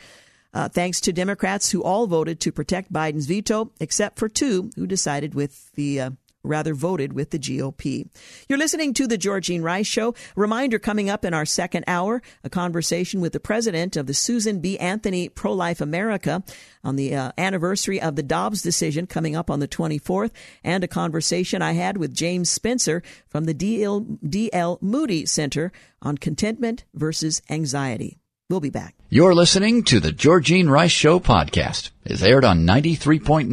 uh, 0.55 0.69
thanks 0.69 1.01
to 1.01 1.13
Democrats 1.13 1.69
who 1.69 1.83
all 1.83 2.07
voted 2.07 2.39
to 2.39 2.51
protect 2.51 2.91
Biden's 2.91 3.27
veto, 3.27 3.71
except 3.79 4.17
for 4.17 4.29
two 4.29 4.71
who 4.75 4.87
decided 4.87 5.35
with 5.35 5.71
the 5.73 5.99
uh, 5.99 6.09
rather 6.45 6.73
voted 6.73 7.13
with 7.13 7.31
the 7.31 7.39
GOP. 7.39 8.07
You're 8.47 8.59
listening 8.59 8.93
to 8.93 9.07
the 9.07 9.17
Georgene 9.17 9.63
Rice 9.63 9.87
Show. 9.87 10.13
Reminder 10.35 10.79
coming 10.79 11.09
up 11.09 11.25
in 11.25 11.33
our 11.33 11.45
second 11.45 11.83
hour, 11.87 12.21
a 12.43 12.49
conversation 12.49 13.19
with 13.19 13.33
the 13.33 13.39
president 13.39 13.97
of 13.97 14.07
the 14.07 14.13
Susan 14.13 14.59
B. 14.59 14.77
Anthony 14.77 15.27
Pro 15.27 15.53
Life 15.53 15.81
America 15.81 16.43
on 16.83 16.95
the 16.95 17.15
uh, 17.15 17.31
anniversary 17.37 17.99
of 17.99 18.15
the 18.15 18.23
Dobbs 18.23 18.61
decision 18.61 19.07
coming 19.07 19.35
up 19.35 19.49
on 19.49 19.59
the 19.59 19.67
24th, 19.67 20.31
and 20.63 20.83
a 20.83 20.87
conversation 20.87 21.61
I 21.61 21.73
had 21.73 21.97
with 21.97 22.13
James 22.13 22.49
Spencer 22.49 23.01
from 23.27 23.45
the 23.45 23.53
D.L. 23.53 24.01
D.L. 24.01 24.77
Moody 24.81 25.25
Center 25.25 25.71
on 26.01 26.17
contentment 26.17 26.85
versus 26.93 27.41
anxiety. 27.49 28.19
We'll 28.49 28.59
be 28.59 28.69
back. 28.69 28.95
You're 29.09 29.33
listening 29.33 29.83
to 29.85 29.99
the 29.99 30.11
Georgene 30.11 30.69
Rice 30.69 30.91
Show 30.91 31.19
podcast. 31.19 31.89
It's 32.03 32.21
aired 32.21 32.45
on 32.45 32.65
93.9 32.65 33.47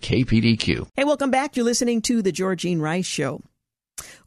KPDQ. 0.00 0.86
Hey, 0.96 1.04
welcome 1.04 1.30
back. 1.30 1.56
You're 1.56 1.66
listening 1.66 2.00
to 2.02 2.22
the 2.22 2.32
Georgene 2.32 2.80
Rice 2.80 3.04
Show. 3.04 3.42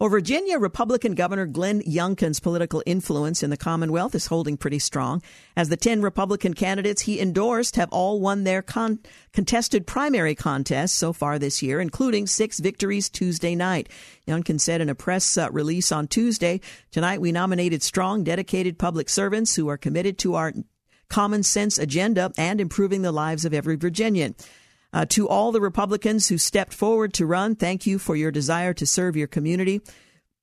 Well, 0.03 0.09
Virginia 0.09 0.59
Republican 0.59 1.15
Governor 1.15 1.45
Glenn 1.45 1.81
Youngkin's 1.83 2.41
political 2.41 2.83
influence 2.85 3.41
in 3.41 3.51
the 3.51 3.55
Commonwealth 3.55 4.13
is 4.15 4.25
holding 4.25 4.57
pretty 4.57 4.79
strong, 4.79 5.21
as 5.55 5.69
the 5.69 5.77
10 5.77 6.01
Republican 6.01 6.55
candidates 6.55 7.03
he 7.03 7.21
endorsed 7.21 7.77
have 7.77 7.87
all 7.89 8.19
won 8.19 8.43
their 8.43 8.61
con- 8.61 8.99
contested 9.31 9.87
primary 9.87 10.35
contests 10.35 10.91
so 10.91 11.13
far 11.13 11.39
this 11.39 11.61
year, 11.61 11.79
including 11.79 12.27
six 12.27 12.59
victories 12.59 13.09
Tuesday 13.09 13.55
night. 13.55 13.87
Youngkin 14.27 14.59
said 14.59 14.81
in 14.81 14.89
a 14.89 14.93
press 14.93 15.37
uh, 15.37 15.47
release 15.51 15.89
on 15.89 16.09
Tuesday, 16.09 16.59
Tonight 16.91 17.21
we 17.21 17.31
nominated 17.31 17.81
strong, 17.81 18.25
dedicated 18.25 18.77
public 18.77 19.07
servants 19.07 19.55
who 19.55 19.69
are 19.69 19.77
committed 19.77 20.17
to 20.17 20.35
our 20.35 20.51
common 21.07 21.43
sense 21.43 21.77
agenda 21.77 22.29
and 22.37 22.59
improving 22.59 23.03
the 23.03 23.13
lives 23.13 23.45
of 23.45 23.53
every 23.53 23.77
Virginian. 23.77 24.35
Uh, 24.93 25.06
to 25.06 25.27
all 25.27 25.51
the 25.51 25.60
Republicans 25.60 26.29
who 26.29 26.38
stepped 26.38 26.73
forward 26.73 27.13
to 27.13 27.25
run, 27.25 27.56
thank 27.56 27.88
you 27.88 27.97
for 27.97 28.15
your 28.15 28.32
desire 28.32 28.73
to 28.75 28.86
serve 28.86 29.15
your 29.15 29.27
community. 29.27 29.82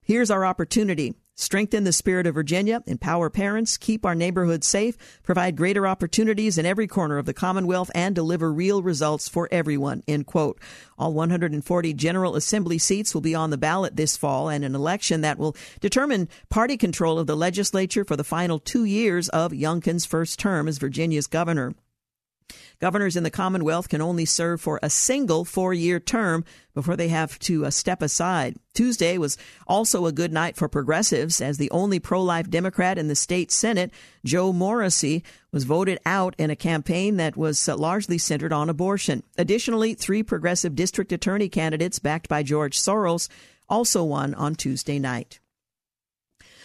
Here's 0.02 0.30
our 0.30 0.44
opportunity. 0.44 1.14
Strengthen 1.36 1.84
the 1.84 1.92
spirit 1.92 2.26
of 2.26 2.34
Virginia, 2.34 2.82
empower 2.86 3.30
parents, 3.30 3.78
keep 3.78 4.04
our 4.04 4.14
neighborhoods 4.14 4.66
safe, 4.66 4.98
provide 5.22 5.56
greater 5.56 5.86
opportunities 5.86 6.58
in 6.58 6.66
every 6.66 6.86
corner 6.86 7.16
of 7.16 7.24
the 7.24 7.32
Commonwealth, 7.32 7.90
and 7.94 8.14
deliver 8.14 8.52
real 8.52 8.82
results 8.82 9.26
for 9.26 9.48
everyone. 9.50 10.02
End 10.06 10.26
quote. 10.26 10.60
All 10.98 11.14
140 11.14 11.94
General 11.94 12.36
Assembly 12.36 12.76
seats 12.76 13.14
will 13.14 13.22
be 13.22 13.34
on 13.34 13.48
the 13.48 13.56
ballot 13.56 13.96
this 13.96 14.18
fall, 14.18 14.50
and 14.50 14.66
an 14.66 14.74
election 14.74 15.22
that 15.22 15.38
will 15.38 15.56
determine 15.80 16.28
party 16.50 16.76
control 16.76 17.18
of 17.18 17.26
the 17.26 17.36
legislature 17.36 18.04
for 18.04 18.16
the 18.16 18.24
final 18.24 18.58
two 18.58 18.84
years 18.84 19.30
of 19.30 19.52
Youngkin's 19.52 20.04
first 20.04 20.38
term 20.38 20.68
as 20.68 20.76
Virginia's 20.76 21.26
governor. 21.26 21.74
Governors 22.80 23.16
in 23.16 23.22
the 23.22 23.30
Commonwealth 23.30 23.88
can 23.88 24.00
only 24.00 24.24
serve 24.24 24.60
for 24.60 24.80
a 24.82 24.90
single 24.90 25.44
four 25.44 25.74
year 25.74 26.00
term 26.00 26.44
before 26.74 26.96
they 26.96 27.08
have 27.08 27.38
to 27.40 27.66
uh, 27.66 27.70
step 27.70 28.00
aside. 28.02 28.56
Tuesday 28.74 29.18
was 29.18 29.36
also 29.66 30.06
a 30.06 30.12
good 30.12 30.32
night 30.32 30.56
for 30.56 30.68
progressives, 30.68 31.40
as 31.40 31.58
the 31.58 31.70
only 31.70 31.98
pro 31.98 32.22
life 32.22 32.48
Democrat 32.48 32.96
in 32.96 33.08
the 33.08 33.14
state 33.14 33.50
Senate, 33.50 33.92
Joe 34.24 34.52
Morrissey, 34.52 35.22
was 35.52 35.64
voted 35.64 35.98
out 36.06 36.34
in 36.38 36.50
a 36.50 36.56
campaign 36.56 37.16
that 37.16 37.36
was 37.36 37.68
uh, 37.68 37.76
largely 37.76 38.18
centered 38.18 38.52
on 38.52 38.70
abortion. 38.70 39.22
Additionally, 39.36 39.94
three 39.94 40.22
progressive 40.22 40.74
district 40.74 41.12
attorney 41.12 41.48
candidates 41.48 41.98
backed 41.98 42.28
by 42.28 42.42
George 42.42 42.78
Soros 42.78 43.28
also 43.68 44.02
won 44.04 44.34
on 44.34 44.54
Tuesday 44.54 44.98
night. 44.98 45.40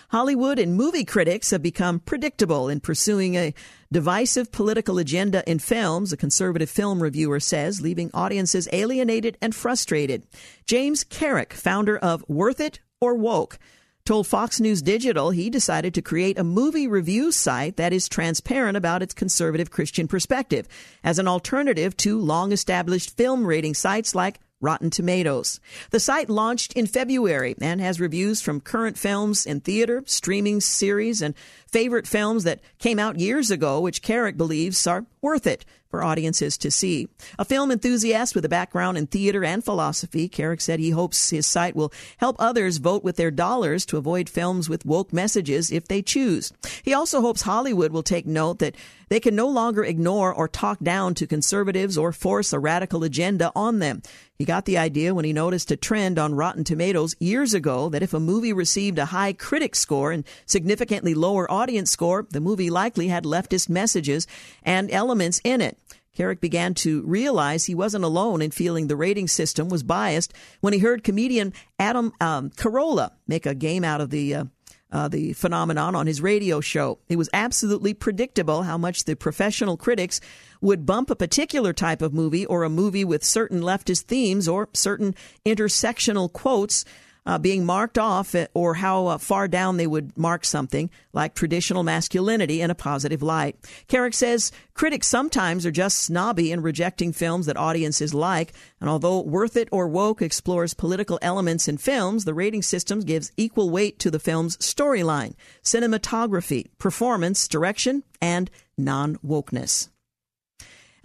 Hollywood 0.10 0.60
and 0.60 0.76
movie 0.76 1.06
critics 1.06 1.52
have 1.52 1.62
become 1.62 2.00
predictable 2.00 2.70
in 2.70 2.80
pursuing 2.80 3.36
a 3.36 3.54
divisive 3.92 4.52
political 4.52 4.98
agenda 4.98 5.44
in 5.50 5.60
films, 5.60 6.14
a 6.14 6.18
conservative 6.18 6.70
film 6.70 7.02
reviewer 7.02 7.40
says, 7.40 7.82
leaving 7.82 8.12
audiences 8.14 8.68
alienated 8.72 9.38
and 9.42 9.56
frustrated. 9.56 10.24
James 10.66 11.04
Carrick, 11.04 11.54
founder 11.54 11.98
of 11.98 12.24
Worth 12.28 12.60
It 12.60 12.80
or 13.02 13.16
Woke, 13.16 13.58
told 14.06 14.28
Fox 14.28 14.60
News 14.60 14.84
Digital 14.84 15.32
he 15.32 15.50
decided 15.50 15.96
to 15.96 16.02
create 16.02 16.38
a 16.38 16.44
movie 16.44 16.88
review 16.88 17.32
site 17.32 17.78
that 17.78 17.92
is 17.92 18.08
transparent 18.08 18.78
about 18.78 19.02
its 19.02 19.16
conservative 19.16 19.72
Christian 19.72 20.08
perspective 20.08 20.68
as 21.04 21.18
an 21.18 21.28
alternative 21.28 21.98
to 21.98 22.20
long 22.20 22.52
established 22.52 23.18
film 23.18 23.48
rating 23.48 23.74
sites 23.74 24.14
like 24.14 24.40
Rotten 24.66 24.90
Tomatoes. 24.90 25.60
The 25.92 26.00
site 26.00 26.30
launched 26.30 26.74
in 26.74 26.88
February 26.88 27.56
and 27.62 27.80
has 27.80 28.00
reviews 28.00 28.42
from 28.42 28.60
current 28.60 28.98
films 28.98 29.46
in 29.46 29.62
theater, 29.62 30.04
streaming 30.08 30.60
series, 30.60 31.22
and 31.22 31.36
favorite 31.76 32.08
films 32.08 32.46
that 32.46 32.62
came 32.80 32.98
out 32.98 33.20
years 33.20 33.52
ago, 33.52 33.82
which 33.82 34.02
Carrick 34.02 34.38
believes 34.38 34.88
are 34.88 35.06
worth 35.22 35.46
it 35.46 35.66
for 35.90 36.04
audiences 36.04 36.58
to 36.58 36.72
see. 36.72 37.08
A 37.38 37.46
film 37.46 37.72
enthusiast 37.72 38.34
with 38.34 38.46
a 38.46 38.50
background 38.50 38.98
in 38.98 39.08
theater 39.08 39.44
and 39.44 39.64
philosophy, 39.64 40.28
Carrick 40.28 40.62
said 40.62 40.80
he 40.80 40.92
hopes 40.92 41.30
his 41.30 41.46
site 41.46 41.76
will 41.76 41.92
help 42.18 42.36
others 42.40 42.78
vote 42.78 43.04
with 43.04 43.18
their 43.18 43.32
dollars 43.32 43.86
to 43.88 43.98
avoid 43.98 44.30
films 44.30 44.70
with 44.70 44.86
woke 44.86 45.12
messages 45.12 45.72
if 45.72 45.88
they 45.88 46.02
choose. 46.02 46.52
He 46.84 46.94
also 46.94 47.22
hopes 47.22 47.42
Hollywood 47.42 47.92
will 47.92 48.04
take 48.04 48.26
note 48.26 48.60
that 48.60 48.76
they 49.08 49.20
can 49.20 49.36
no 49.36 49.48
longer 49.48 49.84
ignore 49.84 50.34
or 50.34 50.48
talk 50.48 50.80
down 50.82 51.14
to 51.16 51.28
conservatives 51.28 51.98
or 51.98 52.12
force 52.12 52.52
a 52.52 52.60
radical 52.60 53.04
agenda 53.04 53.52
on 53.56 53.80
them. 53.80 54.02
He 54.38 54.44
got 54.44 54.66
the 54.66 54.78
idea 54.78 55.14
when 55.14 55.24
he 55.24 55.32
noticed 55.32 55.72
a 55.72 55.78
trend 55.78 56.20
on 56.20 56.36
Rotten 56.36 56.66
Tomatoes 56.66 57.16
years 57.20 57.54
ago 57.54 57.88
that 57.90 58.04
if 58.04 58.14
a 58.14 58.20
movie 58.20 58.52
received 58.52 59.00
a 59.00 59.06
high 59.06 59.32
critic 59.32 59.76
score 59.76 60.12
and 60.12 60.26
significantly 60.46 61.14
lower 61.14 61.50
audience 61.50 61.65
score, 61.86 62.28
the 62.30 62.42
movie 62.42 62.70
likely 62.70 63.08
had 63.08 63.24
leftist 63.24 63.70
messages 63.70 64.28
and 64.64 64.92
elements 64.92 65.42
in 65.44 65.62
it. 65.62 65.78
Carrick 66.16 66.40
began 66.40 66.74
to 66.76 67.02
realize 67.04 67.66
he 67.66 67.76
wasn't 67.76 68.06
alone 68.06 68.42
in 68.42 68.52
feeling 68.52 68.88
the 68.88 68.96
rating 68.96 69.28
system 69.28 69.68
was 69.68 69.84
biased 69.84 70.34
when 70.62 70.74
he 70.74 70.80
heard 70.80 71.04
comedian 71.04 71.54
Adam 71.78 72.14
um, 72.22 72.50
Carolla 72.52 73.12
make 73.28 73.46
a 73.46 73.54
game 73.54 73.84
out 73.84 74.02
of 74.02 74.10
the 74.10 74.36
uh, 74.36 74.46
uh, 74.92 75.10
the 75.10 75.34
phenomenon 75.34 75.94
on 75.94 76.08
his 76.08 76.22
radio 76.22 76.62
show. 76.62 77.00
It 77.10 77.18
was 77.18 77.30
absolutely 77.34 77.94
predictable 77.94 78.64
how 78.64 78.78
much 78.78 79.04
the 79.04 79.16
professional 79.16 79.76
critics 79.76 80.22
would 80.62 80.86
bump 80.86 81.10
a 81.10 81.18
particular 81.18 81.74
type 81.74 82.02
of 82.02 82.14
movie 82.14 82.46
or 82.46 82.64
a 82.64 82.70
movie 82.70 83.04
with 83.04 83.24
certain 83.24 83.62
leftist 83.62 84.04
themes 84.04 84.48
or 84.48 84.70
certain 84.74 85.14
intersectional 85.46 86.32
quotes 86.32 86.86
uh, 87.26 87.38
being 87.38 87.66
marked 87.66 87.98
off 87.98 88.36
or 88.54 88.76
how 88.76 89.08
uh, 89.08 89.18
far 89.18 89.48
down 89.48 89.78
they 89.78 89.88
would 89.88 90.18
mark 90.18 90.46
something 90.46 90.90
like 91.14 91.34
traditional 91.34 91.84
masculinity 91.84 92.62
in 92.62 92.70
a 92.70 92.76
positive 92.76 93.22
light. 93.22 93.56
Carrick 93.88 94.14
says 94.14 94.52
critics 94.74 95.08
sometimes 95.08 95.66
are 95.66 95.72
just 95.72 95.98
snobby 95.98 96.52
in 96.52 96.62
rejecting 96.62 97.12
films 97.12 97.46
that 97.46 97.58
audiences 97.58 98.14
like, 98.14 98.54
and 98.80 98.90
although 98.90 99.22
Worth 99.22 99.58
It 99.58 99.70
or 99.72 99.88
Woke 99.88 100.22
explores 100.22 100.74
political 100.74 101.20
elements 101.22 101.68
in 101.68 101.78
films, 101.78 102.26
the 102.26 102.34
rating 102.34 102.62
system 102.62 103.00
gives 103.00 103.32
equal 103.38 103.70
weight 103.70 104.00
to 104.00 104.12
the 104.12 104.20
film's 104.20 104.58
storyline, 104.58 105.36
cinematography, 105.64 106.68
performance, 106.78 107.48
direction, 107.48 108.04
and 108.22 108.50
non 108.78 109.16
wokeness. 109.18 109.90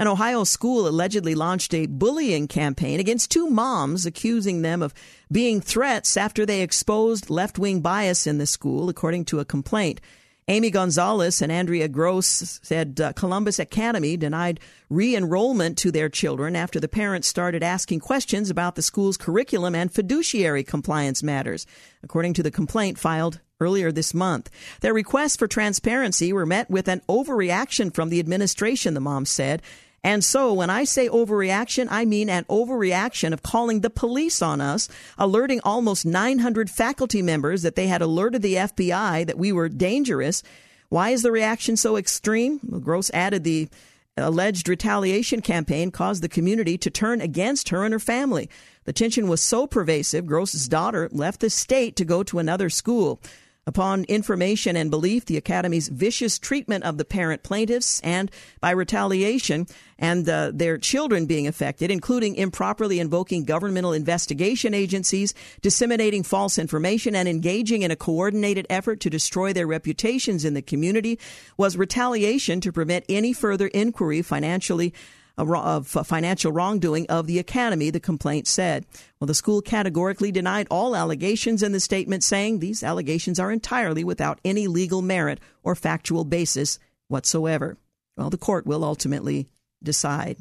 An 0.01 0.09
Ohio 0.09 0.45
school 0.45 0.89
allegedly 0.89 1.35
launched 1.35 1.75
a 1.75 1.85
bullying 1.85 2.49
campaign 2.49 3.01
against 3.01 3.31
two 3.31 3.51
moms, 3.51 4.07
accusing 4.07 4.63
them 4.63 4.81
of 4.81 4.95
being 5.31 5.61
threats 5.61 6.17
after 6.17 6.47
they 6.47 6.63
exposed 6.63 7.29
left 7.29 7.59
wing 7.59 7.83
bias 7.83 8.27
in 8.27 8.39
the 8.39 8.47
school, 8.47 8.89
according 8.89 9.27
to 9.27 9.41
a 9.41 9.45
complaint. 9.45 10.01
Amy 10.49 10.71
Gonzalez 10.71 11.43
and 11.43 11.53
Andrea 11.53 11.87
Gross 11.87 12.61
said 12.63 12.99
uh, 12.99 13.13
Columbus 13.13 13.59
Academy 13.59 14.17
denied 14.17 14.59
re 14.89 15.15
enrollment 15.15 15.77
to 15.77 15.91
their 15.91 16.09
children 16.09 16.57
after 16.57 16.81
the 16.81 16.89
parents 16.89 17.29
started 17.29 17.63
asking 17.63 18.01
questions 18.01 18.49
about 18.49 18.77
the 18.77 18.83
school's 18.83 19.19
curriculum 19.19 19.75
and 19.75 19.93
fiduciary 19.93 20.65
compliance 20.65 21.23
matters, 21.23 21.67
according 22.03 22.33
to 22.33 22.43
the 22.43 22.51
complaint 22.51 22.99
filed 22.99 23.41
earlier 23.61 23.93
this 23.93 24.15
month. 24.15 24.49
Their 24.81 24.95
requests 24.95 25.37
for 25.37 25.47
transparency 25.47 26.33
were 26.33 26.47
met 26.47 26.71
with 26.71 26.89
an 26.89 27.03
overreaction 27.07 27.95
from 27.95 28.09
the 28.09 28.19
administration, 28.19 28.95
the 28.95 29.01
mom 29.01 29.27
said, 29.27 29.61
and 30.03 30.25
so 30.25 30.53
when 30.55 30.71
I 30.71 30.85
say 30.85 31.09
overreaction, 31.09 31.87
I 31.91 32.05
mean 32.07 32.31
an 32.31 32.45
overreaction 32.45 33.33
of 33.33 33.43
calling 33.43 33.81
the 33.81 33.91
police 33.91 34.41
on 34.41 34.61
us, 34.61 34.89
alerting 35.19 35.61
almost 35.63 36.07
900 36.07 36.71
faculty 36.71 37.21
members 37.21 37.63
that 37.63 37.77
they 37.77 37.87
had 37.87 38.01
alerted 38.01 38.41
the 38.41 38.55
FBI 38.55 39.27
that 39.27 39.39
we 39.39 39.53
were 39.53 39.69
dangerous. 39.69 40.43
Why 40.89 41.11
is 41.11 41.23
the 41.23 41.33
reaction 41.33 41.77
so 41.77 41.97
extreme? 41.97 42.61
Well, 42.67 42.81
Gross 42.81 43.11
added 43.13 43.45
the 43.45 43.69
alleged 44.17 44.69
retaliation 44.69 45.43
campaign 45.43 45.91
caused 45.91 46.23
the 46.23 46.29
community 46.29 46.79
to 46.79 46.91
turn 46.91 47.21
against 47.21 47.69
her 47.69 47.85
and 47.85 47.93
her 47.93 48.01
family. 48.01 48.49
The 48.85 48.93
tension 48.93 49.29
was 49.29 49.43
so 49.43 49.67
pervasive, 49.67 50.27
Gross's 50.27 50.69
daughter 50.69 51.09
left 51.13 51.41
the 51.41 51.51
state 51.51 51.97
to 51.97 52.05
go 52.05 52.23
to 52.25 52.39
another 52.39 52.71
school. 52.71 53.21
Upon 53.67 54.05
information 54.05 54.75
and 54.75 54.91
belief, 54.91 55.27
the 55.27 55.37
Academy's 55.37 55.89
vicious 55.89 56.39
treatment 56.39 56.83
of 56.83 56.97
the 56.97 57.05
parent 57.05 57.43
plaintiffs 57.43 58.01
and 58.01 58.31
by 58.59 58.71
retaliation 58.71 59.67
and 59.99 60.27
uh, 60.27 60.51
their 60.53 60.79
children 60.79 61.27
being 61.27 61.47
affected, 61.47 61.91
including 61.91 62.37
improperly 62.37 62.99
invoking 62.99 63.45
governmental 63.45 63.93
investigation 63.93 64.73
agencies, 64.73 65.35
disseminating 65.61 66.23
false 66.23 66.59
information, 66.59 67.15
and 67.15 67.29
engaging 67.29 67.83
in 67.83 67.91
a 67.91 67.97
coordinated 67.97 68.67
effort 68.71 68.99
to 69.01 69.11
destroy 69.11 69.53
their 69.53 69.67
reputations 69.67 70.47
in 70.47 70.55
the 70.55 70.63
community, 70.63 71.19
was 71.59 71.77
retaliation 71.77 72.63
to 72.63 72.73
prevent 72.73 73.05
any 73.11 73.35
further 73.35 73.67
inquiry 73.69 74.23
financially 74.23 74.95
of 75.39 75.89
financial 75.89 76.53
wrongdoing 76.53 77.07
of 77.09 77.27
the 77.27 77.39
academy, 77.39 77.91
the 77.91 78.01
complaint 78.01 78.47
said. 78.47 78.85
Well, 79.19 79.27
the 79.27 79.35
school 79.35 79.63
categorically 79.63 80.31
denied 80.33 80.67
all 80.71 80.95
allegations 80.95 81.63
in 81.63 81.73
the 81.73 81.81
statement, 81.81 82.23
saying 82.23 82.59
these 82.59 82.83
allegations 82.83 83.41
are 83.41 83.51
entirely 83.51 84.05
without 84.05 84.41
any 84.45 84.67
legal 84.67 85.03
merit 85.03 85.41
or 85.63 85.75
factual 85.75 86.25
basis 86.25 86.79
whatsoever. 87.09 87.77
Well, 88.17 88.31
the 88.31 88.39
court 88.39 88.67
will 88.67 88.85
ultimately 88.85 89.49
decide. 89.83 90.37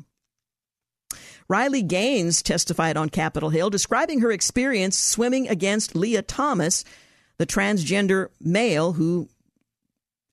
Riley 1.47 1.81
Gaines 1.81 2.43
testified 2.43 2.95
on 2.95 3.09
Capitol 3.09 3.49
Hill 3.49 3.69
describing 3.69 4.19
her 4.19 4.31
experience 4.31 4.99
swimming 4.99 5.47
against 5.47 5.95
Lia 5.95 6.21
Thomas, 6.21 6.85
the 7.37 7.47
transgender 7.47 8.27
male 8.39 8.93
who 8.93 9.29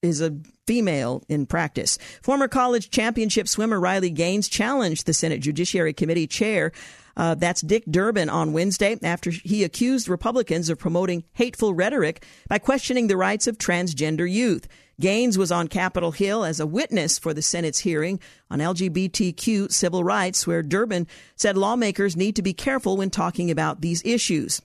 is 0.07 0.21
a 0.21 0.35
female 0.67 1.23
in 1.29 1.47
practice. 1.47 1.99
Former 2.23 2.49
college 2.49 2.91
championship 2.91 3.49
swimmer 3.49 3.79
Riley 3.79 4.11
Gaines 4.11 4.49
challenged 4.49 5.07
the 5.07 5.13
Senate 5.13 5.41
Judiciary 5.41 5.93
Committee 5.93 6.27
chair. 6.27 6.73
Uh, 7.17 7.35
that's 7.35 7.63
Dick 7.63 7.85
Durbin 7.91 8.29
on 8.29 8.53
Wednesday 8.53 8.99
after 9.03 9.31
he 9.31 9.65
accused 9.65 10.09
Republicans 10.09 10.69
of 10.69 10.79
promoting 10.79 11.25
hateful 11.33 11.73
rhetoric 11.73 12.25
by 12.49 12.59
questioning 12.59 13.07
the 13.07 13.17
rights 13.17 13.47
of 13.47 13.59
transgender 13.59 14.31
youth. 14.31 14.69
Gaines 14.99 15.37
was 15.37 15.53
on 15.53 15.69
Capitol 15.69 16.13
Hill 16.13 16.45
as 16.45 16.59
a 16.59 16.67
witness 16.67 17.19
for 17.19 17.35
the 17.35 17.43
Senate's 17.43 17.81
hearing 17.81 18.19
on 18.51 18.61
LGBTQ 18.61 19.71
civil 19.71 20.03
rights, 20.03 20.47
where 20.47 20.63
Durbin 20.63 21.07
said 21.37 21.57
lawmakers 21.57 22.17
need 22.17 22.37
to 22.37 22.43
be 22.43 22.55
careful 22.55 22.97
when 22.97 23.11
talking 23.11 23.51
about 23.51 23.83
these 23.83 24.03
issues. 24.05 24.63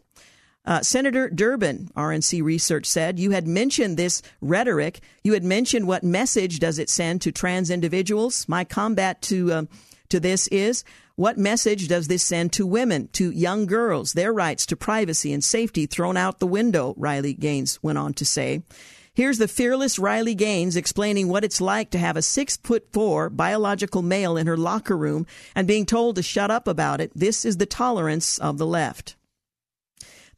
Uh, 0.63 0.81
Senator 0.81 1.27
Durbin, 1.27 1.89
RNC 1.95 2.43
Research 2.43 2.85
said, 2.85 3.17
you 3.17 3.31
had 3.31 3.47
mentioned 3.47 3.97
this 3.97 4.21
rhetoric. 4.41 4.99
You 5.23 5.33
had 5.33 5.43
mentioned 5.43 5.87
what 5.87 6.03
message 6.03 6.59
does 6.59 6.77
it 6.77 6.89
send 6.89 7.21
to 7.21 7.31
trans 7.31 7.71
individuals. 7.71 8.47
My 8.47 8.63
combat 8.63 9.21
to 9.23 9.51
uh, 9.51 9.63
to 10.09 10.19
this 10.19 10.47
is 10.49 10.83
what 11.15 11.37
message 11.37 11.87
does 11.87 12.07
this 12.07 12.23
send 12.23 12.53
to 12.53 12.65
women, 12.65 13.09
to 13.13 13.31
young 13.31 13.65
girls, 13.65 14.13
their 14.13 14.33
rights 14.33 14.65
to 14.67 14.75
privacy 14.75 15.33
and 15.33 15.43
safety 15.43 15.85
thrown 15.85 16.17
out 16.17 16.39
the 16.39 16.47
window? 16.47 16.93
Riley 16.97 17.33
Gaines 17.33 17.81
went 17.81 17.97
on 17.97 18.13
to 18.15 18.25
say. 18.25 18.61
Here's 19.13 19.39
the 19.39 19.47
fearless 19.47 19.99
Riley 19.99 20.35
Gaines 20.35 20.75
explaining 20.75 21.27
what 21.27 21.43
it's 21.43 21.59
like 21.59 21.89
to 21.91 21.97
have 21.97 22.17
a 22.17 22.21
six 22.21 22.57
foot 22.57 22.87
four 22.93 23.29
biological 23.29 24.01
male 24.01 24.37
in 24.37 24.47
her 24.47 24.57
locker 24.57 24.97
room 24.97 25.25
and 25.53 25.67
being 25.67 25.85
told 25.85 26.15
to 26.15 26.23
shut 26.23 26.49
up 26.49 26.67
about 26.67 27.01
it. 27.01 27.11
This 27.13 27.45
is 27.45 27.57
the 27.57 27.65
tolerance 27.65 28.37
of 28.37 28.57
the 28.57 28.65
left. 28.65 29.15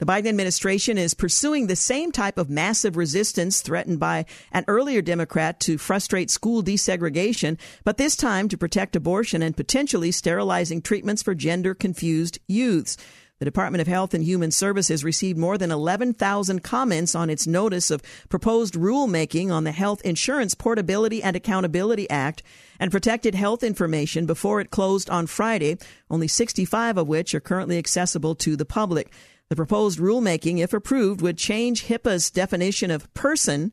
The 0.03 0.11
Biden 0.11 0.27
administration 0.27 0.97
is 0.97 1.13
pursuing 1.13 1.67
the 1.67 1.77
same 1.77 2.11
type 2.11 2.37
of 2.37 2.49
massive 2.49 2.97
resistance 2.97 3.61
threatened 3.61 4.01
by 4.01 4.25
an 4.51 4.65
earlier 4.67 5.01
Democrat 5.01 5.61
to 5.61 5.77
frustrate 5.77 6.29
school 6.29 6.61
desegregation, 6.61 7.57
but 7.85 7.95
this 7.95 8.17
time 8.17 8.49
to 8.49 8.57
protect 8.57 8.97
abortion 8.97 9.41
and 9.41 9.55
potentially 9.55 10.11
sterilizing 10.11 10.81
treatments 10.81 11.23
for 11.23 11.33
gender 11.33 11.73
confused 11.73 12.39
youths. 12.49 12.97
The 13.39 13.45
Department 13.45 13.81
of 13.81 13.87
Health 13.87 14.13
and 14.13 14.25
Human 14.25 14.51
Services 14.51 15.05
received 15.05 15.37
more 15.37 15.57
than 15.57 15.71
11,000 15.71 16.61
comments 16.61 17.15
on 17.15 17.29
its 17.29 17.47
notice 17.47 17.89
of 17.89 18.03
proposed 18.27 18.73
rulemaking 18.73 19.51
on 19.51 19.63
the 19.63 19.71
Health 19.71 20.01
Insurance 20.03 20.53
Portability 20.53 21.23
and 21.23 21.37
Accountability 21.37 22.09
Act 22.09 22.43
and 22.77 22.91
protected 22.91 23.35
health 23.35 23.63
information 23.63 24.25
before 24.25 24.59
it 24.59 24.69
closed 24.69 25.09
on 25.09 25.27
Friday, 25.27 25.77
only 26.09 26.27
65 26.27 26.97
of 26.97 27.07
which 27.07 27.33
are 27.33 27.39
currently 27.39 27.77
accessible 27.77 28.35
to 28.35 28.57
the 28.57 28.65
public. 28.65 29.09
The 29.53 29.57
proposed 29.57 29.99
rulemaking, 29.99 30.63
if 30.63 30.73
approved, 30.73 31.21
would 31.21 31.37
change 31.37 31.83
HIPAA's 31.83 32.31
definition 32.31 32.89
of 32.89 33.13
person 33.13 33.71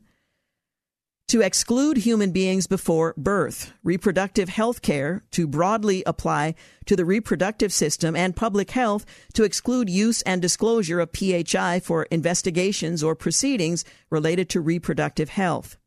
to 1.27 1.41
exclude 1.41 1.97
human 1.97 2.31
beings 2.31 2.67
before 2.67 3.15
birth, 3.17 3.73
reproductive 3.83 4.47
health 4.47 4.83
care 4.83 5.23
to 5.31 5.47
broadly 5.47 6.03
apply 6.05 6.53
to 6.85 6.95
the 6.95 7.03
reproductive 7.03 7.73
system, 7.73 8.15
and 8.15 8.35
public 8.35 8.69
health 8.69 9.07
to 9.33 9.43
exclude 9.43 9.89
use 9.89 10.21
and 10.21 10.39
disclosure 10.39 10.99
of 10.99 11.09
PHI 11.13 11.79
for 11.79 12.03
investigations 12.11 13.01
or 13.01 13.15
proceedings 13.15 13.83
related 14.11 14.49
to 14.49 14.61
reproductive 14.61 15.29
health. 15.29 15.77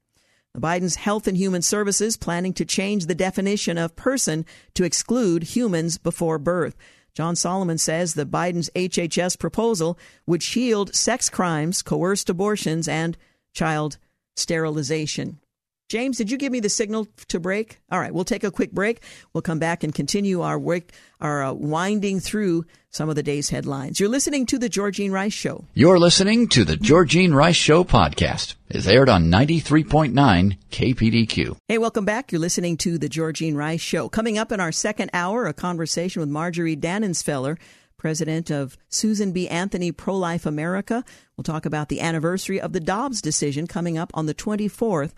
Biden's 0.59 0.97
Health 0.97 1.29
and 1.29 1.37
Human 1.37 1.63
Services 1.63 2.17
planning 2.17 2.53
to 2.55 2.65
change 2.65 3.07
the 3.07 3.15
definition 3.15 3.79
of 3.79 3.95
person 3.95 4.45
to 4.75 4.83
exclude 4.83 5.55
humans 5.55 5.99
before 5.99 6.41
birth. 6.41 6.75
John 7.15 7.37
Solomon 7.37 7.79
says 7.79 8.15
the 8.15 8.27
Biden's 8.27 8.71
HHS 8.75 9.39
proposal 9.39 9.97
would 10.27 10.43
shield 10.43 10.95
sex 10.95 11.29
crimes, 11.29 11.81
coerced 11.81 12.29
abortions, 12.29 12.89
and 12.89 13.17
child 13.53 13.99
sterilization. 14.35 15.39
James, 15.89 16.17
did 16.17 16.31
you 16.31 16.39
give 16.39 16.51
me 16.51 16.61
the 16.61 16.71
signal 16.71 17.07
to 17.29 17.39
break? 17.39 17.79
All 17.91 18.01
right, 18.01 18.13
we'll 18.13 18.25
take 18.25 18.43
a 18.43 18.51
quick 18.51 18.73
break. 18.73 19.03
We'll 19.33 19.43
come 19.43 19.59
back 19.59 19.85
and 19.85 19.95
continue 19.95 20.41
our 20.41 20.59
work, 20.59 20.93
our 21.21 21.45
uh, 21.45 21.53
winding 21.53 22.21
through 22.21 22.65
some 22.91 23.11
of 23.11 23.17
the 23.17 23.23
day's 23.23 23.51
headlines. 23.51 24.01
You're 24.01 24.09
listening 24.09 24.47
to 24.47 24.59
the 24.59 24.71
Georgene 24.71 25.13
Rice 25.13 25.35
Show. 25.35 25.67
You're 25.75 25.99
listening 25.99 26.49
to 26.49 26.65
the 26.65 26.77
Georgene 26.77 27.35
Rice 27.35 27.57
Show 27.57 27.85
podcast. 27.85 28.55
It's 28.69 28.87
aired 28.87 29.11
on 29.11 29.31
93.9 29.31 30.57
KPDQ. 30.71 31.57
Hey, 31.69 31.79
welcome 31.79 32.07
back. 32.07 32.33
You're 32.33 32.41
listening 32.41 32.79
to 32.79 32.97
the 32.97 33.09
Georgene 33.09 33.55
Rice 33.55 33.83
Show. 33.83 34.09
Coming 34.09 34.39
up 34.39 34.53
in 34.53 34.61
our 34.61 34.73
second 34.73 35.11
hour, 35.13 35.47
a 35.47 35.53
conversation 35.53 36.21
with 36.21 36.31
Marjorie 36.31 36.77
Dannenfelser 36.77 37.59
president 37.99 38.51
of 38.51 38.77
Susan 38.91 39.33
B. 39.33 39.49
Anthony 39.49 39.91
Pro 39.91 40.17
Life 40.17 40.45
America. 40.45 41.05
We'll 41.37 41.43
talk 41.43 41.65
about 41.65 41.89
the 41.89 42.03
anniversary 42.03 42.61
of 42.61 42.75
the 42.75 42.81
Dobbs 42.81 43.23
decision 43.23 43.67
coming 43.67 43.97
up 43.97 44.11
on 44.13 44.27
the 44.27 44.35
24th 44.35 45.13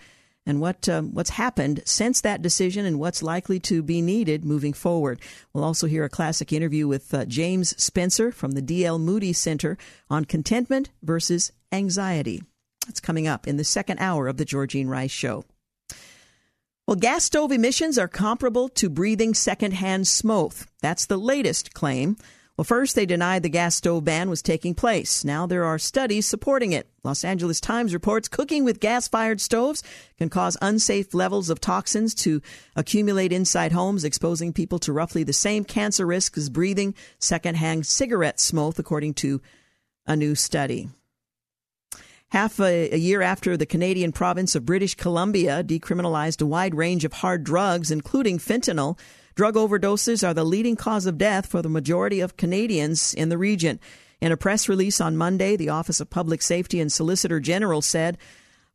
and 0.47 0.61
what 0.61 0.89
um, 0.89 1.13
what's 1.13 1.31
happened 1.31 1.83
since 1.85 2.21
that 2.21 2.41
decision 2.41 2.87
and 2.87 2.99
what's 2.99 3.23
likely 3.23 3.59
to 3.61 3.83
be 3.83 4.01
needed 4.01 4.45
moving 4.45 4.73
forward. 4.73 5.21
We'll 5.53 5.65
also 5.65 5.87
hear 5.87 6.05
a 6.05 6.09
classic 6.09 6.53
interview 6.53 6.87
with 6.87 7.13
uh, 7.13 7.25
James 7.25 7.81
Spencer 7.83 8.31
from 8.31 8.53
the 8.53 8.63
D.L. 8.63 8.99
Moody 8.99 9.33
Center 9.33 9.77
on 10.09 10.25
contentment 10.25 10.91
versus 11.03 11.53
anxiety. 11.73 12.43
That's 12.87 13.01
coming 13.01 13.27
up 13.27 13.49
in 13.49 13.57
the 13.57 13.65
second 13.65 13.99
hour 13.99 14.29
of 14.29 14.37
the 14.37 14.45
Georgene 14.45 14.89
Rice 14.89 15.11
Show. 15.11 15.45
Well, 16.87 16.95
gas 16.95 17.25
stove 17.25 17.51
emissions 17.51 17.99
are 17.99 18.07
comparable 18.07 18.69
to 18.71 18.89
breathing 18.89 19.35
secondhand 19.35 20.07
smoke. 20.07 20.55
That's 20.81 21.05
the 21.05 21.17
latest 21.17 21.75
claim 21.75 22.17
well, 22.57 22.65
first, 22.65 22.97
they 22.97 23.05
denied 23.05 23.43
the 23.43 23.51
gas 23.51 23.75
stove 23.75 24.05
ban 24.05 24.31
was 24.31 24.41
taking 24.41 24.75
place. 24.75 25.25
Now 25.25 25.47
there 25.47 25.65
are 25.65 25.79
studies 25.79 26.27
supporting 26.27 26.73
it. 26.73 26.89
Los 27.05 27.23
Angeles 27.23 27.61
Times 27.61 27.93
reports 27.93 28.29
cooking 28.29 28.65
with 28.65 28.81
gas 28.81 29.09
fired 29.09 29.43
stoves 29.43 29.83
can 30.17 30.31
cause 30.31 30.57
unsafe 30.63 31.13
levels 31.13 31.51
of 31.51 31.61
toxins 31.61 32.15
to 32.15 32.41
accumulate 32.75 33.31
inside 33.31 33.73
homes, 33.73 34.05
exposing 34.05 34.55
people 34.55 34.79
to 34.79 34.93
roughly 34.93 35.23
the 35.23 35.35
same 35.35 35.65
cancer 35.65 36.07
risk 36.07 36.39
as 36.39 36.49
breathing 36.49 36.95
secondhand 37.19 37.87
cigarette 37.87 38.41
smoke, 38.41 38.79
according 38.79 39.13
to 39.13 39.43
a 40.07 40.17
new 40.17 40.35
study. 40.35 40.89
Half 42.31 42.59
a, 42.59 42.91
a, 42.93 42.97
year 42.97 43.21
after 43.23 43.57
the 43.57 43.67
Canadian 43.67 44.13
province 44.13 44.55
of 44.55 44.67
British 44.67 44.95
Columbia 44.95 45.63
decriminalized 45.63 46.43
a 46.43 46.47
wide 46.47 46.75
range 46.75 47.05
of 47.05 47.13
hard 47.13 47.45
drugs, 47.45 47.91
including 47.91 48.39
fentanyl, 48.39 48.99
Drug 49.37 49.55
overdoses 49.55 50.27
are 50.27 50.33
the 50.33 50.45
leading 50.45 50.77
cause 50.77 51.05
of 51.05 51.19
death 51.19 51.45
for 51.45 51.61
the 51.61 51.69
majority 51.69 52.21
of 52.21 52.39
Canadians 52.39 53.13
in 53.13 53.29
the 53.29 53.37
region. 53.37 53.79
In 54.19 54.33
a 54.33 54.37
press 54.37 54.67
release 54.67 54.99
on 54.99 55.15
Monday, 55.15 55.57
the 55.57 55.69
Office 55.69 56.01
of 56.01 56.09
Public 56.09 56.41
Safety 56.41 56.81
and 56.81 56.91
Solicitor 56.91 57.39
General 57.39 57.83
said 57.83 58.17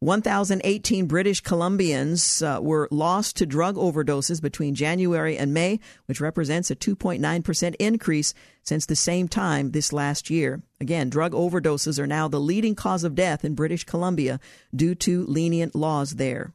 1,018 0.02 1.08
British 1.08 1.42
Columbians 1.42 2.46
uh, 2.46 2.62
were 2.62 2.88
lost 2.92 3.38
to 3.38 3.48
drug 3.48 3.76
overdoses 3.76 4.40
between 4.40 4.76
January 4.76 5.36
and 5.36 5.52
May, 5.52 5.80
which 6.06 6.22
represents 6.22 6.70
a 6.70 6.76
2.9% 6.76 7.76
increase 7.80 8.36
since 8.62 8.86
the 8.86 8.96
same 8.96 9.28
time 9.28 9.72
this 9.72 9.92
last 9.92 10.30
year. 10.30 10.62
Again, 10.80 11.10
drug 11.10 11.32
overdoses 11.32 11.98
are 11.98 12.06
now 12.06 12.28
the 12.28 12.40
leading 12.40 12.76
cause 12.76 13.04
of 13.04 13.16
death 13.16 13.44
in 13.44 13.56
British 13.56 13.84
Columbia 13.84 14.40
due 14.76 14.94
to 14.94 15.26
lenient 15.26 15.74
laws 15.74 16.18
there. 16.18 16.54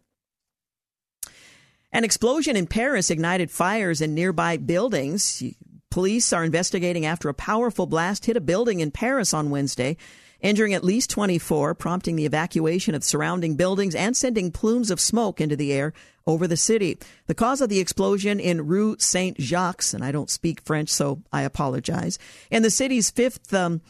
An 1.97 2.05
explosion 2.05 2.57
in 2.57 2.67
Paris 2.67 3.09
ignited 3.09 3.51
fires 3.51 4.03
in 4.03 4.15
nearby 4.15 4.59
buildings. 4.59 5.43
Police 5.91 6.31
are 6.31 6.45
investigating 6.45 7.07
after 7.07 7.31
a 7.31 7.33
powerful 7.33 7.87
blast 7.87 8.27
hit 8.27 8.37
a 8.37 8.41
building 8.43 8.81
in 8.81 8.91
Paris 8.91 9.33
on 9.33 9.49
Wednesday, 9.49 9.97
injuring 10.43 10.75
at 10.75 10.85
least 10.85 11.09
24, 11.09 11.75
prompting 11.75 12.17
the 12.17 12.27
evacuation 12.27 12.95
of 12.95 13.03
surrounding 13.03 13.57
buildings 13.57 13.95
and 13.95 14.15
sending 14.15 14.53
plumes 14.53 14.91
of 14.91 15.01
smoke 15.01 15.41
into 15.41 15.57
the 15.57 15.73
air 15.73 15.95
over 16.27 16.47
the 16.47 16.59
city. 16.59 16.99
The 17.29 17.35
cause 17.35 17.63
of 17.63 17.71
the 17.71 17.81
explosion 17.81 18.41
in 18.41 18.67
Rue 18.67 18.97
Saint 18.99 19.41
Jacques, 19.41 19.95
and 19.95 20.05
I 20.05 20.13
don't 20.13 20.29
speak 20.29 20.61
French, 20.61 20.91
so 20.91 21.23
I 21.33 21.45
apologize, 21.45 22.19
in 22.51 22.63
the 22.63 22.69
city's 22.69 23.09
fifth 23.09 23.55
um, 23.55 23.81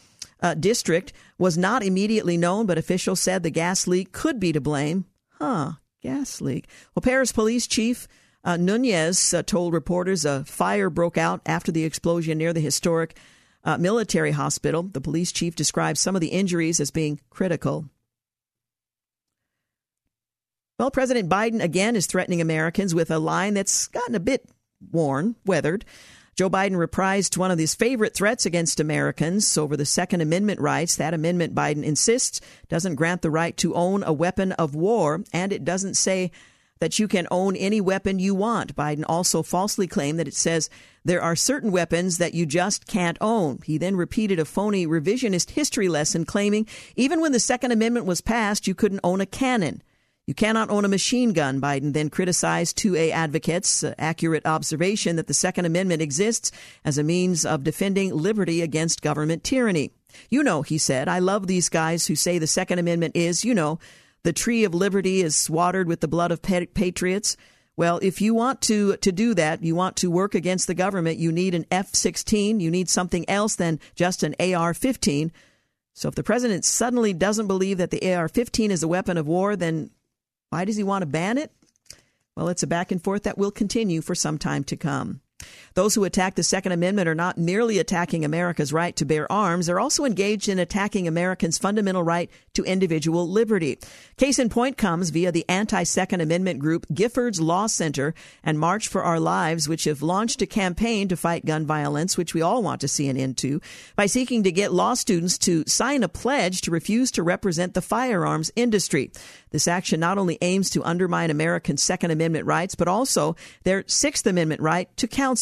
uh, 0.41 0.53
district 0.53 1.11
was 1.37 1.57
not 1.57 1.83
immediately 1.83 2.37
known, 2.37 2.67
but 2.67 2.77
officials 2.77 3.19
said 3.19 3.43
the 3.43 3.49
gas 3.49 3.85
leak 3.85 4.13
could 4.13 4.39
be 4.39 4.53
to 4.53 4.61
blame. 4.61 5.07
Huh 5.31 5.73
gas 6.07 6.39
leak. 6.39 6.67
Well, 6.95 7.01
Paris 7.01 7.31
Police 7.31 7.67
Chief 7.67 8.07
uh, 8.43 8.55
Nunez 8.55 9.33
uh, 9.33 9.43
told 9.43 9.73
reporters 9.73 10.23
a 10.23 10.45
fire 10.45 10.89
broke 10.89 11.17
out 11.17 11.41
after 11.45 11.71
the 11.71 11.83
explosion 11.83 12.37
near 12.37 12.53
the 12.53 12.61
historic 12.61 13.17
uh, 13.65 13.77
military 13.77 14.31
hospital. 14.31 14.83
The 14.83 15.01
police 15.01 15.33
chief 15.33 15.55
described 15.55 15.97
some 15.97 16.15
of 16.15 16.21
the 16.21 16.29
injuries 16.29 16.79
as 16.79 16.91
being 16.91 17.19
critical. 17.29 17.89
Well, 20.79 20.91
President 20.91 21.27
Biden 21.27 21.61
again 21.61 21.97
is 21.97 22.05
threatening 22.05 22.39
Americans 22.39 22.95
with 22.95 23.11
a 23.11 23.19
line 23.19 23.55
that's 23.55 23.87
gotten 23.87 24.15
a 24.15 24.19
bit 24.21 24.45
worn, 24.91 25.35
weathered. 25.45 25.83
Joe 26.37 26.51
Biden 26.51 26.73
reprised 26.73 27.35
one 27.35 27.49
of 27.49 27.57
his 27.57 27.73
favorite 27.73 28.13
threats 28.13 28.45
against 28.45 28.79
Americans 28.79 29.57
over 29.57 29.75
the 29.75 29.87
Second 29.87 30.21
Amendment 30.21 30.59
rights. 30.59 30.95
That 30.95 31.15
amendment, 31.15 31.55
Biden 31.55 31.83
insists, 31.83 32.41
doesn't 32.69 32.93
grant 32.93 33.23
the 33.23 33.31
right 33.31 33.57
to 33.57 33.73
own 33.73 34.03
a 34.03 34.13
weapon 34.13 34.51
of 34.51 34.75
war, 34.75 35.23
and 35.33 35.51
it 35.51 35.65
doesn't 35.65 35.95
say 35.95 36.31
that 36.77 36.99
you 36.99 37.07
can 37.07 37.27
own 37.31 37.55
any 37.55 37.81
weapon 37.81 38.19
you 38.19 38.35
want. 38.35 38.75
Biden 38.75 39.03
also 39.07 39.41
falsely 39.41 39.87
claimed 39.87 40.19
that 40.19 40.27
it 40.27 40.35
says 40.35 40.69
there 41.03 41.23
are 41.23 41.35
certain 41.35 41.71
weapons 41.71 42.19
that 42.19 42.35
you 42.35 42.45
just 42.45 42.85
can't 42.85 43.17
own. 43.19 43.57
He 43.63 43.79
then 43.79 43.95
repeated 43.95 44.37
a 44.37 44.45
phony 44.45 44.85
revisionist 44.85 45.49
history 45.49 45.89
lesson 45.89 46.23
claiming 46.23 46.67
even 46.95 47.19
when 47.19 47.31
the 47.31 47.39
Second 47.39 47.71
Amendment 47.71 48.05
was 48.05 48.21
passed, 48.21 48.67
you 48.67 48.75
couldn't 48.75 48.99
own 49.03 49.21
a 49.21 49.25
cannon. 49.25 49.81
You 50.27 50.33
cannot 50.33 50.69
own 50.69 50.83
a 50.83 50.89
machine 50.89 51.31
gun, 51.31 51.61
Biden 51.61 51.93
then 51.93 52.09
criticized 52.09 52.77
2A 52.77 53.11
advocates' 53.11 53.81
uh, 53.81 53.95
accurate 53.97 54.45
observation 54.45 55.15
that 55.15 55.27
the 55.27 55.33
Second 55.33 55.63
Amendment 55.63 56.01
exists 56.01 56.51
as 56.83 56.97
a 56.97 57.03
means 57.03 57.45
of 57.45 57.63
defending 57.63 58.13
liberty 58.13 58.61
against 58.61 59.01
government 59.01 59.45
tyranny. 59.45 59.91
You 60.29 60.43
know, 60.43 60.63
he 60.63 60.77
said, 60.77 61.07
I 61.07 61.19
love 61.19 61.47
these 61.47 61.69
guys 61.69 62.07
who 62.07 62.15
say 62.15 62.39
the 62.39 62.45
Second 62.45 62.79
Amendment 62.79 63.15
is, 63.15 63.45
you 63.45 63.55
know, 63.55 63.79
the 64.23 64.33
tree 64.33 64.65
of 64.65 64.75
liberty 64.75 65.21
is 65.21 65.49
watered 65.49 65.87
with 65.87 66.01
the 66.01 66.09
blood 66.09 66.33
of 66.33 66.41
patriots. 66.41 67.37
Well, 67.77 67.97
if 68.01 68.19
you 68.19 68.33
want 68.33 68.59
to 68.63 68.97
to 68.97 69.11
do 69.13 69.33
that, 69.35 69.63
you 69.63 69.75
want 69.75 69.95
to 69.97 70.11
work 70.11 70.35
against 70.35 70.67
the 70.67 70.73
government, 70.73 71.19
you 71.19 71.31
need 71.31 71.55
an 71.55 71.65
F-16, 71.71 72.59
you 72.59 72.69
need 72.69 72.89
something 72.89 73.23
else 73.29 73.55
than 73.55 73.79
just 73.95 74.23
an 74.23 74.35
AR-15. 74.41 75.31
So 75.93 76.09
if 76.09 76.15
the 76.15 76.23
president 76.23 76.65
suddenly 76.65 77.13
doesn't 77.13 77.47
believe 77.47 77.77
that 77.77 77.91
the 77.91 78.13
AR-15 78.13 78.71
is 78.71 78.83
a 78.83 78.87
weapon 78.87 79.15
of 79.17 79.27
war, 79.27 79.55
then 79.55 79.91
why 80.49 80.65
does 80.65 80.77
he 80.77 80.83
want 80.83 81.01
to 81.01 81.07
ban 81.07 81.37
it? 81.37 81.51
Well, 82.35 82.49
it's 82.49 82.63
a 82.63 82.67
back 82.67 82.91
and 82.91 83.03
forth 83.03 83.23
that 83.23 83.37
will 83.37 83.51
continue 83.51 84.01
for 84.01 84.15
some 84.15 84.37
time 84.37 84.63
to 84.65 84.77
come. 84.77 85.21
Those 85.73 85.93
who 85.95 86.03
attack 86.05 86.35
the 86.35 86.43
Second 86.43 86.71
Amendment 86.71 87.07
are 87.07 87.15
not 87.15 87.37
merely 87.37 87.77
attacking 87.77 88.25
America's 88.25 88.73
right 88.73 88.95
to 88.95 89.05
bear 89.05 89.31
arms, 89.31 89.67
they're 89.67 89.79
also 89.79 90.05
engaged 90.05 90.49
in 90.49 90.59
attacking 90.59 91.07
Americans' 91.07 91.57
fundamental 91.57 92.03
right 92.03 92.29
to 92.53 92.63
individual 92.63 93.29
liberty. 93.29 93.77
Case 94.17 94.39
in 94.39 94.49
point 94.49 94.77
comes 94.77 95.11
via 95.11 95.31
the 95.31 95.45
anti 95.47 95.83
Second 95.83 96.21
Amendment 96.21 96.59
group 96.59 96.87
Giffords 96.91 97.39
Law 97.39 97.67
Center 97.67 98.15
and 98.43 98.59
March 98.59 98.87
for 98.87 99.03
Our 99.03 99.19
Lives, 99.19 99.69
which 99.69 99.83
have 99.83 100.01
launched 100.01 100.41
a 100.41 100.47
campaign 100.47 101.07
to 101.07 101.15
fight 101.15 101.45
gun 101.45 101.65
violence, 101.65 102.17
which 102.17 102.33
we 102.33 102.41
all 102.41 102.63
want 102.63 102.81
to 102.81 102.87
see 102.87 103.07
an 103.07 103.17
end 103.17 103.37
to, 103.37 103.61
by 103.95 104.07
seeking 104.07 104.43
to 104.43 104.51
get 104.51 104.73
law 104.73 104.95
students 104.95 105.37
to 105.37 105.63
sign 105.67 106.01
a 106.01 106.09
pledge 106.09 106.61
to 106.61 106.71
refuse 106.71 107.11
to 107.11 107.21
represent 107.23 107.75
the 107.75 107.81
firearms 107.81 108.51
industry. 108.55 109.11
This 109.51 109.67
action 109.67 109.99
not 109.99 110.17
only 110.17 110.37
aims 110.41 110.69
to 110.71 110.83
undermine 110.83 111.29
American 111.29 111.77
Second 111.77 112.11
Amendment 112.11 112.45
rights, 112.45 112.75
but 112.75 112.87
also 112.87 113.35
their 113.63 113.83
Sixth 113.87 114.25
Amendment 114.25 114.61
right 114.61 114.89
to 114.97 115.07
counsel. 115.07 115.36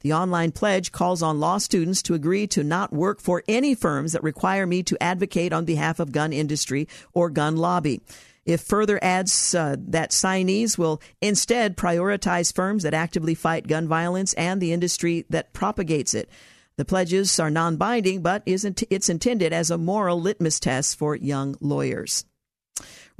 The 0.00 0.12
online 0.12 0.52
pledge 0.52 0.92
calls 0.92 1.22
on 1.22 1.40
law 1.40 1.58
students 1.58 2.02
to 2.02 2.14
agree 2.14 2.46
to 2.48 2.62
not 2.62 2.92
work 2.92 3.20
for 3.20 3.42
any 3.48 3.74
firms 3.74 4.12
that 4.12 4.22
require 4.22 4.66
me 4.66 4.82
to 4.84 5.02
advocate 5.02 5.52
on 5.52 5.64
behalf 5.64 6.00
of 6.00 6.12
gun 6.12 6.32
industry 6.32 6.88
or 7.12 7.30
gun 7.30 7.56
lobby. 7.56 8.00
If 8.46 8.62
further 8.62 8.98
adds 9.02 9.54
uh, 9.54 9.76
that 9.88 10.10
signees 10.10 10.78
will 10.78 11.00
instead 11.20 11.76
prioritize 11.76 12.54
firms 12.54 12.82
that 12.82 12.94
actively 12.94 13.34
fight 13.34 13.68
gun 13.68 13.86
violence 13.86 14.32
and 14.34 14.60
the 14.60 14.72
industry 14.72 15.26
that 15.30 15.52
propagates 15.52 16.14
it. 16.14 16.30
The 16.76 16.84
pledges 16.86 17.38
are 17.38 17.50
non 17.50 17.76
binding, 17.76 18.22
but 18.22 18.42
it's 18.46 19.08
intended 19.08 19.52
as 19.52 19.70
a 19.70 19.76
moral 19.76 20.20
litmus 20.20 20.58
test 20.58 20.96
for 20.96 21.14
young 21.14 21.54
lawyers. 21.60 22.24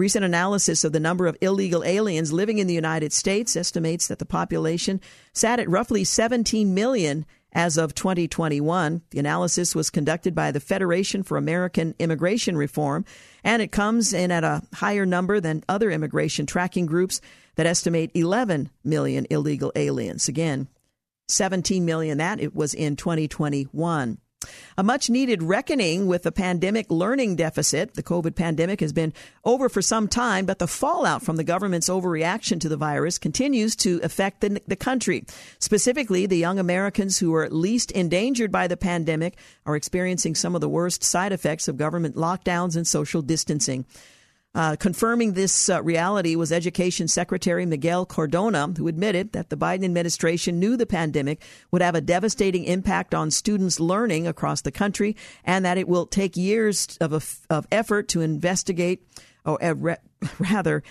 Recent 0.01 0.25
analysis 0.25 0.83
of 0.83 0.93
the 0.93 0.99
number 0.99 1.27
of 1.27 1.37
illegal 1.43 1.85
aliens 1.85 2.33
living 2.33 2.57
in 2.57 2.67
the 2.67 2.73
United 2.73 3.13
States 3.13 3.55
estimates 3.55 4.07
that 4.07 4.19
the 4.19 4.25
population 4.25 4.99
sat 5.35 5.61
at 5.61 5.69
roughly 5.69 6.05
17 6.05 6.73
million 6.73 7.27
as 7.53 7.77
of 7.77 7.95
2021. 7.95 9.03
The 9.11 9.19
analysis 9.19 9.75
was 9.75 9.91
conducted 9.91 10.35
by 10.35 10.53
the 10.53 10.59
Federation 10.59 11.23
for 11.23 11.37
American 11.37 11.95
Immigration 11.99 12.57
Reform, 12.57 13.05
and 13.45 13.61
it 13.61 13.73
comes 13.73 14.15
in 14.15 14.31
at 14.31 14.43
a 14.43 14.63
higher 14.73 15.05
number 15.05 15.39
than 15.39 15.65
other 15.69 15.91
immigration 15.91 16.47
tracking 16.47 16.87
groups 16.87 17.21
that 17.57 17.67
estimate 17.67 18.11
11 18.15 18.71
million 18.83 19.27
illegal 19.29 19.71
aliens. 19.77 20.29
Again, 20.29 20.69
17 21.29 21.85
million 21.85 22.17
that 22.17 22.41
it 22.41 22.57
was 22.57 22.73
in 22.73 22.97
2021. 22.97 24.17
A 24.79 24.83
much 24.83 25.11
needed 25.11 25.43
reckoning 25.43 26.07
with 26.07 26.23
the 26.23 26.33
pandemic 26.33 26.91
learning 26.91 27.37
deficit. 27.37 27.95
The 27.95 28.03
COVID 28.03 28.35
pandemic 28.35 28.81
has 28.81 28.93
been 28.93 29.13
over 29.45 29.69
for 29.69 29.83
some 29.83 30.09
time, 30.09 30.47
but 30.47 30.59
the 30.59 30.67
fallout 30.67 31.23
from 31.23 31.37
the 31.37 31.45
government's 31.45 31.91
overreaction 31.91 32.59
to 32.61 32.69
the 32.69 32.77
virus 32.79 33.19
continues 33.19 33.77
to 33.77 34.01
affect 34.03 34.41
the, 34.41 34.63
the 34.67 34.77
country. 34.77 35.27
Specifically, 35.59 36.25
the 36.25 36.39
young 36.39 36.59
Americans 36.59 37.19
who 37.19 37.35
are 37.35 37.51
least 37.51 37.91
endangered 37.91 38.51
by 38.51 38.67
the 38.67 38.79
pandemic 38.79 39.37
are 39.67 39.77
experiencing 39.77 40.35
some 40.35 40.55
of 40.55 40.63
the 40.63 40.69
worst 40.69 41.05
side 41.05 41.33
effects 41.33 41.69
of 41.69 41.77
government 41.77 42.17
lockdowns 42.17 42.77
and 42.77 42.87
social 42.87 43.21
distancing. 43.21 43.85
Uh, 44.53 44.75
confirming 44.75 45.35
this 45.35 45.69
uh, 45.69 45.81
reality 45.81 46.35
was 46.35 46.51
Education 46.51 47.07
Secretary 47.07 47.65
Miguel 47.65 48.05
Cardona, 48.05 48.67
who 48.77 48.89
admitted 48.89 49.33
that 49.33 49.49
the 49.49 49.57
Biden 49.57 49.85
administration 49.85 50.59
knew 50.59 50.77
the 50.77 50.87
pandemic 50.87 51.41
would 51.71 51.83
have 51.83 51.95
a 51.95 52.01
devastating 52.01 52.65
impact 52.65 53.15
on 53.15 53.31
students' 53.31 53.79
learning 53.79 54.27
across 54.27 54.63
the 54.63 54.73
country 54.73 55.17
and 55.45 55.65
that 55.65 55.79
it 55.79 55.87
will 55.87 56.05
take 56.05 56.37
years 56.37 56.99
of, 57.01 57.41
of 57.49 57.67
effort 57.71 58.09
to 58.09 58.23
investigate, 58.23 59.07
or 59.45 59.63
uh, 59.63 59.73
re- 59.75 59.97
rather, 60.41 60.83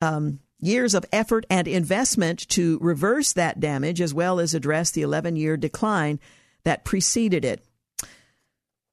um, 0.00 0.38
years 0.60 0.94
of 0.94 1.04
effort 1.12 1.44
and 1.50 1.66
investment 1.66 2.48
to 2.50 2.78
reverse 2.80 3.32
that 3.32 3.58
damage 3.58 4.00
as 4.00 4.14
well 4.14 4.38
as 4.38 4.54
address 4.54 4.92
the 4.92 5.02
11 5.02 5.34
year 5.34 5.56
decline 5.56 6.20
that 6.62 6.84
preceded 6.84 7.44
it. 7.44 7.64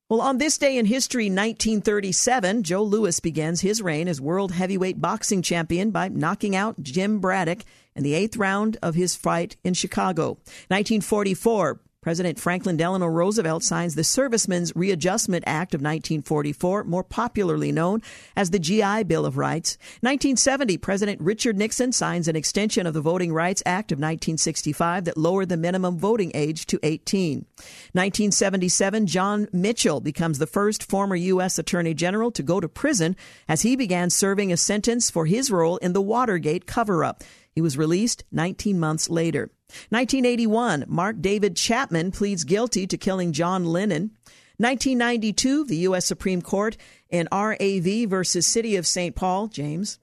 Well, 0.10 0.22
on 0.22 0.38
this 0.38 0.58
day 0.58 0.78
in 0.78 0.86
history, 0.86 1.26
1937, 1.26 2.64
Joe 2.64 2.82
Louis 2.82 3.20
begins 3.20 3.60
his 3.60 3.82
reign 3.82 4.08
as 4.08 4.22
world 4.22 4.54
heavyweight 4.54 5.02
boxing 5.02 5.42
champion 5.42 5.92
by 5.92 6.08
knocking 6.08 6.56
out 6.56 6.82
Jim 6.82 7.20
Braddock 7.20 7.66
in 7.94 8.04
the 8.04 8.14
eighth 8.14 8.38
round 8.38 8.78
of 8.82 8.96
his 8.96 9.18
fight 9.18 9.58
in 9.66 9.74
Chicago. 9.74 10.38
1944, 10.70 11.82
President 12.08 12.40
Franklin 12.40 12.78
Delano 12.78 13.06
Roosevelt 13.06 13.64
signs 13.64 13.96
the 13.96 14.02
Servicemen's 14.02 14.74
Readjustment 14.78 15.44
Act 15.46 15.74
of 15.74 15.82
1944, 15.82 16.86
more 16.86 17.04
popularly 17.04 17.70
known 17.74 18.02
as 18.34 18.50
the 18.50 18.60
GI 18.60 19.04
Bill 19.04 19.26
of 19.26 19.38
Rights. 19.38 19.78
1970, 20.00 20.78
President 20.78 21.20
Richard 21.20 21.58
Nixon 21.58 21.92
signs 21.92 22.30
an 22.30 22.38
extension 22.38 22.88
of 22.88 22.94
the 22.94 23.02
Voting 23.02 23.34
Rights 23.34 23.62
Act 23.66 23.92
of 23.92 23.98
1965 23.98 25.04
that 25.04 25.18
lowered 25.18 25.50
the 25.50 25.58
minimum 25.58 26.00
voting 26.00 26.32
age 26.34 26.66
to 26.68 26.80
18. 26.82 27.40
1977, 27.92 29.06
John 29.06 29.50
Mitchell 29.52 30.00
becomes 30.00 30.40
the 30.40 30.48
first 30.48 30.90
former 30.90 31.18
U.S. 31.18 31.60
Attorney 31.60 31.94
General 31.94 32.32
to 32.32 32.42
go 32.42 32.62
to 32.62 32.70
prison 32.70 33.18
as 33.50 33.64
he 33.64 33.76
began 33.76 34.10
serving 34.10 34.54
a 34.54 34.56
sentence 34.56 35.12
for 35.12 35.26
his 35.26 35.52
role 35.52 35.76
in 35.76 35.92
the 35.92 36.02
Watergate 36.02 36.68
cover 36.68 37.04
up. 37.04 37.22
He 37.58 37.62
was 37.62 37.76
released 37.76 38.24
19 38.32 38.80
months 38.80 39.10
later. 39.10 39.50
1981, 39.90 40.86
Mark 40.88 41.20
David 41.22 41.56
Chapman 41.56 42.12
pleads 42.12 42.44
guilty 42.44 42.86
to 42.86 43.00
killing 43.00 43.34
John 43.34 43.66
Lennon. 43.66 44.12
1992, 44.58 45.66
the 45.66 45.78
U.S. 45.78 46.06
Supreme 46.06 46.44
Court 46.44 46.78
in 47.10 47.28
RAV 47.32 48.08
versus 48.08 48.46
City 48.46 48.76
of 48.76 48.86
St. 48.86 49.16
Paul, 49.16 49.48
James, 49.48 49.98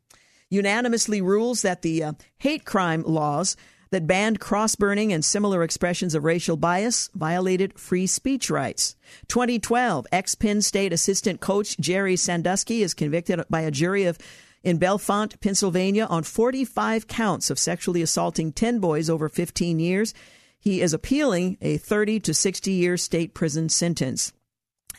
unanimously 0.51 1.21
rules 1.21 1.63
that 1.63 1.83
the 1.83 2.03
uh, 2.03 2.13
hate 2.39 2.65
crime 2.65 3.05
laws 3.05 3.57
that 3.91 4.09
banned 4.09 4.41
cross 4.41 4.75
burning 4.75 5.13
and 5.13 5.25
similar 5.25 5.63
expressions 5.63 6.17
of 6.17 6.25
racial 6.25 6.57
bias 6.57 7.09
violated 7.15 7.79
free 7.79 8.09
speech 8.09 8.51
rights. 8.51 8.97
2012, 9.29 10.09
ex 10.11 10.35
Penn 10.35 10.61
State 10.61 10.93
assistant 10.93 11.39
coach 11.39 11.79
Jerry 11.79 12.17
Sandusky 12.17 12.83
is 12.83 12.95
convicted 12.95 13.45
by 13.49 13.61
a 13.61 13.71
jury 13.71 14.07
of 14.07 14.19
in 14.65 14.79
Bellefonte, 14.79 15.41
Pennsylvania, 15.41 16.07
on 16.07 16.23
45 16.23 17.07
counts 17.07 17.51
of 17.51 17.59
sexually 17.59 18.03
assaulting 18.03 18.53
10 18.53 18.81
boys 18.81 19.09
over 19.09 19.29
15 19.29 19.79
years. 19.79 20.15
He 20.59 20.81
is 20.81 20.95
appealing 20.95 21.59
a 21.61 21.77
30 21.77 22.21
to 22.21 22.35
60 22.35 22.73
year 22.73 22.97
state 22.97 23.35
prison 23.35 23.69
sentence. 23.69 24.33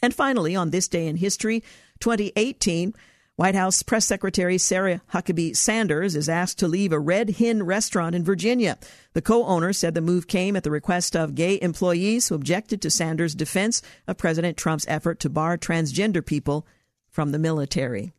And 0.01 0.13
finally, 0.13 0.55
on 0.55 0.69
this 0.69 0.87
day 0.87 1.07
in 1.07 1.17
history, 1.17 1.63
2018, 1.99 2.93
White 3.37 3.55
House 3.55 3.83
Press 3.83 4.05
Secretary 4.05 4.57
Sarah 4.57 5.01
Huckabee 5.11 5.57
Sanders 5.57 6.15
is 6.15 6.29
asked 6.29 6.59
to 6.59 6.69
leave 6.69 6.93
a 6.93 6.99
Red 6.99 7.31
Hen 7.31 7.63
restaurant 7.63 8.15
in 8.15 8.23
Virginia. 8.23 8.77
The 9.13 9.21
co 9.21 9.43
owner 9.45 9.73
said 9.73 9.93
the 9.93 9.99
move 9.99 10.27
came 10.27 10.55
at 10.55 10.63
the 10.63 10.71
request 10.71 11.17
of 11.17 11.35
gay 11.35 11.59
employees 11.61 12.29
who 12.29 12.35
objected 12.35 12.81
to 12.81 12.89
Sanders' 12.89 13.35
defense 13.35 13.81
of 14.07 14.17
President 14.17 14.55
Trump's 14.55 14.85
effort 14.87 15.19
to 15.19 15.29
bar 15.29 15.57
transgender 15.57 16.25
people 16.25 16.65
from 17.09 17.31
the 17.31 17.39
military. 17.39 18.13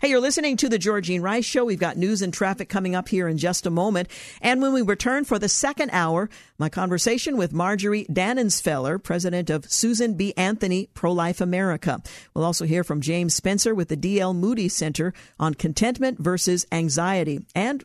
Hey, 0.00 0.10
you're 0.10 0.20
listening 0.20 0.56
to 0.58 0.68
the 0.68 0.78
Georgene 0.78 1.22
Rice 1.22 1.44
Show. 1.44 1.64
We've 1.64 1.78
got 1.78 1.96
news 1.96 2.22
and 2.22 2.32
traffic 2.32 2.68
coming 2.68 2.94
up 2.94 3.08
here 3.08 3.26
in 3.26 3.38
just 3.38 3.66
a 3.66 3.70
moment. 3.70 4.08
And 4.40 4.60
when 4.60 4.72
we 4.72 4.82
return 4.82 5.24
for 5.24 5.38
the 5.38 5.48
second 5.48 5.90
hour, 5.92 6.30
my 6.58 6.68
conversation 6.68 7.36
with 7.36 7.52
Marjorie 7.52 8.06
Dannenfelser, 8.06 9.02
president 9.02 9.50
of 9.50 9.70
Susan 9.70 10.14
B. 10.14 10.34
Anthony 10.36 10.88
Pro 10.94 11.12
Life 11.12 11.40
America. 11.40 12.02
We'll 12.34 12.44
also 12.44 12.64
hear 12.64 12.84
from 12.84 13.00
James 13.00 13.34
Spencer 13.34 13.74
with 13.74 13.88
the 13.88 13.96
D.L. 13.96 14.34
Moody 14.34 14.68
Center 14.68 15.12
on 15.38 15.54
contentment 15.54 16.18
versus 16.18 16.66
anxiety 16.70 17.40
and 17.54 17.84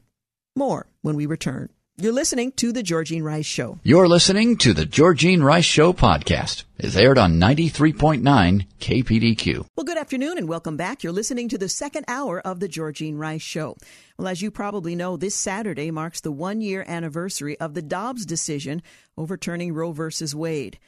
more 0.56 0.88
when 1.02 1.16
we 1.16 1.26
return. 1.26 1.70
You're 1.96 2.12
listening 2.12 2.54
to 2.54 2.72
The 2.72 2.82
Georgene 2.82 3.22
Rice 3.22 3.46
Show. 3.46 3.78
You're 3.84 4.08
listening 4.08 4.58
to 4.58 4.74
The 4.74 4.88
Georgene 4.88 5.44
Rice 5.44 5.64
Show 5.64 5.94
podcast. 5.94 6.64
It's 6.80 6.96
aired 6.96 7.20
on 7.20 7.40
93.9 7.40 8.66
KPDQ. 8.80 9.68
Well, 9.78 9.84
good 9.84 10.00
afternoon 10.00 10.40
and 10.40 10.50
welcome 10.50 10.76
back. 10.76 11.04
You're 11.04 11.14
listening 11.14 11.50
to 11.50 11.58
the 11.60 11.70
second 11.70 12.06
hour 12.08 12.40
of 12.42 12.60
The 12.60 12.68
Georgene 12.68 13.20
Rice 13.20 13.44
Show. 13.44 13.78
Well, 14.18 14.28
as 14.28 14.42
you 14.42 14.50
probably 14.50 14.96
know, 14.96 15.18
this 15.18 15.36
Saturday 15.36 15.92
marks 15.92 16.20
the 16.20 16.32
one 16.32 16.62
year 16.62 16.84
anniversary 16.88 17.60
of 17.60 17.76
the 17.76 17.84
Dobbs 17.84 18.26
decision 18.26 18.82
overturning 19.16 19.76
Roe 19.76 19.92
v. 19.92 20.10
Wade 20.34 20.80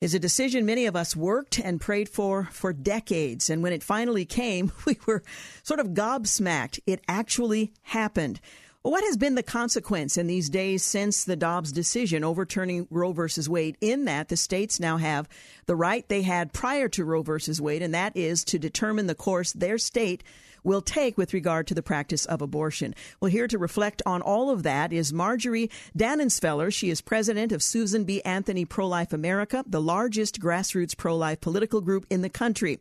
is 0.00 0.12
a 0.12 0.18
decision 0.18 0.66
many 0.66 0.86
of 0.86 0.96
us 0.96 1.14
worked 1.14 1.60
and 1.60 1.80
prayed 1.80 2.08
for 2.08 2.48
for 2.50 2.72
decades. 2.72 3.48
And 3.48 3.62
when 3.62 3.72
it 3.72 3.84
finally 3.84 4.24
came, 4.24 4.72
we 4.86 4.98
were 5.06 5.22
sort 5.62 5.78
of 5.78 5.90
gobsmacked. 5.90 6.80
It 6.84 7.00
actually 7.06 7.72
happened. 7.82 8.40
What 8.82 9.04
has 9.04 9.16
been 9.16 9.36
the 9.36 9.44
consequence 9.44 10.16
in 10.16 10.26
these 10.26 10.50
days 10.50 10.82
since 10.82 11.22
the 11.22 11.36
Dobbs 11.36 11.70
decision 11.70 12.24
overturning 12.24 12.88
Roe 12.90 13.12
versus 13.12 13.48
Wade? 13.48 13.76
In 13.80 14.06
that 14.06 14.28
the 14.28 14.36
states 14.36 14.80
now 14.80 14.96
have 14.96 15.28
the 15.66 15.76
right 15.76 16.06
they 16.08 16.22
had 16.22 16.52
prior 16.52 16.88
to 16.88 17.04
Roe 17.04 17.22
versus 17.22 17.60
Wade, 17.60 17.80
and 17.80 17.94
that 17.94 18.16
is 18.16 18.42
to 18.46 18.58
determine 18.58 19.06
the 19.06 19.14
course 19.14 19.52
their 19.52 19.78
state 19.78 20.24
will 20.64 20.82
take 20.82 21.16
with 21.16 21.32
regard 21.32 21.68
to 21.68 21.74
the 21.74 21.82
practice 21.82 22.26
of 22.26 22.42
abortion. 22.42 22.92
Well, 23.20 23.30
here 23.30 23.46
to 23.46 23.56
reflect 23.56 24.02
on 24.04 24.20
all 24.20 24.50
of 24.50 24.64
that 24.64 24.92
is 24.92 25.12
Marjorie 25.12 25.70
Dannenfelser. 25.96 26.72
She 26.72 26.90
is 26.90 27.00
president 27.00 27.52
of 27.52 27.62
Susan 27.62 28.02
B. 28.02 28.20
Anthony 28.22 28.64
Pro 28.64 28.88
Life 28.88 29.12
America, 29.12 29.62
the 29.64 29.80
largest 29.80 30.40
grassroots 30.40 30.96
pro 30.96 31.16
life 31.16 31.40
political 31.40 31.80
group 31.80 32.04
in 32.10 32.22
the 32.22 32.28
country. 32.28 32.80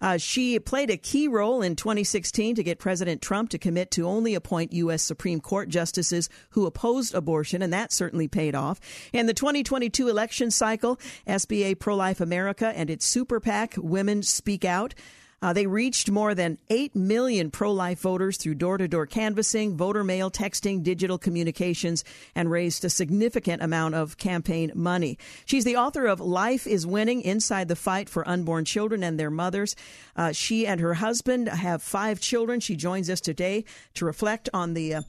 Uh, 0.00 0.16
she 0.16 0.58
played 0.58 0.90
a 0.90 0.96
key 0.96 1.28
role 1.28 1.62
in 1.62 1.76
2016 1.76 2.54
to 2.56 2.62
get 2.62 2.78
President 2.78 3.20
Trump 3.20 3.50
to 3.50 3.58
commit 3.58 3.90
to 3.92 4.06
only 4.06 4.34
appoint 4.34 4.72
U.S. 4.72 5.02
Supreme 5.02 5.40
Court 5.40 5.68
justices 5.68 6.28
who 6.50 6.66
opposed 6.66 7.14
abortion, 7.14 7.62
and 7.62 7.72
that 7.72 7.92
certainly 7.92 8.28
paid 8.28 8.54
off. 8.54 8.80
In 9.12 9.26
the 9.26 9.34
2022 9.34 10.08
election 10.08 10.50
cycle, 10.50 10.98
SBA 11.26 11.78
Pro 11.78 11.96
Life 11.96 12.20
America 12.20 12.72
and 12.74 12.90
its 12.90 13.04
super 13.04 13.40
PAC, 13.40 13.74
Women 13.76 14.22
Speak 14.22 14.64
Out, 14.64 14.94
uh, 15.42 15.52
they 15.52 15.66
reached 15.66 16.10
more 16.10 16.34
than 16.34 16.58
8 16.68 16.94
million 16.94 17.50
pro 17.50 17.72
life 17.72 18.00
voters 18.00 18.36
through 18.36 18.56
door 18.56 18.78
to 18.78 18.86
door 18.86 19.06
canvassing, 19.06 19.76
voter 19.76 20.04
mail, 20.04 20.30
texting, 20.30 20.82
digital 20.82 21.18
communications, 21.18 22.04
and 22.34 22.50
raised 22.50 22.84
a 22.84 22.90
significant 22.90 23.62
amount 23.62 23.94
of 23.94 24.18
campaign 24.18 24.72
money. 24.74 25.18
She's 25.46 25.64
the 25.64 25.76
author 25.76 26.06
of 26.06 26.20
Life 26.20 26.66
is 26.66 26.86
Winning 26.86 27.22
Inside 27.22 27.68
the 27.68 27.76
Fight 27.76 28.08
for 28.08 28.28
Unborn 28.28 28.64
Children 28.64 29.02
and 29.02 29.18
Their 29.18 29.30
Mothers. 29.30 29.76
Uh, 30.16 30.32
she 30.32 30.66
and 30.66 30.80
her 30.80 30.94
husband 30.94 31.48
have 31.48 31.82
five 31.82 32.20
children. 32.20 32.60
She 32.60 32.76
joins 32.76 33.08
us 33.08 33.20
today 33.20 33.64
to 33.94 34.04
reflect 34.04 34.48
on 34.52 34.74
the 34.74 34.96
uh, 34.96 35.02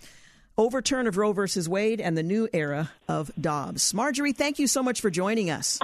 overturn 0.57 1.07
of 1.07 1.17
Roe 1.17 1.33
versus 1.33 1.67
Wade 1.67 1.99
and 1.99 2.17
the 2.17 2.23
new 2.23 2.47
era 2.53 2.91
of 3.07 3.31
Dobbs. 3.39 3.93
Marjorie, 3.93 4.33
thank 4.33 4.59
you 4.59 4.67
so 4.67 4.83
much 4.83 5.01
for 5.01 5.09
joining 5.09 5.49
us. 5.49 5.79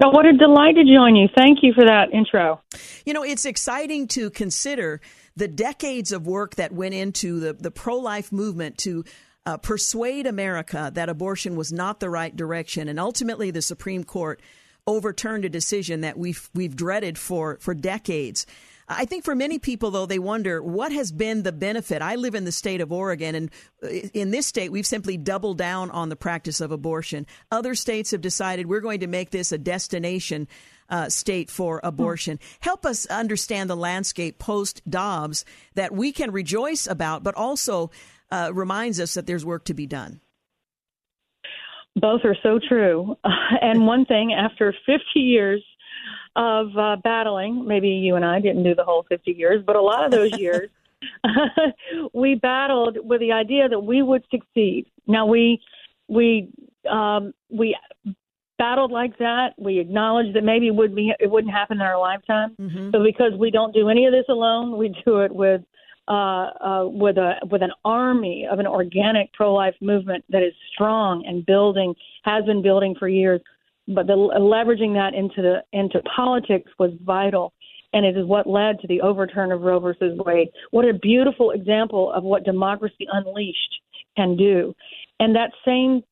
Oh, 0.00 0.10
what 0.10 0.26
a 0.26 0.32
delight 0.32 0.76
to 0.76 0.84
join 0.84 1.16
you. 1.16 1.28
Thank 1.36 1.58
you 1.62 1.72
for 1.72 1.84
that 1.84 2.12
intro. 2.12 2.60
You 3.04 3.14
know, 3.14 3.24
it's 3.24 3.44
exciting 3.44 4.06
to 4.08 4.30
consider 4.30 5.00
the 5.34 5.48
decades 5.48 6.12
of 6.12 6.26
work 6.26 6.54
that 6.56 6.72
went 6.72 6.94
into 6.94 7.40
the, 7.40 7.52
the 7.52 7.70
pro 7.70 7.96
life 7.96 8.30
movement 8.30 8.78
to 8.78 9.04
uh, 9.44 9.56
persuade 9.56 10.26
America 10.26 10.90
that 10.94 11.08
abortion 11.08 11.56
was 11.56 11.72
not 11.72 12.00
the 12.00 12.10
right 12.10 12.34
direction. 12.34 12.88
And 12.88 13.00
ultimately, 13.00 13.50
the 13.50 13.62
Supreme 13.62 14.04
Court 14.04 14.40
overturned 14.86 15.44
a 15.44 15.48
decision 15.48 16.02
that 16.02 16.16
we've, 16.16 16.48
we've 16.54 16.76
dreaded 16.76 17.18
for, 17.18 17.58
for 17.60 17.74
decades. 17.74 18.46
I 18.88 19.04
think 19.04 19.24
for 19.24 19.34
many 19.34 19.58
people, 19.58 19.90
though, 19.90 20.06
they 20.06 20.18
wonder 20.18 20.62
what 20.62 20.92
has 20.92 21.12
been 21.12 21.42
the 21.42 21.52
benefit. 21.52 22.00
I 22.00 22.14
live 22.14 22.34
in 22.34 22.44
the 22.44 22.52
state 22.52 22.80
of 22.80 22.90
Oregon, 22.90 23.34
and 23.34 23.50
uh, 23.82 23.88
in 24.14 24.30
this 24.30 24.46
state, 24.46 24.72
we've 24.72 24.86
simply 24.86 25.18
doubled 25.18 25.58
down 25.58 25.90
on 25.90 26.08
the 26.08 26.16
practice 26.16 26.60
of 26.60 26.72
abortion. 26.72 27.26
Other 27.50 27.74
states 27.74 28.12
have 28.12 28.22
decided 28.22 28.66
we're 28.66 28.80
going 28.80 29.00
to 29.00 29.06
make 29.06 29.30
this 29.30 29.52
a 29.52 29.58
destination. 29.58 30.48
Uh, 30.90 31.06
state 31.10 31.50
for 31.50 31.82
abortion. 31.84 32.40
Help 32.60 32.86
us 32.86 33.04
understand 33.08 33.68
the 33.68 33.76
landscape 33.76 34.38
post 34.38 34.80
Dobbs 34.88 35.44
that 35.74 35.92
we 35.92 36.12
can 36.12 36.30
rejoice 36.30 36.86
about, 36.86 37.22
but 37.22 37.34
also 37.34 37.90
uh, 38.30 38.50
reminds 38.54 38.98
us 38.98 39.12
that 39.12 39.26
there's 39.26 39.44
work 39.44 39.66
to 39.66 39.74
be 39.74 39.86
done. 39.86 40.22
Both 41.94 42.22
are 42.24 42.36
so 42.42 42.58
true. 42.66 43.16
And 43.60 43.86
one 43.86 44.06
thing, 44.06 44.32
after 44.32 44.74
50 44.86 45.02
years 45.20 45.62
of 46.38 46.68
uh, 46.78 46.96
battling. 47.02 47.66
Maybe 47.66 47.88
you 47.88 48.14
and 48.14 48.24
I 48.24 48.40
didn't 48.40 48.62
do 48.62 48.74
the 48.74 48.84
whole 48.84 49.04
50 49.08 49.32
years, 49.32 49.62
but 49.66 49.74
a 49.74 49.82
lot 49.82 50.04
of 50.04 50.12
those 50.12 50.38
years, 50.38 50.70
we 52.14 52.36
battled 52.36 52.96
with 53.02 53.20
the 53.20 53.32
idea 53.32 53.68
that 53.68 53.80
we 53.80 54.02
would 54.02 54.24
succeed. 54.30 54.86
Now 55.06 55.26
we 55.26 55.60
we 56.06 56.48
um, 56.88 57.34
we 57.50 57.76
battled 58.56 58.92
like 58.92 59.18
that. 59.18 59.54
We 59.58 59.80
acknowledged 59.80 60.34
that 60.36 60.44
maybe 60.44 60.68
it 60.68 60.74
would 60.74 60.94
be 60.94 61.12
it 61.18 61.28
wouldn't 61.28 61.52
happen 61.52 61.78
in 61.78 61.82
our 61.82 61.98
lifetime. 61.98 62.54
Mm-hmm. 62.60 62.92
But 62.92 63.02
because 63.02 63.32
we 63.36 63.50
don't 63.50 63.74
do 63.74 63.88
any 63.88 64.06
of 64.06 64.12
this 64.12 64.26
alone, 64.28 64.78
we 64.78 64.94
do 65.04 65.20
it 65.20 65.34
with 65.34 65.62
uh, 66.06 66.12
uh, 66.12 66.84
with 66.86 67.18
a 67.18 67.34
with 67.50 67.62
an 67.62 67.72
army 67.84 68.46
of 68.50 68.60
an 68.60 68.66
organic 68.66 69.32
pro 69.32 69.52
life 69.52 69.74
movement 69.80 70.24
that 70.28 70.44
is 70.44 70.52
strong 70.72 71.24
and 71.26 71.44
building 71.44 71.94
has 72.22 72.44
been 72.44 72.62
building 72.62 72.94
for 72.96 73.08
years 73.08 73.40
but 73.88 74.06
the 74.06 74.14
leveraging 74.14 74.94
that 74.94 75.14
into 75.14 75.42
the 75.42 75.62
into 75.72 76.00
politics 76.14 76.70
was 76.78 76.92
vital 77.04 77.52
and 77.92 78.04
it 78.04 78.16
is 78.16 78.26
what 78.26 78.46
led 78.46 78.78
to 78.80 78.86
the 78.86 79.00
overturn 79.00 79.50
of 79.50 79.62
Roe 79.62 79.80
versus 79.80 80.18
Wade. 80.24 80.48
What 80.70 80.84
a 80.84 80.92
beautiful 80.94 81.52
example 81.52 82.12
of 82.12 82.22
what 82.22 82.44
democracy 82.44 83.06
unleashed 83.10 83.80
can 84.16 84.36
do. 84.36 84.74
And 85.20 85.34
that 85.34 85.52
same 85.64 86.02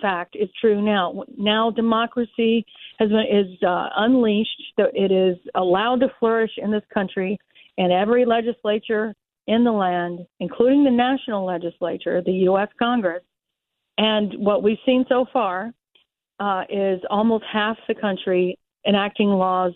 fact 0.00 0.36
is 0.38 0.50
true 0.60 0.82
now. 0.82 1.24
Now 1.38 1.70
democracy 1.70 2.66
has 2.98 3.08
been 3.08 3.24
is 3.30 3.62
uh, 3.62 3.88
unleashed. 3.96 4.74
It 4.76 5.10
is 5.10 5.38
allowed 5.54 6.00
to 6.00 6.08
flourish 6.20 6.52
in 6.58 6.70
this 6.70 6.82
country, 6.92 7.38
and 7.78 7.90
every 7.92 8.26
legislature 8.26 9.14
in 9.46 9.64
the 9.64 9.72
land, 9.72 10.20
including 10.40 10.84
the 10.84 10.90
national 10.90 11.46
legislature, 11.46 12.22
the 12.24 12.32
U.S. 12.32 12.68
Congress, 12.78 13.22
and 13.96 14.34
what 14.36 14.62
we've 14.62 14.78
seen 14.84 15.04
so 15.08 15.24
far 15.32 15.72
uh, 16.42 16.64
is 16.68 17.00
almost 17.08 17.44
half 17.50 17.76
the 17.86 17.94
country 17.94 18.58
enacting 18.84 19.28
laws 19.28 19.72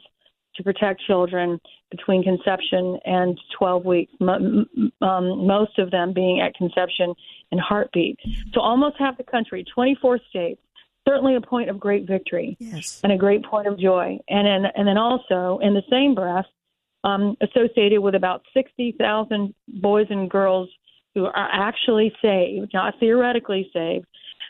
to 0.56 0.64
protect 0.64 1.00
children 1.06 1.60
between 1.92 2.24
conception 2.24 2.98
and 3.04 3.38
12 3.56 3.84
weeks, 3.84 4.12
um, 4.20 4.66
most 5.00 5.78
of 5.78 5.92
them 5.92 6.12
being 6.12 6.40
at 6.40 6.54
conception 6.54 7.14
and 7.52 7.60
heartbeat. 7.60 8.18
So 8.52 8.60
almost 8.60 8.96
half 8.98 9.16
the 9.16 9.22
country, 9.22 9.64
24 9.72 10.18
states, 10.28 10.60
certainly 11.06 11.36
a 11.36 11.40
point 11.40 11.70
of 11.70 11.78
great 11.78 12.04
victory 12.04 12.56
yes. 12.58 13.00
and 13.04 13.12
a 13.12 13.16
great 13.16 13.44
point 13.44 13.68
of 13.68 13.78
joy. 13.78 14.18
And 14.28 14.46
then, 14.46 14.72
and 14.74 14.88
then 14.88 14.98
also, 14.98 15.60
in 15.62 15.72
the 15.72 15.82
same 15.88 16.16
breath, 16.16 16.46
um, 17.04 17.36
associated 17.40 18.00
with 18.00 18.16
about 18.16 18.42
60,000 18.52 19.54
boys 19.68 20.06
and 20.10 20.28
girls 20.28 20.68
who 21.14 21.26
are 21.26 21.48
actually 21.52 22.12
saved, 22.20 22.72
not 22.74 22.94
theoretically 22.98 23.70
saved. 23.72 24.06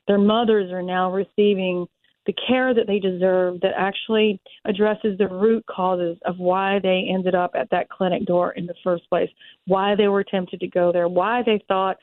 Their 0.09 0.19
mothers 0.19 0.73
are 0.73 0.83
now 0.83 1.13
receiving 1.13 1.87
the 2.27 2.35
care 2.47 2.75
that 2.75 2.87
they 2.87 2.99
deserve 2.99 3.61
that 3.61 3.73
actually 3.77 4.41
addresses 4.65 5.17
the 5.19 5.29
root 5.29 5.65
causes 5.67 6.19
of 6.25 6.39
why 6.39 6.79
they 6.83 7.09
ended 7.09 7.35
up 7.35 7.53
at 7.55 7.71
that 7.71 7.89
clinic 7.89 8.25
door 8.27 8.53
in 8.53 8.67
the 8.67 8.75
first 8.83 9.09
place, 9.09 9.31
why 9.67 9.95
they 9.95 10.09
were 10.09 10.25
tempted 10.25 10.61
to 10.61 10.67
go 10.69 10.93
there, 10.93 11.09
why 11.09 11.43
they 11.45 11.63
thought 11.69 11.97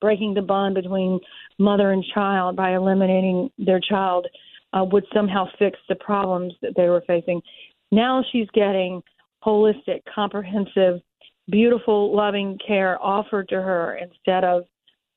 breaking 0.00 0.34
the 0.34 0.42
bond 0.42 0.74
between 0.74 1.20
mother 1.58 1.92
and 1.92 2.04
child 2.14 2.56
by 2.56 2.74
eliminating 2.74 3.50
their 3.58 3.80
child 3.80 4.26
uh, 4.72 4.84
would 4.84 5.04
somehow 5.14 5.46
fix 5.58 5.78
the 5.88 5.94
problems 5.94 6.52
that 6.62 6.72
they 6.76 6.88
were 6.88 7.02
facing. 7.06 7.40
Now 7.92 8.22
she's 8.32 8.48
getting 8.52 9.02
holistic, 9.44 10.00
comprehensive, 10.12 11.00
beautiful, 11.50 12.14
loving 12.14 12.58
care 12.66 13.00
offered 13.02 13.48
to 13.48 13.56
her 13.56 13.98
instead 13.98 14.44
of 14.44 14.64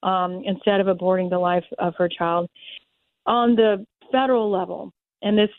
um, 0.02 0.44
instead 0.46 0.80
of 0.80 0.88
aborting 0.88 1.30
the 1.30 1.40
life 1.40 1.66
of 1.78 1.94
her 1.98 2.08
child. 2.08 2.50
On 3.26 3.56
the 3.56 3.86
federal 4.12 4.52
level, 4.52 4.94
and 5.22 5.38
this 5.38 5.50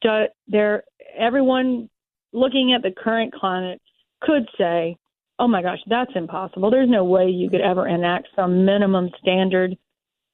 there 0.48 0.84
everyone 1.16 1.88
looking 2.32 2.72
at 2.72 2.82
the 2.82 2.90
current 2.90 3.32
climate 3.32 3.80
could 4.20 4.48
say, 4.58 4.96
"Oh 5.38 5.48
my 5.48 5.62
gosh, 5.62 5.80
that's 5.86 6.12
impossible. 6.14 6.70
There's 6.70 6.88
no 6.88 7.04
way 7.04 7.28
you 7.28 7.50
could 7.50 7.60
ever 7.60 7.86
enact 7.86 8.28
some 8.36 8.64
minimum 8.64 9.10
standard 9.20 9.76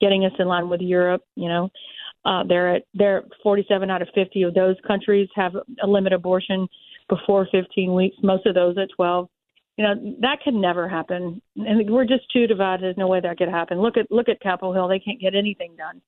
getting 0.01 0.25
us 0.25 0.33
in 0.39 0.47
line 0.47 0.69
with 0.69 0.81
Europe." 0.81 1.23
You 1.37 1.49
know, 1.49 1.71
uh, 2.25 2.43
they're 2.45 2.77
at 2.77 2.83
they're 2.95 3.25
47 3.43 3.91
out 3.91 4.03
of 4.03 4.09
50 4.15 4.43
of 4.43 4.55
those 4.55 4.77
countries 4.87 5.29
have 5.35 5.55
a 5.83 5.87
limit 5.87 6.13
abortion 6.13 6.69
before 7.09 7.47
15 7.51 7.95
weeks. 7.95 8.17
Most 8.23 8.47
of 8.47 8.55
those 8.55 8.77
at 8.79 8.89
12. 8.97 9.29
You 9.77 9.85
know 9.85 10.17
that 10.23 10.41
could 10.43 10.55
never 10.55 10.89
happen, 10.89 11.43
and 11.57 11.91
we're 11.91 12.07
just 12.07 12.25
too 12.33 12.47
divided. 12.47 12.83
There's 12.83 12.97
no 12.97 13.09
way 13.09 13.21
that 13.21 13.37
could 13.37 13.51
happen. 13.51 13.79
Look 13.79 13.99
at 13.99 14.11
look 14.11 14.29
at 14.31 14.41
Capitol 14.41 14.73
Hill; 14.73 14.89
they 14.89 14.99
can't 14.99 15.21
get 15.21 15.35
anything 15.35 15.77
done. 15.77 16.01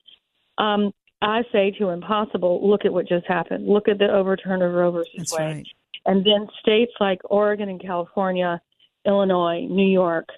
Um, 0.57 0.93
I 1.21 1.43
say 1.53 1.73
to 1.79 1.89
impossible, 1.89 2.69
look 2.69 2.85
at 2.85 2.93
what 2.93 3.09
just 3.09 3.27
happened. 3.27 3.67
Look 3.67 3.89
at 3.89 3.99
the 3.99 4.09
overturn 4.09 4.63
of 4.63 4.73
Roe 4.73 4.93
versus 4.93 5.13
That's 5.17 5.33
Wade. 5.33 5.41
Right. 5.41 5.67
And 6.07 6.25
then 6.25 6.49
states 6.61 6.93
like 7.01 7.21
Oregon 7.25 7.69
and 7.69 7.81
California, 7.81 8.61
Illinois, 9.05 9.67
New 9.69 9.89
York, 9.89 10.29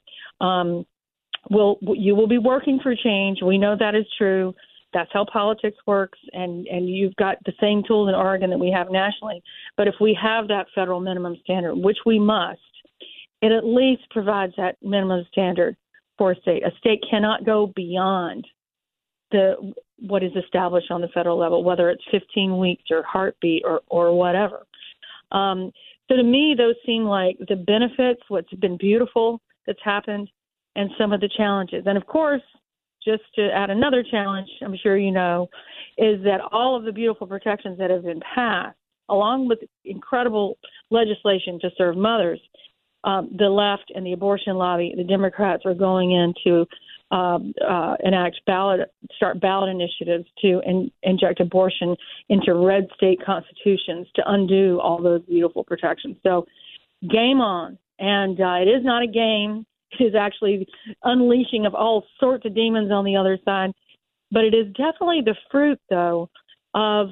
um, 0.41 0.87
will 1.51 1.79
you 1.83 2.15
will 2.15 2.27
be 2.27 2.39
working 2.39 2.81
for 2.83 2.95
change. 2.95 3.39
We 3.43 3.59
know 3.59 3.77
that 3.79 3.95
is 3.95 4.07
true. 4.17 4.55
That's 4.93 5.11
how 5.13 5.25
politics 5.31 5.77
works, 5.87 6.19
and 6.33 6.67
and 6.67 6.89
you've 6.89 7.15
got 7.17 7.37
the 7.45 7.53
same 7.61 7.83
tools 7.87 8.09
in 8.09 8.15
Oregon 8.15 8.51
that 8.51 8.59
we 8.59 8.71
have 8.71 8.91
nationally. 8.91 9.43
But 9.77 9.87
if 9.87 9.95
we 10.01 10.19
have 10.21 10.49
that 10.49 10.67
federal 10.75 11.01
minimum 11.01 11.37
standard, 11.43 11.77
which 11.77 11.99
we 12.05 12.19
must, 12.19 12.61
it 13.43 13.53
at 13.53 13.65
least 13.65 14.03
provides 14.11 14.55
that 14.57 14.77
minimum 14.83 15.25
standard 15.31 15.77
for 16.19 16.33
a 16.33 16.41
state. 16.41 16.65
A 16.65 16.71
state 16.79 17.05
cannot 17.09 17.47
go 17.47 17.73
beyond 17.75 18.47
the 19.31 19.73
what 20.01 20.23
is 20.23 20.33
established 20.37 20.91
on 20.91 21.01
the 21.01 21.09
federal 21.09 21.39
level, 21.39 21.65
whether 21.65 21.91
it's 21.91 22.03
15 22.11 22.59
weeks 22.59 22.85
or 22.91 23.03
heartbeat 23.03 23.63
or 23.65 23.81
or 23.89 24.17
whatever. 24.17 24.67
Um, 25.33 25.73
so 26.09 26.17
to 26.17 26.23
me, 26.23 26.55
those 26.57 26.75
seem 26.85 27.05
like 27.05 27.37
the 27.49 27.57
benefits, 27.57 28.23
what's 28.29 28.53
been 28.55 28.77
beautiful 28.77 29.41
that's 29.67 29.79
happened, 29.85 30.29
and 30.75 30.91
some 30.99 31.13
of 31.13 31.21
the 31.21 31.31
challenges. 31.37 31.85
And 31.87 31.97
of 31.97 32.07
course, 32.07 32.43
just 33.05 33.23
to 33.37 33.49
add 33.53 33.71
another 33.71 34.05
challenge, 34.09 34.49
I'm 34.63 34.77
sure 34.83 34.97
you 34.97 35.11
know, 35.11 35.49
is 35.97 36.23
that 36.25 36.41
all 36.53 36.77
of 36.77 36.85
the 36.85 36.93
beautiful 36.93 37.27
protections 37.27 37.79
that 37.79 37.91
have 37.91 38.03
been 38.03 38.21
passed, 38.35 38.77
along 39.09 39.49
with 39.49 39.61
incredible 39.85 40.59
legislation 40.91 41.59
to 41.61 41.71
serve 41.79 41.97
mothers, 41.97 42.41
um, 43.05 43.31
the 43.39 43.49
left 43.49 43.91
and 43.95 44.05
the 44.05 44.13
abortion 44.13 44.57
lobby, 44.57 44.93
the 44.97 45.05
Democrats 45.05 45.63
are 45.65 45.75
going 45.75 46.13
in 46.13 46.35
um, 47.11 47.53
uh, 47.67 47.97
enact 48.05 48.41
ballot, 48.47 48.93
start 49.17 49.41
ballot 49.41 49.69
initiatives 49.69 50.27
to 50.43 50.61
in, 50.65 50.91
inject 51.03 51.41
abortion 51.41 51.97
into 52.29 52.55
red 52.55 52.87
state 52.97 53.19
constitutions 53.25 54.07
to 54.15 54.23
undo 54.27 54.81
all 54.81 55.03
those 55.03 55.23
beautiful 55.23 55.65
protections. 55.65 56.17
So, 56.23 56.47
game 57.03 57.41
on. 57.41 57.79
And 57.99 58.41
uh, 58.41 58.63
it 58.63 58.69
is 58.69 58.85
not 58.85 59.03
a 59.03 59.07
game 59.07 59.67
It 59.99 60.05
is 60.05 60.15
actually 60.15 60.67
unleashing 61.03 61.67
of 61.67 61.75
all 61.75 62.05
sorts 62.19 62.47
of 62.47 62.55
demons 62.55 62.91
on 62.93 63.05
the 63.05 63.17
other 63.17 63.39
side. 63.45 63.73
But 64.31 64.45
it 64.45 64.55
is 64.55 64.67
definitely 64.69 65.23
the 65.25 65.35
fruit, 65.51 65.81
though, 65.89 66.31
of 66.75 67.09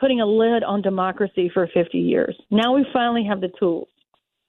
putting 0.00 0.20
a 0.20 0.26
lid 0.26 0.64
on 0.64 0.82
democracy 0.82 1.50
for 1.52 1.68
50 1.72 1.98
years. 1.98 2.36
Now 2.50 2.74
we 2.74 2.84
finally 2.92 3.24
have 3.24 3.40
the 3.40 3.50
tools. 3.58 3.88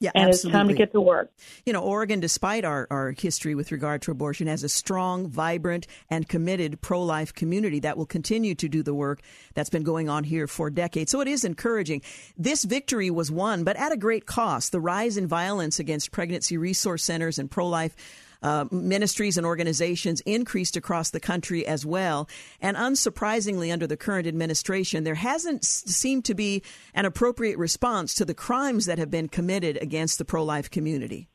Yeah, 0.01 0.11
and 0.15 0.29
absolutely. 0.29 0.49
it's 0.49 0.57
time 0.57 0.67
to 0.69 0.73
get 0.73 0.91
to 0.93 1.01
work. 1.01 1.29
You 1.65 1.73
know, 1.73 1.81
Oregon, 1.81 2.21
despite 2.21 2.63
our, 2.63 2.87
our 2.89 3.11
history 3.11 3.53
with 3.53 3.71
regard 3.71 4.01
to 4.03 4.11
abortion, 4.11 4.47
has 4.47 4.63
a 4.63 4.69
strong, 4.69 5.27
vibrant, 5.27 5.87
and 6.09 6.27
committed 6.27 6.79
pro 6.79 7.03
life 7.03 7.33
community 7.33 7.81
that 7.81 7.97
will 7.97 8.05
continue 8.05 8.55
to 8.55 8.69
do 8.69 8.81
the 8.81 8.93
work 8.93 9.19
that's 9.55 9.69
been 9.69 9.83
going 9.83 10.07
on 10.07 10.23
here 10.23 10.47
for 10.47 10.69
decades. 10.69 11.11
So 11.11 11.19
it 11.19 11.27
is 11.27 11.43
encouraging. 11.43 12.01
This 12.37 12.63
victory 12.63 13.11
was 13.11 13.29
won, 13.29 13.65
but 13.65 13.75
at 13.75 13.91
a 13.91 13.97
great 13.97 14.25
cost. 14.25 14.71
The 14.71 14.79
rise 14.79 15.17
in 15.17 15.27
violence 15.27 15.79
against 15.79 16.11
pregnancy 16.11 16.57
resource 16.57 17.03
centers 17.03 17.37
and 17.37 17.51
pro 17.51 17.67
life 17.67 17.95
uh, 18.41 18.65
ministries 18.71 19.37
and 19.37 19.45
organizations 19.45 20.21
increased 20.21 20.75
across 20.77 21.09
the 21.09 21.19
country 21.19 21.65
as 21.65 21.85
well. 21.85 22.29
And 22.61 22.77
unsurprisingly, 22.77 23.71
under 23.71 23.87
the 23.87 23.97
current 23.97 24.27
administration, 24.27 25.03
there 25.03 25.15
hasn't 25.15 25.65
seemed 25.65 26.25
to 26.25 26.33
be 26.33 26.63
an 26.93 27.05
appropriate 27.05 27.57
response 27.57 28.13
to 28.15 28.25
the 28.25 28.33
crimes 28.33 28.85
that 28.85 28.97
have 28.97 29.11
been 29.11 29.27
committed 29.27 29.77
against 29.81 30.17
the 30.17 30.25
pro 30.25 30.43
life 30.43 30.69
community. 30.69 31.27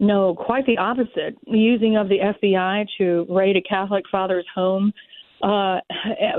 No, 0.00 0.34
quite 0.34 0.66
the 0.66 0.78
opposite. 0.78 1.36
Using 1.46 1.96
of 1.96 2.08
the 2.08 2.18
FBI 2.18 2.86
to 2.98 3.26
raid 3.30 3.56
a 3.56 3.62
Catholic 3.62 4.04
father's 4.10 4.46
home, 4.52 4.92
uh, 5.42 5.78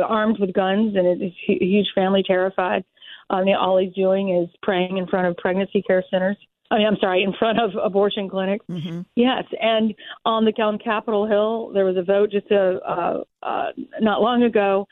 armed 0.05 0.37
with 0.39 0.53
guns, 0.53 0.95
and 0.95 1.21
a 1.21 1.35
huge 1.47 1.87
family 1.95 2.23
terrified. 2.25 2.83
Uh, 3.29 3.41
all 3.57 3.77
he's 3.77 3.93
doing 3.93 4.35
is 4.35 4.49
praying 4.61 4.97
in 4.97 5.07
front 5.07 5.27
of 5.27 5.37
pregnancy 5.37 5.81
care 5.81 6.03
centers. 6.11 6.37
I 6.73 6.79
mean, 6.79 6.87
I'm 6.87 6.97
sorry, 6.99 7.21
in 7.21 7.33
front 7.33 7.59
of 7.59 7.71
abortion 7.81 8.27
clinics. 8.27 8.65
Mm-hmm. 8.67 9.01
Yes, 9.15 9.43
and 9.61 9.93
on 10.25 10.43
the 10.43 10.51
on 10.59 10.79
Capitol 10.79 11.27
Hill, 11.27 11.71
there 11.71 11.85
was 11.85 11.97
a 11.97 12.01
vote 12.01 12.31
just 12.31 12.49
a, 12.49 12.79
uh, 12.79 13.23
uh, 13.43 13.67
not 14.01 14.21
long 14.21 14.41
ago 14.41 14.87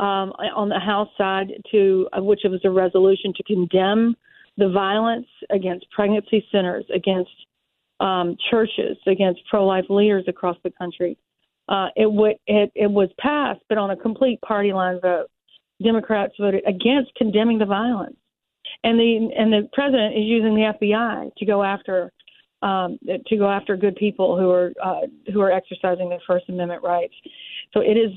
um, 0.00 0.32
on 0.56 0.70
the 0.70 0.78
House 0.78 1.10
side 1.18 1.48
to 1.72 2.08
uh, 2.16 2.22
which 2.22 2.46
it 2.46 2.48
was 2.48 2.62
a 2.64 2.70
resolution 2.70 3.34
to 3.36 3.42
condemn 3.42 4.16
the 4.56 4.70
violence 4.70 5.26
against 5.50 5.84
pregnancy 5.90 6.42
centers, 6.50 6.86
against 6.94 7.30
um, 8.00 8.38
churches, 8.50 8.96
against 9.06 9.40
pro-life 9.50 9.84
leaders 9.90 10.24
across 10.28 10.56
the 10.64 10.70
country. 10.70 11.18
Uh, 11.68 11.88
it, 11.96 12.04
w- 12.04 12.38
it 12.46 12.72
it 12.74 12.90
was 12.90 13.10
passed, 13.18 13.60
but 13.68 13.76
on 13.76 13.90
a 13.90 13.96
complete 13.96 14.40
party 14.40 14.72
line 14.72 14.98
vote. 15.02 15.26
Democrats 15.84 16.32
voted 16.40 16.62
against 16.66 17.14
condemning 17.16 17.58
the 17.58 17.66
violence 17.66 18.16
and 18.84 18.98
the 18.98 19.30
and 19.36 19.52
the 19.52 19.68
president 19.72 20.14
is 20.14 20.24
using 20.24 20.54
the 20.54 20.72
FBI 20.80 21.34
to 21.36 21.44
go 21.44 21.62
after 21.62 22.12
um, 22.62 22.98
to 23.26 23.36
go 23.36 23.50
after 23.50 23.76
good 23.76 23.96
people 23.96 24.36
who 24.36 24.50
are 24.50 24.72
uh, 24.82 25.06
who 25.32 25.40
are 25.40 25.52
exercising 25.52 26.08
their 26.08 26.20
First 26.26 26.48
Amendment 26.48 26.82
rights. 26.82 27.14
So 27.72 27.80
it 27.80 27.96
is. 27.96 28.12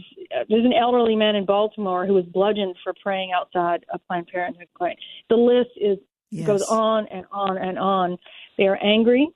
There's 0.47 0.65
an 0.65 0.73
elderly 0.73 1.15
man 1.15 1.35
in 1.35 1.45
Baltimore 1.45 2.05
who 2.05 2.13
was 2.13 2.25
bludgeoned 2.25 2.75
for 2.83 2.93
praying 3.01 3.31
outside 3.35 3.85
a 3.93 3.99
Planned 3.99 4.27
Parenthood 4.27 4.67
clinic. 4.73 4.97
The 5.29 5.35
list 5.35 5.71
is 5.75 5.97
yes. 6.31 6.47
goes 6.47 6.63
on 6.63 7.07
and 7.07 7.25
on 7.31 7.57
and 7.57 7.77
on. 7.77 8.17
They 8.57 8.67
are 8.67 8.77
angry, 8.83 9.27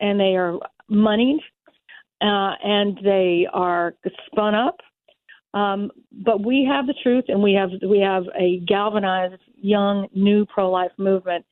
and 0.00 0.18
they 0.18 0.36
are 0.36 0.58
moneyed, 0.88 1.40
uh, 2.20 2.52
and 2.62 2.98
they 3.02 3.46
are 3.52 3.94
spun 4.26 4.54
up 4.54 4.80
um, 5.54 5.90
but 6.12 6.44
we 6.44 6.68
have 6.70 6.86
the 6.86 6.94
truth, 7.02 7.24
and 7.28 7.42
we 7.42 7.52
have 7.54 7.70
we 7.88 8.00
have 8.00 8.24
a 8.38 8.60
galvanized 8.66 9.42
young 9.56 10.08
new 10.14 10.46
pro 10.46 10.70
life 10.70 10.92
movement 10.98 11.44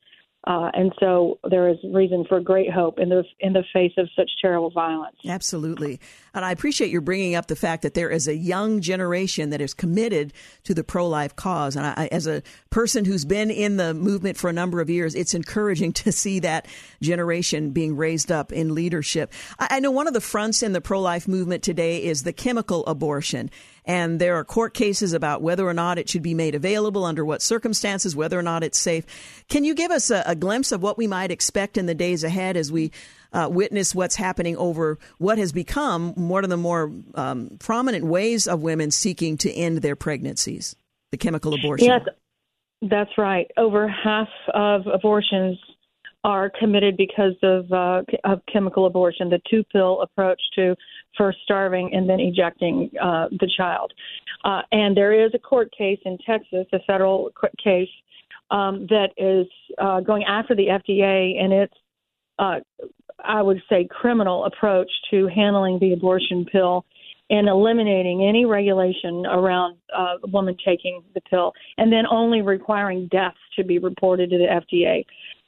uh, 0.47 0.71
and 0.75 0.93
so 1.01 1.39
there 1.51 1.69
is 1.69 1.77
reason 1.93 2.25
for 2.29 2.41
great 2.41 2.71
hope 2.71 3.01
in 3.01 3.09
the 3.09 3.25
in 3.41 3.53
the 3.53 3.65
face 3.73 3.93
of 3.99 4.09
such 4.15 4.31
terrible 4.41 4.71
violence. 4.71 5.17
Absolutely, 5.27 5.99
and 6.37 6.45
I 6.45 6.53
appreciate 6.53 6.91
you 6.91 7.01
bringing 7.01 7.34
up 7.34 7.47
the 7.47 7.57
fact 7.57 7.82
that 7.82 7.95
there 7.95 8.11
is 8.11 8.28
a 8.28 8.37
young 8.37 8.82
generation 8.82 9.51
that 9.51 9.61
is 9.62 9.72
committed 9.72 10.34
to 10.64 10.74
the 10.74 10.84
pro 10.84 11.09
life 11.09 11.34
cause. 11.34 11.76
And 11.76 11.87
I, 11.87 12.09
as 12.12 12.26
a 12.26 12.43
person 12.68 13.07
who's 13.07 13.24
been 13.24 13.51
in 13.51 13.78
the 13.78 13.95
movement 13.95 14.37
for 14.37 14.51
a 14.51 14.53
number 14.53 14.80
of 14.80 14.91
years, 14.91 15.14
it's 15.14 15.34
encouraging 15.34 15.93
to 15.95 16.12
see 16.12 16.41
that 16.41 16.66
generation 17.01 17.70
being 17.70 17.97
raised 17.97 18.30
up 18.30 18.53
in 18.53 18.74
leadership. 18.74 19.32
I, 19.59 19.68
I 19.70 19.80
know 19.80 19.91
one 19.91 20.07
of 20.07 20.14
the 20.14 20.20
fronts 20.20 20.62
in 20.62 20.72
the 20.72 20.80
pro 20.82 21.01
life 21.01 21.26
movement 21.26 21.62
today 21.62 22.05
is 22.05 22.22
the 22.22 22.32
chemical 22.32 22.84
abortion 22.87 23.51
and 23.87 24.20
there 24.20 24.34
are 24.34 24.45
court 24.45 24.74
cases 24.74 25.12
about 25.12 25.43
whether 25.43 25.66
or 25.66 25.72
not 25.72 25.97
it 25.97 26.09
should 26.09 26.22
be 26.22 26.34
made 26.34 26.57
available, 26.57 27.05
under 27.05 27.24
what 27.24 27.41
circumstances, 27.41 28.16
whether 28.16 28.39
or 28.39 28.43
not 28.43 28.64
it's 28.64 28.78
safe. 28.78 29.07
Can 29.49 29.64
you 29.64 29.74
give 29.74 29.93
us 29.93 30.11
a, 30.11 30.24
a 30.26 30.34
glimpse 30.34 30.72
of 30.72 30.82
what 30.82 30.99
we 30.99 31.07
might 31.07 31.30
expect 31.30 31.78
in 31.78 31.87
the 31.87 31.95
days 31.95 32.24
ahead 32.24 32.57
as 32.57 32.72
we 32.72 32.91
uh, 33.33 33.49
witness 33.51 33.95
what's 33.95 34.16
happening 34.16 34.57
over 34.57 34.99
what 35.18 35.39
has 35.39 35.53
become 35.53 36.14
one 36.14 36.45
of 36.45 36.51
the 36.51 36.57
more 36.57 36.93
um, 37.14 37.57
prominent 37.59 38.05
ways 38.05 38.47
of 38.47 38.62
women 38.62 38.91
seeking 38.91 39.37
to 39.39 39.53
end 39.53 39.79
their 39.79 39.97
pregnancies, 39.97 40.77
the 41.11 41.16
chemical 41.16 41.55
abortion? 41.55 41.87
Yes, 41.87 42.03
that's 42.83 43.11
right. 43.18 43.51
Over 43.57 43.89
half 43.89 44.29
of 44.55 44.83
abortions 44.87 45.59
are 46.24 46.51
committed 46.59 46.97
because 46.97 47.37
of 47.43 47.70
uh, 47.72 48.03
of 48.24 48.41
chemical 48.53 48.87
abortion, 48.87 49.31
the 49.31 49.41
two 49.49 49.62
pill 49.72 50.03
approach 50.03 50.41
to 50.57 50.74
first 51.16 51.39
starving 51.45 51.91
and 51.95 52.09
then 52.11 52.20
ejecting 52.20 52.91
uh, 53.01 53.29
the 53.31 53.51
child. 53.57 53.93
Uh, 54.45 54.62
and 54.72 54.97
there 54.97 55.12
is 55.12 55.31
a 55.35 55.39
court 55.39 55.70
case 55.77 55.99
in 56.05 56.18
Texas, 56.27 56.66
a 56.72 56.79
federal 56.87 57.31
case 57.62 57.89
um, 58.51 58.87
that 58.89 59.09
is 59.16 59.47
uh, 59.79 60.01
going 60.01 60.24
after 60.24 60.55
the 60.55 60.66
FDA 60.66 61.41
and 61.43 61.53
its, 61.53 61.74
uh, 62.39 62.61
I 63.25 63.43
would 63.43 63.62
say, 63.69 63.87
criminal 63.91 64.45
approach 64.45 64.91
to 65.11 65.27
handling 65.29 65.79
the 65.79 65.93
abortion 65.93 66.45
pill 66.51 66.85
and 67.29 67.49
eliminating 67.49 68.25
any 68.25 68.45
regulation 68.45 69.27
around 69.27 69.77
uh, 69.97 70.17
a 70.23 70.29
woman 70.29 70.57
taking 70.64 71.03
the 71.14 71.21
pill, 71.23 71.53
and 71.77 71.93
then 71.93 72.05
only 72.09 72.43
requiring 72.43 73.09
deaths 73.09 73.39
to 73.57 73.64
be 73.64 73.79
reported 73.79 74.31
to 74.31 74.39
the 74.39 74.45
FDA, 74.45 75.05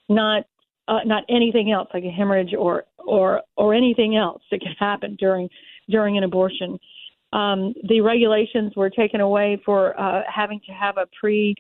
not 0.09 0.45
uh, 0.89 1.01
not 1.05 1.25
anything 1.29 1.71
else 1.71 1.89
like 1.93 2.05
a 2.05 2.11
hemorrhage 2.11 2.55
or 2.59 2.85
or 2.99 3.43
or 3.57 3.75
anything 3.75 4.17
else 4.17 4.43
that 4.51 4.61
can 4.61 4.73
happen 4.79 5.17
during 5.21 5.49
during 5.89 6.17
an 6.17 6.25
abortion. 6.25 6.79
Um, 7.33 7.75
the 7.87 8.01
regulations 8.01 8.73
were 8.75 8.89
taken 8.91 9.21
away 9.21 9.61
for 9.65 9.99
uh, 10.01 10.23
having 10.27 10.61
to 10.67 10.73
have 10.73 10.97
a 10.97 11.07
pre 11.21 11.55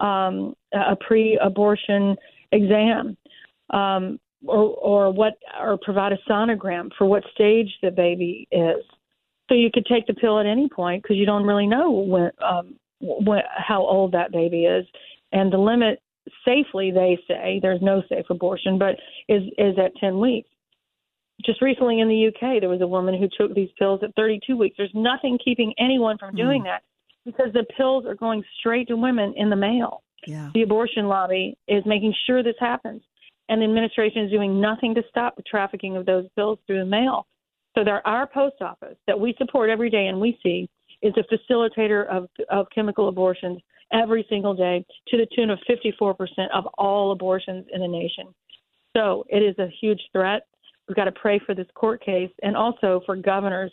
um, 0.00 0.54
a 0.72 0.96
pre-abortion 0.96 2.16
exam, 2.50 3.16
um, 3.70 4.18
or 4.46 4.74
or 4.76 5.12
what 5.12 5.34
or 5.60 5.78
provide 5.80 6.12
a 6.12 6.18
sonogram 6.28 6.90
for 6.96 7.06
what 7.06 7.22
stage 7.34 7.68
the 7.82 7.90
baby 7.90 8.48
is. 8.50 8.84
So 9.48 9.54
you 9.54 9.70
could 9.72 9.86
take 9.86 10.06
the 10.06 10.14
pill 10.14 10.38
at 10.38 10.46
any 10.46 10.68
point 10.68 11.02
because 11.02 11.16
you 11.16 11.26
don't 11.26 11.44
really 11.44 11.66
know 11.66 11.90
when, 11.90 12.30
um, 12.42 12.76
when 13.00 13.40
how 13.54 13.82
old 13.82 14.12
that 14.12 14.32
baby 14.32 14.64
is, 14.64 14.86
and 15.32 15.52
the 15.52 15.58
limit 15.58 16.00
safely 16.44 16.90
they 16.90 17.18
say 17.28 17.58
there's 17.60 17.82
no 17.82 18.02
safe 18.08 18.26
abortion, 18.30 18.78
but 18.78 18.96
is 19.28 19.42
is 19.58 19.78
at 19.78 19.94
10 19.96 20.18
weeks. 20.18 20.48
Just 21.44 21.60
recently 21.60 22.00
in 22.00 22.08
the 22.08 22.28
UK, 22.28 22.60
there 22.60 22.68
was 22.68 22.80
a 22.80 22.86
woman 22.86 23.18
who 23.18 23.28
took 23.36 23.54
these 23.54 23.70
pills 23.78 24.00
at 24.04 24.14
32 24.14 24.56
weeks. 24.56 24.76
There's 24.78 24.92
nothing 24.94 25.38
keeping 25.44 25.74
anyone 25.78 26.16
from 26.18 26.36
doing 26.36 26.62
mm. 26.62 26.66
that 26.66 26.82
because 27.24 27.52
the 27.52 27.64
pills 27.76 28.06
are 28.06 28.14
going 28.14 28.44
straight 28.60 28.88
to 28.88 28.96
women 28.96 29.34
in 29.36 29.50
the 29.50 29.56
mail. 29.56 30.02
Yeah. 30.26 30.50
The 30.54 30.62
abortion 30.62 31.08
lobby 31.08 31.56
is 31.66 31.82
making 31.84 32.14
sure 32.26 32.42
this 32.42 32.54
happens, 32.60 33.02
and 33.52 33.60
the 33.60 33.66
administration 33.66 34.24
is 34.24 34.30
doing 34.30 34.58
nothing 34.58 34.94
to 34.94 35.02
stop 35.10 35.36
the 35.36 35.42
trafficking 35.42 35.94
of 35.98 36.06
those 36.06 36.24
pills 36.36 36.58
through 36.66 36.78
the 36.78 36.86
mail. 36.86 37.26
So 37.76 37.84
there, 37.84 38.06
our 38.06 38.26
post 38.26 38.62
office 38.62 38.96
that 39.06 39.20
we 39.20 39.34
support 39.36 39.68
every 39.68 39.90
day 39.90 40.06
and 40.06 40.18
we 40.18 40.38
see 40.42 40.70
is 41.02 41.12
a 41.18 41.52
facilitator 41.52 42.06
of, 42.06 42.28
of 42.48 42.66
chemical 42.74 43.08
abortions 43.08 43.60
every 43.92 44.24
single 44.30 44.54
day 44.54 44.82
to 45.08 45.18
the 45.18 45.26
tune 45.36 45.50
of 45.50 45.58
54% 45.68 46.16
of 46.54 46.66
all 46.78 47.12
abortions 47.12 47.66
in 47.74 47.82
the 47.82 47.88
nation. 47.88 48.28
So 48.96 49.24
it 49.28 49.42
is 49.42 49.58
a 49.58 49.68
huge 49.80 50.00
threat. 50.12 50.46
We've 50.88 50.96
got 50.96 51.04
to 51.04 51.12
pray 51.12 51.38
for 51.44 51.54
this 51.54 51.66
court 51.74 52.02
case 52.02 52.30
and 52.42 52.56
also 52.56 53.02
for 53.04 53.16
governors 53.16 53.72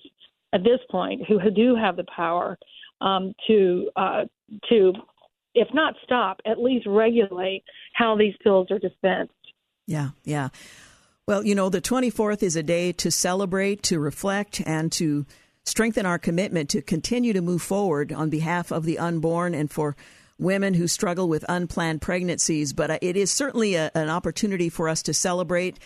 at 0.51 0.63
this 0.63 0.79
point 0.91 1.25
who 1.25 1.39
do 1.51 1.73
have 1.75 1.95
the 1.95 2.05
power 2.13 2.57
um, 2.99 3.33
to 3.47 3.89
uh, 3.95 4.25
to, 4.67 4.93
if 5.55 5.67
not 5.73 5.93
stop, 6.03 6.41
at 6.45 6.59
least 6.59 6.85
regulate 6.85 7.63
how 7.93 8.17
these 8.17 8.33
pills 8.43 8.67
are 8.71 8.79
dispensed. 8.79 9.33
Yeah, 9.89 10.09
yeah. 10.23 10.49
Well, 11.25 11.43
you 11.43 11.55
know, 11.55 11.69
the 11.69 11.81
24th 11.81 12.43
is 12.43 12.55
a 12.55 12.61
day 12.61 12.91
to 12.93 13.09
celebrate, 13.09 13.81
to 13.83 13.99
reflect, 13.99 14.61
and 14.63 14.91
to 14.93 15.25
strengthen 15.63 16.05
our 16.05 16.19
commitment 16.19 16.69
to 16.69 16.83
continue 16.83 17.33
to 17.33 17.41
move 17.41 17.63
forward 17.63 18.13
on 18.13 18.29
behalf 18.29 18.71
of 18.71 18.83
the 18.83 18.99
unborn 18.99 19.55
and 19.55 19.71
for 19.71 19.95
women 20.37 20.75
who 20.75 20.87
struggle 20.87 21.27
with 21.27 21.43
unplanned 21.49 22.03
pregnancies. 22.03 22.71
But 22.71 22.91
uh, 22.91 22.99
it 23.01 23.17
is 23.17 23.31
certainly 23.31 23.73
a, 23.73 23.89
an 23.95 24.09
opportunity 24.09 24.69
for 24.69 24.87
us 24.87 25.01
to 25.03 25.13
celebrate 25.13 25.79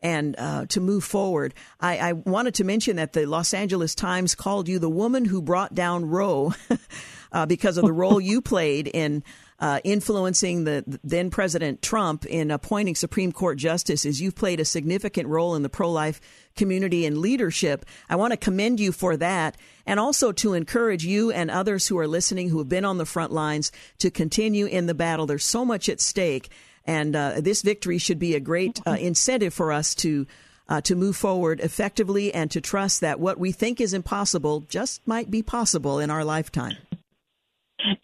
and 0.00 0.36
uh, 0.38 0.64
to 0.70 0.80
move 0.80 1.04
forward. 1.04 1.52
I, 1.78 1.98
I, 1.98 2.12
wanted 2.14 2.54
to 2.54 2.64
mention 2.64 2.96
that 2.96 3.12
the 3.12 3.26
Los 3.26 3.52
Angeles 3.52 3.94
Times 3.94 4.34
called 4.34 4.68
you 4.68 4.78
the 4.78 4.88
woman 4.88 5.26
who 5.26 5.42
brought 5.42 5.74
down 5.74 6.08
Roe 6.08 6.54
uh, 7.32 7.46
because 7.46 7.76
of 7.76 7.84
the 7.84 7.92
role 7.92 8.20
you 8.20 8.40
played 8.40 8.86
in 8.88 9.22
uh, 9.60 9.78
influencing 9.84 10.64
the 10.64 10.82
then 11.04 11.30
President 11.30 11.82
Trump 11.82 12.24
in 12.24 12.50
appointing 12.50 12.94
Supreme 12.94 13.30
Court 13.30 13.58
justices. 13.58 14.20
You've 14.20 14.34
played 14.34 14.58
a 14.58 14.64
significant 14.64 15.28
role 15.28 15.54
in 15.54 15.62
the 15.62 15.68
pro 15.68 15.90
life 15.90 16.20
community 16.56 17.04
and 17.04 17.18
leadership. 17.18 17.84
I 18.08 18.16
want 18.16 18.32
to 18.32 18.38
commend 18.38 18.80
you 18.80 18.90
for 18.90 19.16
that 19.18 19.56
and 19.86 20.00
also 20.00 20.32
to 20.32 20.54
encourage 20.54 21.04
you 21.04 21.30
and 21.30 21.50
others 21.50 21.86
who 21.86 21.98
are 21.98 22.08
listening 22.08 22.48
who 22.48 22.58
have 22.58 22.68
been 22.68 22.86
on 22.86 22.98
the 22.98 23.06
front 23.06 23.32
lines 23.32 23.70
to 23.98 24.10
continue 24.10 24.66
in 24.66 24.86
the 24.86 24.94
battle. 24.94 25.26
There's 25.26 25.44
so 25.44 25.64
much 25.64 25.88
at 25.88 26.00
stake. 26.00 26.50
And 26.86 27.14
uh, 27.14 27.40
this 27.40 27.60
victory 27.60 27.98
should 27.98 28.18
be 28.18 28.34
a 28.34 28.40
great 28.40 28.80
uh, 28.86 28.96
incentive 28.98 29.52
for 29.52 29.72
us 29.72 29.94
to 29.96 30.26
uh, 30.70 30.80
to 30.80 30.94
move 30.94 31.16
forward 31.16 31.58
effectively 31.60 32.32
and 32.32 32.48
to 32.52 32.60
trust 32.60 33.00
that 33.00 33.18
what 33.18 33.38
we 33.38 33.50
think 33.50 33.80
is 33.80 33.92
impossible 33.92 34.60
just 34.68 35.06
might 35.06 35.28
be 35.28 35.42
possible 35.42 35.98
in 35.98 36.10
our 36.10 36.24
lifetime. 36.24 36.76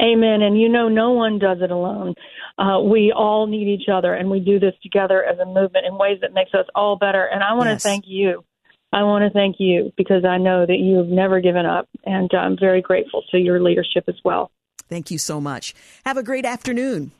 Amen. 0.02 0.42
And 0.42 0.60
you 0.60 0.68
know, 0.68 0.88
no 0.88 1.12
one 1.12 1.38
does 1.38 1.58
it 1.60 1.70
alone. 1.70 2.14
Uh, 2.58 2.80
we 2.80 3.12
all 3.14 3.46
need 3.46 3.68
each 3.68 3.88
other, 3.92 4.14
and 4.14 4.30
we 4.30 4.40
do 4.40 4.58
this 4.58 4.74
together 4.82 5.24
as 5.24 5.38
a 5.38 5.46
movement 5.46 5.86
in 5.86 5.98
ways 5.98 6.18
that 6.22 6.32
makes 6.32 6.54
us 6.54 6.66
all 6.74 6.96
better. 6.96 7.24
And 7.24 7.42
I 7.42 7.52
want 7.54 7.66
to 7.66 7.72
yes. 7.72 7.82
thank 7.82 8.04
you. 8.06 8.44
I 8.92 9.02
want 9.02 9.24
to 9.24 9.30
thank 9.30 9.56
you 9.58 9.92
because 9.96 10.24
I 10.24 10.38
know 10.38 10.64
that 10.64 10.78
you've 10.78 11.08
never 11.08 11.40
given 11.40 11.66
up, 11.66 11.88
and 12.04 12.30
I'm 12.32 12.56
very 12.58 12.80
grateful 12.80 13.22
to 13.30 13.38
your 13.38 13.62
leadership 13.62 14.04
as 14.08 14.14
well. 14.24 14.50
Thank 14.88 15.10
you 15.10 15.18
so 15.18 15.40
much. 15.40 15.74
Have 16.04 16.16
a 16.16 16.22
great 16.22 16.44
afternoon. 16.44 17.10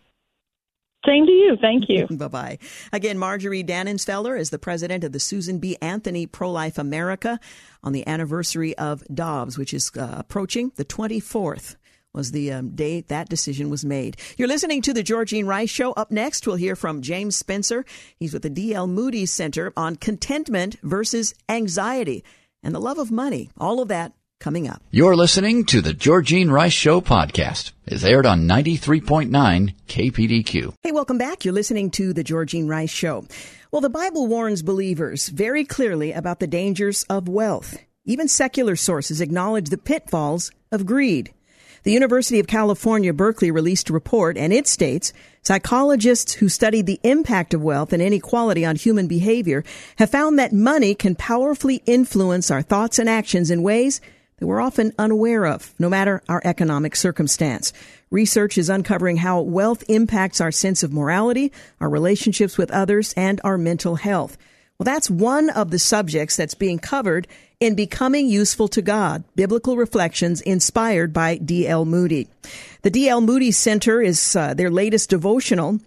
Same 1.04 1.26
to 1.26 1.32
you. 1.32 1.57
Thank 1.61 1.84
you. 1.88 2.07
bye 2.16 2.28
bye. 2.28 2.59
Again, 2.92 3.18
Marjorie 3.18 3.62
Dannenfelser 3.62 4.38
is 4.38 4.50
the 4.50 4.59
president 4.59 5.04
of 5.04 5.12
the 5.12 5.20
Susan 5.20 5.59
B. 5.59 5.76
Anthony 5.80 6.26
Pro 6.26 6.50
Life 6.50 6.78
America 6.78 7.38
on 7.82 7.92
the 7.92 8.07
anniversary 8.07 8.76
of 8.76 9.04
Dobbs, 9.12 9.57
which 9.57 9.72
is 9.72 9.90
uh, 9.96 10.14
approaching 10.18 10.72
the 10.76 10.84
24th 10.84 11.76
was 12.17 12.33
the 12.33 12.51
um, 12.51 12.71
day 12.71 13.03
that 13.03 13.29
decision 13.29 13.71
was 13.71 13.85
made. 13.85 14.17
You're 14.37 14.49
listening 14.49 14.83
to 14.83 14.93
the 14.93 15.05
Georgene 15.05 15.47
Rice 15.47 15.71
Show. 15.71 15.93
Up 15.93 16.11
next, 16.11 16.47
we'll 16.47 16.57
hear 16.57 16.75
from 16.75 17.03
James 17.03 17.37
Spencer. 17.37 17.85
He's 18.19 18.33
with 18.33 18.43
the 18.43 18.51
D.L. 18.51 18.87
Moody 18.89 19.27
Center 19.27 19.73
on 19.77 19.97
contentment 19.97 20.77
versus 20.83 21.35
anxiety 21.49 22.25
and 22.62 22.75
the 22.75 22.81
love 22.81 22.99
of 22.99 23.12
money. 23.12 23.51
All 23.59 23.81
of 23.81 23.89
that 23.89 24.12
coming 24.41 24.69
up. 24.69 24.83
You're 24.91 25.17
listening 25.17 25.64
to 25.67 25.81
the 25.81 25.93
Georgene 25.93 26.51
Rice 26.51 26.73
Show 26.73 27.01
podcast. 27.01 27.73
It's 27.87 28.05
aired 28.05 28.27
on 28.27 28.49
93.9 28.49 29.75
KPDQ. 29.87 30.75
Hey, 30.83 30.93
welcome 30.93 31.19
back. 31.19 31.45
You're 31.45 31.55
listening 31.55 31.91
to 31.93 32.12
the 32.12 32.25
Georgene 32.25 32.69
Rice 32.69 32.91
Show. 32.91 33.25
Well, 33.71 33.81
the 33.81 33.89
Bible 33.91 34.27
warns 34.27 34.62
believers 34.62 35.29
very 35.29 35.64
clearly 35.64 36.12
about 36.12 36.41
the 36.41 36.47
dangers 36.47 37.05
of 37.05 37.29
wealth. 37.29 37.79
Even 38.05 38.29
secular 38.29 38.77
sources 38.77 39.21
acknowledge 39.21 39.69
the 39.69 39.79
pitfalls 39.79 40.51
of 40.71 40.87
greed. 40.87 41.33
The 41.87 41.93
University 41.93 42.41
of 42.41 42.49
California, 42.49 43.12
Berkeley 43.12 43.53
released 43.53 43.91
a 43.91 43.93
report 43.93 44.37
and 44.37 44.53
it 44.53 44.66
states 44.66 45.12
psychologists 45.43 46.32
who 46.32 46.49
studied 46.49 46.87
the 46.87 46.99
impact 47.05 47.55
of 47.55 47.62
wealth 47.62 47.93
and 47.93 48.03
inequality 48.03 48.64
on 48.64 48.74
human 48.74 49.07
behavior 49.07 49.62
have 49.95 50.11
found 50.11 50.37
that 50.37 50.53
money 50.53 50.97
can 50.97 51.14
powerfully 51.14 51.84
influence 51.87 52.51
our 52.51 52.61
thoughts 52.61 52.99
and 52.99 53.09
actions 53.09 53.53
in 53.53 53.62
ways 53.62 54.01
that 54.39 54.47
we're 54.49 54.61
often 54.61 54.95
unaware 54.99 55.47
of, 55.47 55.72
no 55.78 55.89
matter 55.89 56.24
our 56.28 56.43
economic 56.45 56.97
circumstance. 56.97 57.72
Research 58.11 58.59
is 58.59 58.68
uncovering 58.68 59.18
how 59.18 59.41
wealth 59.43 59.84
impacts 59.89 60.41
our 60.41 60.51
sense 60.51 60.82
of 60.82 60.93
morality, 60.93 61.53
our 61.80 61.89
relationships 61.89 62.59
with 62.59 62.72
others, 62.72 63.14
and 63.16 63.41
our 63.45 63.57
mental 63.57 63.95
health. 63.95 64.37
Well, 64.76 64.84
that's 64.84 65.09
one 65.09 65.51
of 65.51 65.70
the 65.70 65.78
subjects 65.78 66.34
that's 66.34 66.55
being 66.55 66.80
covered 66.80 67.28
in 67.59 67.74
Becoming 67.74 68.28
Useful 68.28 68.68
to 68.68 68.82
God, 68.82 69.24
Biblical 69.34 69.76
Reflections 69.76 70.42
inspired 70.42 71.12
by 71.12 71.38
D.L. 71.38 71.86
Moody. 71.86 72.28
The 72.82 72.90
D.L. 72.90 73.22
Moody 73.22 73.50
Center 73.50 74.02
is 74.02 74.36
uh, 74.36 74.52
their 74.52 74.70
latest 74.70 75.09
devotional 75.09 75.80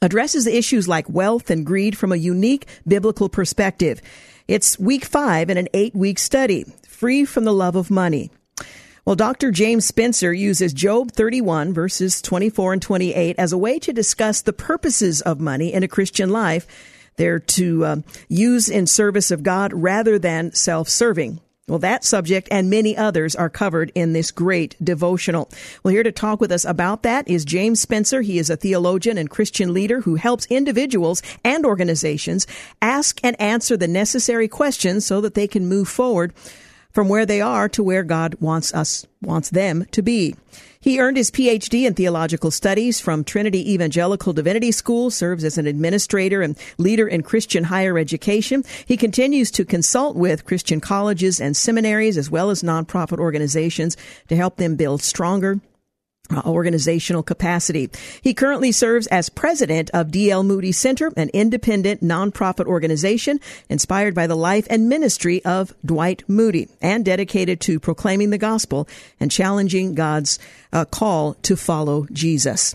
addresses 0.00 0.46
issues 0.46 0.88
like 0.88 1.08
wealth 1.10 1.50
and 1.50 1.66
greed 1.66 1.98
from 1.98 2.12
a 2.12 2.16
unique 2.16 2.66
biblical 2.88 3.28
perspective. 3.28 4.00
It's 4.48 4.78
week 4.78 5.04
five 5.04 5.50
in 5.50 5.58
an 5.58 5.68
eight 5.74 5.94
week 5.94 6.18
study 6.18 6.64
free 6.88 7.24
from 7.26 7.44
the 7.44 7.52
love 7.52 7.76
of 7.76 7.90
money. 7.90 8.30
Well, 9.04 9.16
Dr. 9.16 9.50
James 9.50 9.84
Spencer 9.84 10.32
uses 10.32 10.72
Job 10.72 11.12
31 11.12 11.74
verses 11.74 12.22
24 12.22 12.72
and 12.74 12.82
28 12.82 13.36
as 13.38 13.52
a 13.52 13.58
way 13.58 13.78
to 13.80 13.92
discuss 13.92 14.40
the 14.40 14.52
purposes 14.52 15.20
of 15.20 15.40
money 15.40 15.72
in 15.72 15.82
a 15.82 15.88
Christian 15.88 16.30
life. 16.30 16.66
They're 17.16 17.38
to 17.38 17.84
uh, 17.84 17.96
use 18.28 18.68
in 18.68 18.86
service 18.86 19.30
of 19.30 19.42
God 19.42 19.72
rather 19.72 20.18
than 20.18 20.52
self-serving. 20.52 21.40
Well, 21.68 21.78
that 21.78 22.04
subject 22.04 22.48
and 22.50 22.68
many 22.68 22.96
others 22.96 23.36
are 23.36 23.48
covered 23.48 23.92
in 23.94 24.12
this 24.12 24.32
great 24.32 24.74
devotional. 24.82 25.48
Well, 25.82 25.94
here 25.94 26.02
to 26.02 26.10
talk 26.10 26.40
with 26.40 26.50
us 26.50 26.64
about 26.64 27.04
that 27.04 27.28
is 27.28 27.44
James 27.44 27.80
Spencer. 27.80 28.20
He 28.20 28.38
is 28.38 28.50
a 28.50 28.56
theologian 28.56 29.16
and 29.16 29.30
Christian 29.30 29.72
leader 29.72 30.00
who 30.00 30.16
helps 30.16 30.46
individuals 30.46 31.22
and 31.44 31.64
organizations 31.64 32.48
ask 32.82 33.20
and 33.22 33.40
answer 33.40 33.76
the 33.76 33.86
necessary 33.86 34.48
questions 34.48 35.06
so 35.06 35.20
that 35.20 35.34
they 35.34 35.46
can 35.46 35.68
move 35.68 35.88
forward 35.88 36.34
from 36.92 37.08
where 37.08 37.26
they 37.26 37.40
are 37.40 37.68
to 37.70 37.82
where 37.82 38.02
God 38.02 38.36
wants 38.40 38.72
us, 38.74 39.06
wants 39.20 39.50
them 39.50 39.86
to 39.92 40.02
be. 40.02 40.34
He 40.80 40.98
earned 40.98 41.16
his 41.16 41.30
PhD 41.30 41.86
in 41.86 41.94
theological 41.94 42.50
studies 42.50 43.00
from 43.00 43.22
Trinity 43.22 43.72
Evangelical 43.72 44.32
Divinity 44.32 44.72
School, 44.72 45.10
serves 45.10 45.44
as 45.44 45.56
an 45.56 45.66
administrator 45.66 46.42
and 46.42 46.58
leader 46.76 47.06
in 47.06 47.22
Christian 47.22 47.64
higher 47.64 47.96
education. 47.98 48.64
He 48.84 48.96
continues 48.96 49.52
to 49.52 49.64
consult 49.64 50.16
with 50.16 50.44
Christian 50.44 50.80
colleges 50.80 51.40
and 51.40 51.56
seminaries 51.56 52.18
as 52.18 52.30
well 52.30 52.50
as 52.50 52.64
nonprofit 52.64 53.18
organizations 53.18 53.96
to 54.28 54.36
help 54.36 54.56
them 54.56 54.74
build 54.74 55.02
stronger 55.02 55.60
organizational 56.38 57.22
capacity. 57.22 57.90
He 58.22 58.34
currently 58.34 58.72
serves 58.72 59.06
as 59.08 59.28
president 59.28 59.90
of 59.92 60.08
DL 60.08 60.44
Moody 60.44 60.72
Center, 60.72 61.12
an 61.16 61.30
independent 61.32 62.02
nonprofit 62.02 62.66
organization 62.66 63.40
inspired 63.68 64.14
by 64.14 64.26
the 64.26 64.36
life 64.36 64.66
and 64.70 64.88
ministry 64.88 65.44
of 65.44 65.74
Dwight 65.84 66.22
Moody 66.28 66.68
and 66.80 67.04
dedicated 67.04 67.60
to 67.62 67.80
proclaiming 67.80 68.30
the 68.30 68.38
gospel 68.38 68.88
and 69.20 69.30
challenging 69.30 69.94
God's 69.94 70.38
uh, 70.72 70.84
call 70.84 71.34
to 71.42 71.56
follow 71.56 72.06
Jesus. 72.12 72.74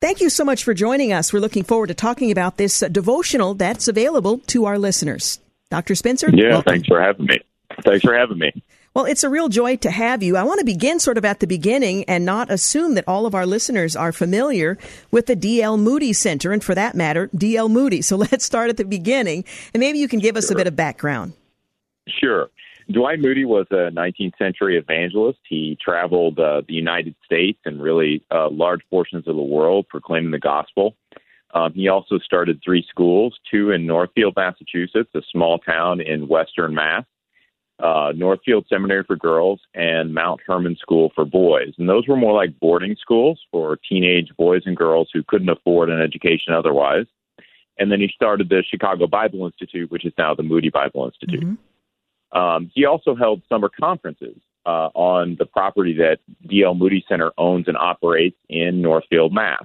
Thank 0.00 0.20
you 0.20 0.30
so 0.30 0.44
much 0.44 0.62
for 0.62 0.74
joining 0.74 1.12
us. 1.12 1.32
We're 1.32 1.40
looking 1.40 1.64
forward 1.64 1.88
to 1.88 1.94
talking 1.94 2.30
about 2.30 2.56
this 2.56 2.82
uh, 2.82 2.88
devotional 2.88 3.54
that's 3.54 3.88
available 3.88 4.38
to 4.46 4.66
our 4.66 4.78
listeners. 4.78 5.40
Dr. 5.70 5.94
Spencer? 5.94 6.30
Yeah, 6.32 6.50
welcome. 6.50 6.72
thanks 6.72 6.88
for 6.88 7.00
having 7.00 7.26
me. 7.26 7.40
Thanks 7.82 8.04
for 8.04 8.16
having 8.16 8.38
me. 8.38 8.62
Well, 8.98 9.06
it's 9.06 9.22
a 9.22 9.30
real 9.30 9.48
joy 9.48 9.76
to 9.76 9.92
have 9.92 10.24
you. 10.24 10.36
I 10.36 10.42
want 10.42 10.58
to 10.58 10.64
begin 10.64 10.98
sort 10.98 11.18
of 11.18 11.24
at 11.24 11.38
the 11.38 11.46
beginning 11.46 12.02
and 12.06 12.24
not 12.24 12.50
assume 12.50 12.96
that 12.96 13.04
all 13.06 13.26
of 13.26 13.34
our 13.36 13.46
listeners 13.46 13.94
are 13.94 14.10
familiar 14.10 14.76
with 15.12 15.26
the 15.26 15.36
D.L. 15.36 15.76
Moody 15.76 16.12
Center, 16.12 16.50
and 16.50 16.64
for 16.64 16.74
that 16.74 16.96
matter, 16.96 17.30
D.L. 17.32 17.68
Moody. 17.68 18.02
So 18.02 18.16
let's 18.32 18.44
start 18.44 18.70
at 18.70 18.76
the 18.76 18.84
beginning, 18.84 19.44
and 19.72 19.80
maybe 19.80 20.00
you 20.00 20.08
can 20.08 20.18
give 20.18 20.36
us 20.36 20.48
sure. 20.48 20.56
a 20.56 20.58
bit 20.58 20.66
of 20.66 20.74
background. 20.74 21.34
Sure. 22.08 22.50
Dwight 22.90 23.20
Moody 23.20 23.44
was 23.44 23.68
a 23.70 23.92
19th 23.92 24.36
century 24.36 24.76
evangelist. 24.76 25.38
He 25.48 25.78
traveled 25.80 26.40
uh, 26.40 26.62
the 26.66 26.74
United 26.74 27.14
States 27.24 27.60
and 27.64 27.80
really 27.80 28.24
uh, 28.32 28.50
large 28.50 28.80
portions 28.90 29.28
of 29.28 29.36
the 29.36 29.42
world 29.42 29.86
proclaiming 29.88 30.32
the 30.32 30.40
gospel. 30.40 30.96
Um, 31.54 31.72
he 31.72 31.86
also 31.86 32.18
started 32.18 32.60
three 32.64 32.84
schools, 32.90 33.38
two 33.48 33.70
in 33.70 33.86
Northfield, 33.86 34.34
Massachusetts, 34.34 35.10
a 35.14 35.22
small 35.30 35.60
town 35.60 36.00
in 36.00 36.26
western 36.26 36.74
Mass, 36.74 37.04
uh, 37.80 38.12
Northfield 38.14 38.66
Seminary 38.68 39.04
for 39.04 39.16
girls 39.16 39.60
and 39.74 40.12
Mount 40.12 40.40
Hermon 40.46 40.76
School 40.76 41.12
for 41.14 41.24
boys. 41.24 41.74
And 41.78 41.88
those 41.88 42.08
were 42.08 42.16
more 42.16 42.34
like 42.34 42.58
boarding 42.58 42.96
schools 43.00 43.40
for 43.50 43.78
teenage 43.88 44.30
boys 44.36 44.62
and 44.66 44.76
girls 44.76 45.08
who 45.12 45.22
couldn't 45.22 45.48
afford 45.48 45.90
an 45.90 46.00
education 46.00 46.52
otherwise. 46.54 47.06
And 47.78 47.92
then 47.92 48.00
he 48.00 48.10
started 48.12 48.48
the 48.48 48.64
Chicago 48.68 49.06
Bible 49.06 49.46
Institute, 49.46 49.90
which 49.90 50.04
is 50.04 50.12
now 50.18 50.34
the 50.34 50.42
Moody 50.42 50.70
Bible 50.70 51.04
Institute. 51.04 51.44
Mm-hmm. 51.44 52.38
Um, 52.38 52.70
he 52.74 52.84
also 52.84 53.14
held 53.14 53.42
summer 53.48 53.70
conferences 53.80 54.36
uh, 54.66 54.90
on 54.94 55.36
the 55.38 55.46
property 55.46 55.94
that 55.94 56.18
D.L. 56.46 56.74
Moody 56.74 57.04
Center 57.08 57.30
owns 57.38 57.68
and 57.68 57.76
operates 57.76 58.36
in 58.48 58.82
Northfield, 58.82 59.32
Mass. 59.32 59.64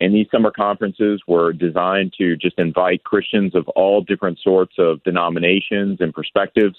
And 0.00 0.14
these 0.14 0.26
summer 0.30 0.50
conferences 0.50 1.22
were 1.26 1.52
designed 1.52 2.14
to 2.18 2.36
just 2.36 2.58
invite 2.58 3.04
Christians 3.04 3.54
of 3.54 3.68
all 3.68 4.00
different 4.00 4.38
sorts 4.38 4.74
of 4.78 5.02
denominations 5.02 5.98
and 6.00 6.12
perspectives 6.12 6.76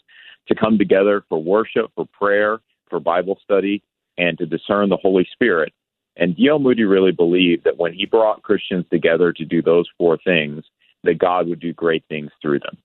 to 0.49 0.55
come 0.55 0.77
together 0.77 1.23
for 1.29 1.41
worship, 1.41 1.91
for 1.95 2.05
prayer, 2.05 2.59
for 2.89 2.99
Bible 2.99 3.39
study, 3.43 3.81
and 4.17 4.37
to 4.37 4.45
discern 4.45 4.89
the 4.89 4.97
Holy 4.97 5.27
Spirit. 5.31 5.73
And 6.17 6.35
D.L. 6.35 6.59
Moody 6.59 6.83
really 6.83 7.11
believed 7.11 7.63
that 7.63 7.77
when 7.77 7.93
he 7.93 8.05
brought 8.05 8.43
Christians 8.43 8.85
together 8.91 9.31
to 9.31 9.45
do 9.45 9.61
those 9.61 9.87
four 9.97 10.17
things, 10.17 10.63
that 11.03 11.17
God 11.17 11.47
would 11.47 11.61
do 11.61 11.73
great 11.73 12.03
things 12.09 12.29
through 12.41 12.59
them. 12.59 12.77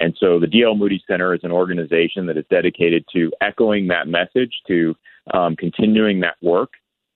And 0.00 0.16
so 0.18 0.40
the 0.40 0.46
D.L. 0.46 0.74
Moody 0.74 1.02
Center 1.06 1.34
is 1.34 1.40
an 1.44 1.52
organization 1.52 2.26
that 2.26 2.38
is 2.38 2.46
dedicated 2.50 3.04
to 3.12 3.30
echoing 3.42 3.88
that 3.88 4.08
message, 4.08 4.52
to 4.66 4.94
um, 5.34 5.54
continuing 5.54 6.20
that 6.20 6.36
work, 6.40 6.70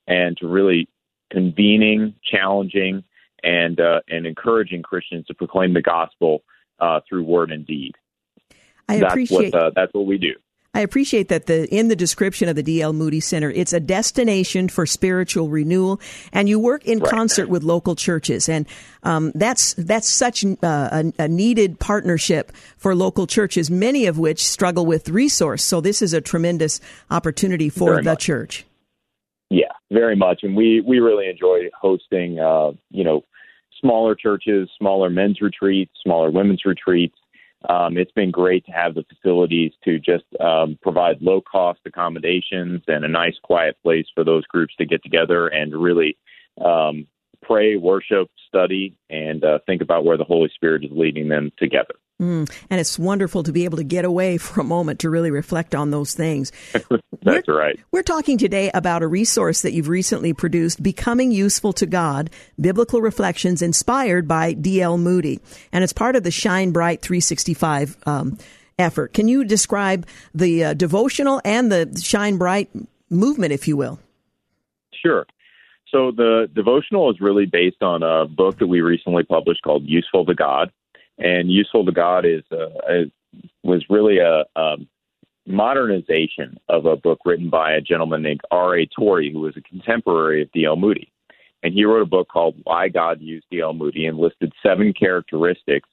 and 0.06 0.36
to 0.38 0.46
really 0.46 0.88
convening, 1.30 2.14
challenging, 2.22 3.02
and 3.42 3.80
uh, 3.80 4.00
and 4.08 4.26
encouraging 4.26 4.82
Christians 4.82 5.26
to 5.26 5.34
proclaim 5.34 5.72
the 5.72 5.82
gospel 5.82 6.42
uh, 6.80 7.00
through 7.08 7.24
word 7.24 7.50
and 7.50 7.66
deed. 7.66 7.94
I 8.88 8.98
that's 8.98 9.12
appreciate 9.12 9.52
what 9.52 9.62
uh, 9.62 9.70
that's 9.74 9.92
what 9.94 10.06
we 10.06 10.18
do. 10.18 10.34
I 10.76 10.80
appreciate 10.80 11.28
that 11.28 11.46
the 11.46 11.66
in 11.74 11.88
the 11.88 11.96
description 11.96 12.50
of 12.50 12.54
the 12.54 12.62
DL 12.62 12.94
Moody 12.94 13.18
Center, 13.20 13.50
it's 13.50 13.72
a 13.72 13.80
destination 13.80 14.68
for 14.68 14.84
spiritual 14.84 15.48
renewal, 15.48 15.98
and 16.34 16.50
you 16.50 16.58
work 16.60 16.84
in 16.84 16.98
right. 16.98 17.10
concert 17.10 17.48
with 17.48 17.62
local 17.62 17.96
churches, 17.96 18.46
and 18.46 18.66
um, 19.02 19.32
that's 19.34 19.72
that's 19.74 20.06
such 20.06 20.44
uh, 20.44 20.54
a, 20.62 21.12
a, 21.18 21.28
needed 21.28 21.80
partnership 21.80 22.52
for 22.76 22.94
local 22.94 23.26
churches, 23.26 23.70
many 23.70 24.04
of 24.04 24.18
which 24.18 24.44
struggle 24.44 24.84
with 24.84 25.08
resource. 25.08 25.64
So 25.64 25.80
this 25.80 26.02
is 26.02 26.12
a 26.12 26.20
tremendous 26.20 26.78
opportunity 27.10 27.70
for 27.70 27.92
Very 27.92 28.04
the 28.04 28.10
much. 28.10 28.20
church. 28.20 28.66
Yeah, 29.48 29.72
very 29.90 30.14
much, 30.14 30.40
and 30.42 30.54
we 30.54 30.82
we 30.82 30.98
really 30.98 31.26
enjoy 31.30 31.70
hosting, 31.80 32.38
uh, 32.38 32.72
you 32.90 33.02
know, 33.02 33.24
smaller 33.80 34.14
churches, 34.14 34.68
smaller 34.76 35.08
men's 35.08 35.40
retreats, 35.40 35.92
smaller 36.02 36.30
women's 36.30 36.66
retreats 36.66 37.16
um, 37.68 37.96
it's 37.96 38.12
been 38.12 38.30
great 38.30 38.64
to 38.66 38.72
have 38.72 38.94
the 38.94 39.04
facilities 39.04 39.72
to 39.84 39.98
just 39.98 40.24
um, 40.40 40.78
provide 40.82 41.20
low 41.20 41.40
cost 41.40 41.80
accommodations 41.86 42.82
and 42.86 43.04
a 43.04 43.08
nice, 43.08 43.36
quiet 43.42 43.76
place 43.82 44.06
for 44.14 44.24
those 44.24 44.46
groups 44.46 44.74
to 44.76 44.86
get 44.86 45.02
together 45.02 45.48
and 45.48 45.74
really 45.74 46.16
um, 46.64 47.06
pray, 47.42 47.76
worship, 47.76 48.28
study, 48.48 48.94
and 49.10 49.44
uh, 49.44 49.58
think 49.66 49.82
about 49.82 50.04
where 50.04 50.16
the 50.16 50.24
Holy 50.24 50.50
Spirit 50.54 50.84
is 50.84 50.90
leading 50.92 51.28
them 51.28 51.50
together. 51.58 51.94
Mm, 52.20 52.50
and 52.70 52.80
it's 52.80 52.98
wonderful 52.98 53.42
to 53.42 53.52
be 53.52 53.64
able 53.64 53.76
to 53.76 53.84
get 53.84 54.04
away 54.04 54.36
for 54.38 54.60
a 54.60 54.64
moment 54.64 55.00
to 55.00 55.10
really 55.10 55.30
reflect 55.30 55.74
on 55.74 55.90
those 55.90 56.14
things. 56.14 56.52
That's 57.22 57.48
we're, 57.48 57.58
right. 57.58 57.78
We're 57.90 58.02
talking 58.02 58.38
today 58.38 58.70
about 58.72 59.02
a 59.02 59.06
resource 59.06 59.62
that 59.62 59.72
you've 59.72 59.88
recently 59.88 60.32
produced, 60.32 60.82
Becoming 60.82 61.32
Useful 61.32 61.72
to 61.74 61.86
God 61.86 62.30
Biblical 62.60 63.00
Reflections 63.00 63.62
Inspired 63.62 64.28
by 64.28 64.52
D.L. 64.52 64.96
Moody. 64.98 65.40
And 65.72 65.82
it's 65.82 65.92
part 65.92 66.16
of 66.16 66.22
the 66.22 66.30
Shine 66.30 66.70
Bright 66.70 67.02
365 67.02 67.96
um, 68.06 68.38
effort. 68.78 69.12
Can 69.12 69.28
you 69.28 69.44
describe 69.44 70.06
the 70.34 70.64
uh, 70.64 70.74
devotional 70.74 71.40
and 71.44 71.70
the 71.70 72.00
Shine 72.02 72.38
Bright 72.38 72.70
movement, 73.10 73.52
if 73.52 73.66
you 73.66 73.76
will? 73.76 73.98
Sure. 75.02 75.26
So 75.88 76.10
the 76.10 76.48
devotional 76.52 77.10
is 77.10 77.20
really 77.20 77.46
based 77.46 77.82
on 77.82 78.02
a 78.02 78.26
book 78.26 78.58
that 78.58 78.66
we 78.66 78.80
recently 78.80 79.22
published 79.22 79.62
called 79.62 79.84
Useful 79.84 80.24
to 80.26 80.34
God 80.34 80.70
and 81.18 81.50
useful 81.50 81.84
to 81.84 81.92
God 81.92 82.24
is 82.24 82.42
uh, 82.52 83.04
was 83.62 83.84
really 83.88 84.18
a, 84.18 84.44
a, 84.56 84.76
modernization 85.48 86.58
of 86.68 86.86
a 86.86 86.96
book 86.96 87.20
written 87.24 87.48
by 87.48 87.72
a 87.72 87.80
gentleman 87.80 88.20
named 88.20 88.40
R. 88.50 88.78
A. 88.78 88.86
Torrey, 88.86 89.30
who 89.30 89.40
was 89.40 89.56
a 89.56 89.60
contemporary 89.60 90.42
of 90.42 90.50
D. 90.50 90.64
L. 90.64 90.74
Moody, 90.74 91.12
and 91.62 91.72
he 91.72 91.84
wrote 91.84 92.02
a 92.02 92.06
book 92.06 92.28
called 92.28 92.56
Why 92.64 92.88
God 92.88 93.20
Used 93.20 93.46
D. 93.50 93.60
L. 93.60 93.72
Moody 93.72 94.06
and 94.06 94.18
listed 94.18 94.52
seven 94.62 94.92
characteristics 94.92 95.88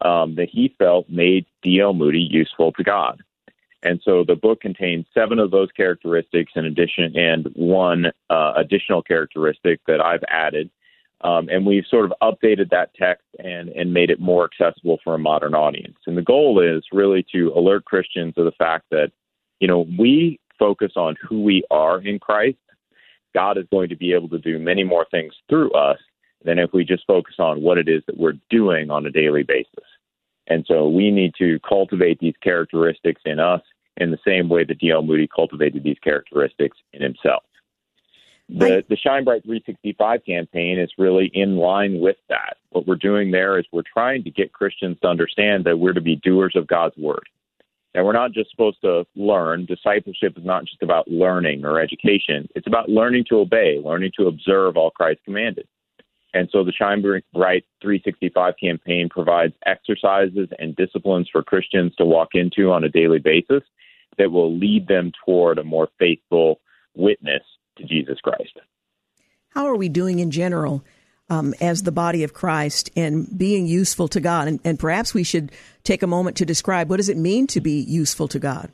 um, 0.00 0.34
that 0.36 0.48
he 0.50 0.74
felt 0.78 1.08
made 1.10 1.46
D. 1.62 1.80
L. 1.80 1.92
Moody 1.92 2.20
useful 2.20 2.72
to 2.72 2.82
God. 2.82 3.22
And 3.82 4.00
so 4.04 4.24
the 4.26 4.34
book 4.34 4.60
contains 4.60 5.06
seven 5.14 5.38
of 5.38 5.50
those 5.50 5.70
characteristics 5.76 6.52
in 6.56 6.64
addition, 6.64 7.16
and 7.16 7.48
one 7.54 8.06
uh, 8.30 8.52
additional 8.56 9.02
characteristic 9.02 9.80
that 9.86 10.00
I've 10.00 10.24
added 10.28 10.70
um, 11.22 11.48
and 11.48 11.64
we've 11.64 11.86
sort 11.88 12.04
of 12.04 12.12
updated 12.22 12.70
that 12.70 12.94
text 12.94 13.24
and, 13.38 13.70
and 13.70 13.92
made 13.92 14.10
it 14.10 14.20
more 14.20 14.44
accessible 14.44 14.98
for 15.02 15.14
a 15.14 15.18
modern 15.18 15.54
audience. 15.54 15.96
And 16.06 16.16
the 16.16 16.22
goal 16.22 16.60
is 16.60 16.84
really 16.92 17.24
to 17.32 17.52
alert 17.56 17.84
Christians 17.84 18.34
of 18.36 18.44
the 18.44 18.52
fact 18.52 18.86
that, 18.90 19.12
you 19.60 19.66
know, 19.66 19.86
we 19.98 20.38
focus 20.58 20.92
on 20.96 21.16
who 21.26 21.42
we 21.42 21.64
are 21.70 22.00
in 22.00 22.18
Christ. 22.18 22.58
God 23.34 23.58
is 23.58 23.66
going 23.70 23.88
to 23.88 23.96
be 23.96 24.12
able 24.12 24.28
to 24.30 24.38
do 24.38 24.58
many 24.58 24.84
more 24.84 25.06
things 25.10 25.34
through 25.48 25.70
us 25.72 25.98
than 26.44 26.58
if 26.58 26.70
we 26.72 26.84
just 26.84 27.06
focus 27.06 27.34
on 27.38 27.62
what 27.62 27.78
it 27.78 27.88
is 27.88 28.02
that 28.06 28.18
we're 28.18 28.38
doing 28.50 28.90
on 28.90 29.06
a 29.06 29.10
daily 29.10 29.42
basis. 29.42 29.84
And 30.46 30.64
so 30.68 30.88
we 30.88 31.10
need 31.10 31.32
to 31.38 31.58
cultivate 31.66 32.20
these 32.20 32.36
characteristics 32.42 33.20
in 33.24 33.40
us 33.40 33.62
in 33.96 34.10
the 34.10 34.18
same 34.24 34.48
way 34.48 34.64
that 34.64 34.78
D.L. 34.78 35.02
Moody 35.02 35.28
cultivated 35.34 35.82
these 35.82 35.98
characteristics 36.04 36.76
in 36.92 37.02
himself. 37.02 37.42
The, 38.48 38.84
the 38.88 38.96
Shine 38.96 39.24
Bright 39.24 39.42
365 39.42 40.24
campaign 40.24 40.78
is 40.78 40.90
really 40.98 41.30
in 41.34 41.56
line 41.56 41.98
with 42.00 42.16
that. 42.28 42.58
What 42.70 42.86
we're 42.86 42.94
doing 42.94 43.32
there 43.32 43.58
is 43.58 43.66
we're 43.72 43.82
trying 43.82 44.22
to 44.24 44.30
get 44.30 44.52
Christians 44.52 44.98
to 45.02 45.08
understand 45.08 45.64
that 45.64 45.78
we're 45.78 45.92
to 45.92 46.00
be 46.00 46.16
doers 46.16 46.54
of 46.54 46.68
God's 46.68 46.96
word. 46.96 47.28
And 47.94 48.04
we're 48.04 48.12
not 48.12 48.32
just 48.32 48.50
supposed 48.50 48.80
to 48.82 49.04
learn. 49.16 49.64
Discipleship 49.64 50.36
is 50.36 50.44
not 50.44 50.64
just 50.66 50.82
about 50.82 51.08
learning 51.08 51.64
or 51.64 51.80
education. 51.80 52.46
It's 52.54 52.66
about 52.66 52.88
learning 52.88 53.24
to 53.30 53.38
obey, 53.38 53.80
learning 53.82 54.12
to 54.18 54.26
observe 54.26 54.76
all 54.76 54.90
Christ 54.90 55.20
commanded. 55.24 55.66
And 56.32 56.48
so 56.52 56.62
the 56.62 56.72
Shine 56.72 57.00
Bright 57.00 57.64
365 57.80 58.54
campaign 58.62 59.08
provides 59.08 59.54
exercises 59.64 60.48
and 60.58 60.76
disciplines 60.76 61.28
for 61.32 61.42
Christians 61.42 61.94
to 61.96 62.04
walk 62.04 62.34
into 62.34 62.70
on 62.70 62.84
a 62.84 62.90
daily 62.90 63.18
basis 63.18 63.62
that 64.18 64.30
will 64.30 64.54
lead 64.56 64.86
them 64.86 65.10
toward 65.24 65.58
a 65.58 65.64
more 65.64 65.88
faithful 65.98 66.60
witness 66.94 67.42
to 67.76 67.84
Jesus 67.84 68.18
Christ. 68.20 68.58
How 69.50 69.66
are 69.66 69.76
we 69.76 69.88
doing 69.88 70.18
in 70.18 70.30
general 70.30 70.84
um, 71.28 71.54
as 71.60 71.82
the 71.82 71.92
body 71.92 72.22
of 72.22 72.34
Christ 72.34 72.90
and 72.96 73.26
being 73.36 73.66
useful 73.66 74.08
to 74.08 74.20
God? 74.20 74.48
And, 74.48 74.60
and 74.64 74.78
perhaps 74.78 75.14
we 75.14 75.22
should 75.22 75.52
take 75.82 76.02
a 76.02 76.06
moment 76.06 76.36
to 76.36 76.44
describe 76.44 76.90
what 76.90 76.98
does 76.98 77.08
it 77.08 77.16
mean 77.16 77.46
to 77.48 77.60
be 77.60 77.80
useful 77.80 78.28
to 78.28 78.38
God? 78.38 78.70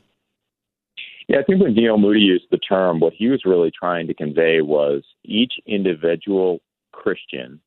Yeah, 1.27 1.39
I 1.39 1.43
think 1.43 1.61
when 1.61 1.73
D.L. 1.73 1.97
Moody 1.97 2.19
used 2.19 2.47
the 2.51 2.57
term, 2.57 2.99
what 2.99 3.13
he 3.13 3.29
was 3.29 3.43
really 3.45 3.71
trying 3.71 4.07
to 4.07 4.13
convey 4.13 4.61
was 4.61 5.03
each 5.23 5.53
individual 5.65 6.59
Christian 6.91 7.61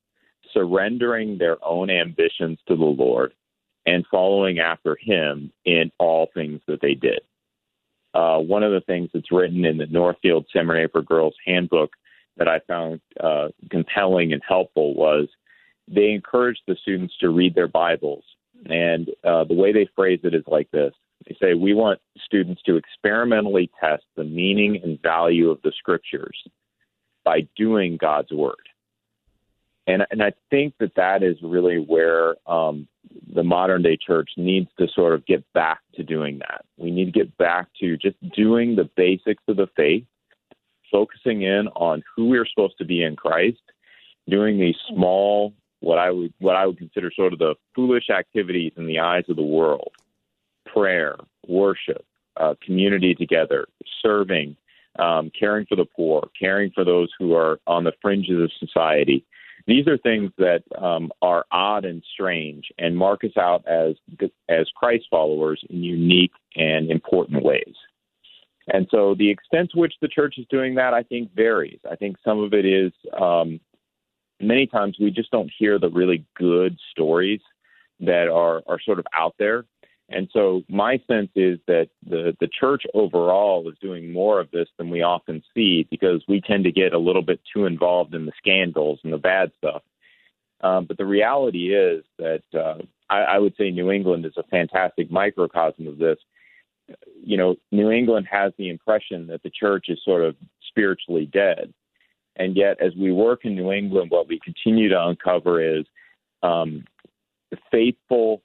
surrendering 0.53 1.37
their 1.37 1.57
own 1.65 1.89
ambitions 1.89 2.59
to 2.67 2.75
the 2.75 2.83
Lord 2.83 3.33
and 3.85 4.05
following 4.11 4.59
after 4.59 4.97
him 4.99 5.51
in 5.65 5.91
all 5.97 6.27
things 6.33 6.61
that 6.67 6.81
they 6.81 6.93
did. 6.93 7.21
Uh, 8.17 8.39
one 8.39 8.63
of 8.63 8.71
the 8.71 8.81
things 8.81 9.11
that's 9.13 9.31
written 9.31 9.63
in 9.63 9.77
the 9.77 9.85
Northfield 9.85 10.47
Seminary 10.51 10.87
for 10.91 11.03
Girls 11.03 11.35
handbook 11.45 11.91
that 12.37 12.47
I 12.47 12.59
found 12.67 12.99
uh, 13.19 13.49
compelling 13.69 14.33
and 14.33 14.41
helpful 14.47 14.95
was 14.95 15.27
they 15.87 16.09
encourage 16.09 16.57
the 16.67 16.75
students 16.81 17.13
to 17.19 17.29
read 17.29 17.53
their 17.53 17.67
Bibles. 17.67 18.23
And 18.65 19.09
uh, 19.23 19.43
the 19.43 19.53
way 19.53 19.71
they 19.71 19.87
phrase 19.95 20.21
it 20.23 20.33
is 20.33 20.43
like 20.47 20.71
this 20.71 20.93
they 21.27 21.37
say, 21.39 21.53
We 21.53 21.75
want 21.75 21.99
students 22.25 22.63
to 22.63 22.75
experimentally 22.75 23.69
test 23.79 24.03
the 24.15 24.23
meaning 24.23 24.81
and 24.83 24.99
value 24.99 25.51
of 25.51 25.61
the 25.61 25.71
scriptures 25.77 26.41
by 27.23 27.47
doing 27.55 27.97
God's 27.97 28.31
word. 28.31 28.55
And, 29.87 30.05
and 30.11 30.21
I 30.21 30.33
think 30.49 30.73
that 30.79 30.95
that 30.95 31.23
is 31.23 31.37
really 31.41 31.77
where 31.77 32.35
um, 32.45 32.87
the 33.33 33.43
modern 33.43 33.81
day 33.81 33.97
church 33.97 34.31
needs 34.35 34.69
to 34.77 34.87
sort 34.93 35.13
of 35.13 35.25
get 35.25 35.43
back 35.53 35.79
to 35.95 36.03
doing 36.03 36.39
that. 36.39 36.65
We 36.77 36.91
need 36.91 37.05
to 37.05 37.11
get 37.11 37.35
back 37.37 37.67
to 37.79 37.95
just 37.97 38.17
doing 38.35 38.75
the 38.75 38.89
basics 38.97 39.43
of 39.47 39.55
the 39.55 39.67
faith, 39.77 40.03
focusing 40.91 41.43
in 41.43 41.69
on 41.69 42.03
who 42.15 42.27
we're 42.27 42.45
supposed 42.45 42.77
to 42.79 42.85
be 42.85 43.01
in 43.01 43.15
Christ, 43.15 43.61
doing 44.29 44.59
these 44.59 44.75
small, 44.89 45.53
what 45.79 45.97
I 45.97 46.11
would 46.11 46.33
what 46.39 46.55
I 46.55 46.65
would 46.65 46.77
consider 46.77 47.09
sort 47.15 47.33
of 47.33 47.39
the 47.39 47.55
foolish 47.73 48.09
activities 48.09 48.73
in 48.75 48.87
the 48.87 48.99
eyes 48.99 49.23
of 49.29 49.37
the 49.37 49.43
world: 49.43 49.91
prayer, 50.65 51.15
worship, 51.47 52.03
uh, 52.35 52.55
community 52.65 53.15
together, 53.15 53.67
serving, 54.01 54.57
um, 54.99 55.31
caring 55.39 55.65
for 55.67 55.75
the 55.75 55.85
poor, 55.85 56.27
caring 56.37 56.71
for 56.71 56.83
those 56.83 57.09
who 57.17 57.35
are 57.35 57.59
on 57.67 57.83
the 57.83 57.93
fringes 58.01 58.41
of 58.41 58.51
society 58.59 59.23
these 59.67 59.87
are 59.87 59.97
things 59.97 60.31
that 60.37 60.63
um, 60.81 61.11
are 61.21 61.45
odd 61.51 61.85
and 61.85 62.01
strange 62.13 62.65
and 62.77 62.97
mark 62.97 63.23
us 63.23 63.37
out 63.37 63.67
as 63.67 63.95
as 64.49 64.67
Christ 64.75 65.05
followers 65.11 65.61
in 65.69 65.83
unique 65.83 66.31
and 66.55 66.89
important 66.89 67.43
ways. 67.43 67.75
And 68.73 68.87
so 68.91 69.15
the 69.15 69.29
extent 69.29 69.71
to 69.73 69.79
which 69.79 69.93
the 70.01 70.07
church 70.07 70.35
is 70.37 70.45
doing 70.49 70.75
that, 70.75 70.93
I 70.93 71.03
think, 71.03 71.33
varies. 71.33 71.79
I 71.89 71.95
think 71.95 72.17
some 72.23 72.39
of 72.39 72.53
it 72.53 72.65
is 72.65 72.91
um, 73.19 73.59
many 74.41 74.67
times 74.67 74.97
we 74.99 75.11
just 75.11 75.31
don't 75.31 75.51
hear 75.57 75.79
the 75.79 75.89
really 75.89 76.25
good 76.35 76.77
stories 76.91 77.39
that 77.99 78.27
are, 78.27 78.61
are 78.67 78.79
sort 78.83 78.99
of 78.99 79.05
out 79.13 79.35
there. 79.39 79.65
And 80.09 80.29
so 80.31 80.63
my 80.69 81.01
sense 81.07 81.29
is 81.35 81.59
that 81.67 81.89
the, 82.07 82.35
the 82.39 82.47
church 82.47 82.83
overall 82.93 83.67
is 83.69 83.75
doing 83.81 84.13
more 84.13 84.39
of 84.39 84.49
this 84.51 84.69
than 84.77 84.89
we 84.89 85.01
often 85.01 85.43
see 85.53 85.85
because 85.91 86.23
we 86.27 86.39
tend 86.39 86.63
to 86.63 86.71
get 86.71 86.93
a 86.93 86.97
little 86.97 87.21
bit 87.21 87.41
too 87.53 87.65
involved 87.65 88.15
in 88.15 88.25
the 88.25 88.31
scandals 88.37 88.99
and 89.03 89.11
the 89.11 89.17
bad 89.17 89.51
stuff. 89.57 89.81
Um, 90.61 90.85
but 90.85 90.97
the 90.97 91.05
reality 91.05 91.75
is 91.75 92.03
that 92.17 92.43
uh, 92.53 92.81
I, 93.09 93.17
I 93.17 93.37
would 93.39 93.55
say 93.57 93.69
New 93.69 93.91
England 93.91 94.25
is 94.25 94.37
a 94.37 94.43
fantastic 94.43 95.11
microcosm 95.11 95.87
of 95.87 95.97
this. 95.97 96.17
You 97.21 97.35
know, 97.35 97.55
New 97.71 97.91
England 97.91 98.27
has 98.31 98.53
the 98.57 98.69
impression 98.69 99.27
that 99.27 99.43
the 99.43 99.51
church 99.51 99.87
is 99.89 99.99
sort 100.05 100.23
of 100.23 100.35
spiritually 100.67 101.25
dead. 101.25 101.73
And 102.37 102.55
yet, 102.55 102.81
as 102.81 102.95
we 102.95 103.11
work 103.11 103.43
in 103.43 103.55
New 103.55 103.71
England, 103.71 104.09
what 104.09 104.27
we 104.27 104.39
continue 104.39 104.89
to 104.89 105.05
uncover 105.07 105.61
is 105.61 105.85
um, 106.43 106.85
faithful 107.71 108.41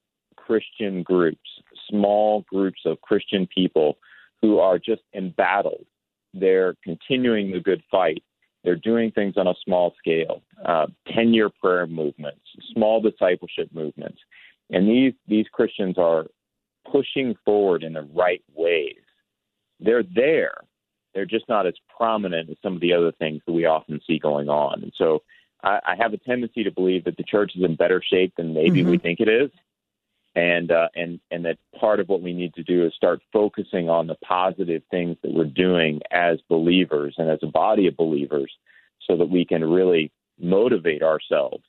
Christian 0.53 1.03
groups, 1.03 1.49
small 1.89 2.43
groups 2.43 2.81
of 2.85 3.01
Christian 3.01 3.47
people 3.47 3.97
who 4.43 4.59
are 4.59 4.79
just 4.79 5.01
embattled. 5.15 5.87
They're 6.35 6.75
continuing 6.85 7.53
the 7.53 7.61
good 7.61 7.83
fight. 7.91 8.23
They're 8.63 8.77
doing 8.77 9.13
things 9.13 9.39
on 9.39 9.47
a 9.47 9.55
small 9.65 9.95
scale, 9.99 10.43
uh, 10.63 10.89
10 11.15 11.33
year 11.33 11.49
prayer 11.49 11.87
movements, 11.87 12.43
small 12.75 13.01
discipleship 13.01 13.71
movements. 13.73 14.19
And 14.69 14.87
these, 14.87 15.15
these 15.27 15.47
Christians 15.51 15.97
are 15.97 16.27
pushing 16.91 17.35
forward 17.47 17.83
in 17.83 17.95
the 17.95 18.07
right 18.15 18.43
ways. 18.55 19.01
They're 19.81 20.05
there. 20.15 20.57
They're 21.15 21.25
just 21.25 21.49
not 21.49 21.67
as 21.67 21.75
prominent 21.97 22.51
as 22.51 22.57
some 22.63 22.75
of 22.75 22.83
the 22.83 22.93
other 22.93 23.13
things 23.13 23.41
that 23.47 23.53
we 23.53 23.65
often 23.65 24.03
see 24.07 24.19
going 24.19 24.51
on. 24.51 24.83
And 24.83 24.93
so 24.99 25.23
I, 25.63 25.79
I 25.87 25.97
have 25.99 26.13
a 26.13 26.19
tendency 26.19 26.63
to 26.63 26.71
believe 26.71 27.05
that 27.05 27.17
the 27.17 27.25
church 27.25 27.53
is 27.57 27.65
in 27.65 27.75
better 27.75 28.03
shape 28.07 28.35
than 28.37 28.53
maybe 28.53 28.83
mm-hmm. 28.83 28.91
we 28.91 28.99
think 28.99 29.19
it 29.21 29.31
is 29.31 29.51
and 30.35 30.71
uh, 30.71 30.89
and 30.95 31.21
and 31.31 31.45
that 31.45 31.59
part 31.79 32.01
of 32.01 32.09
what 32.09 32.23
we 32.23 32.33
need 32.33 32.55
to 32.55 32.63
do 32.63 32.87
is 32.87 32.95
start 32.95 33.21
focusing 33.33 33.89
on 33.91 34.07
the 34.07 34.15
positive 34.17 34.83
things 34.91 35.17
that 35.23 35.33
we're 35.33 35.45
doing 35.45 36.01
as 36.11 36.39
believers 36.49 37.15
and 37.19 37.31
as 37.31 37.41
a 37.43 37.47
body 37.47 37.87
of 37.87 37.97
believers, 37.97 38.53
so 39.07 39.17
that 39.17 39.29
we 39.29 39.45
can 39.45 39.65
really 39.65 40.11
motivate 40.41 41.03
ourselves 41.03 41.65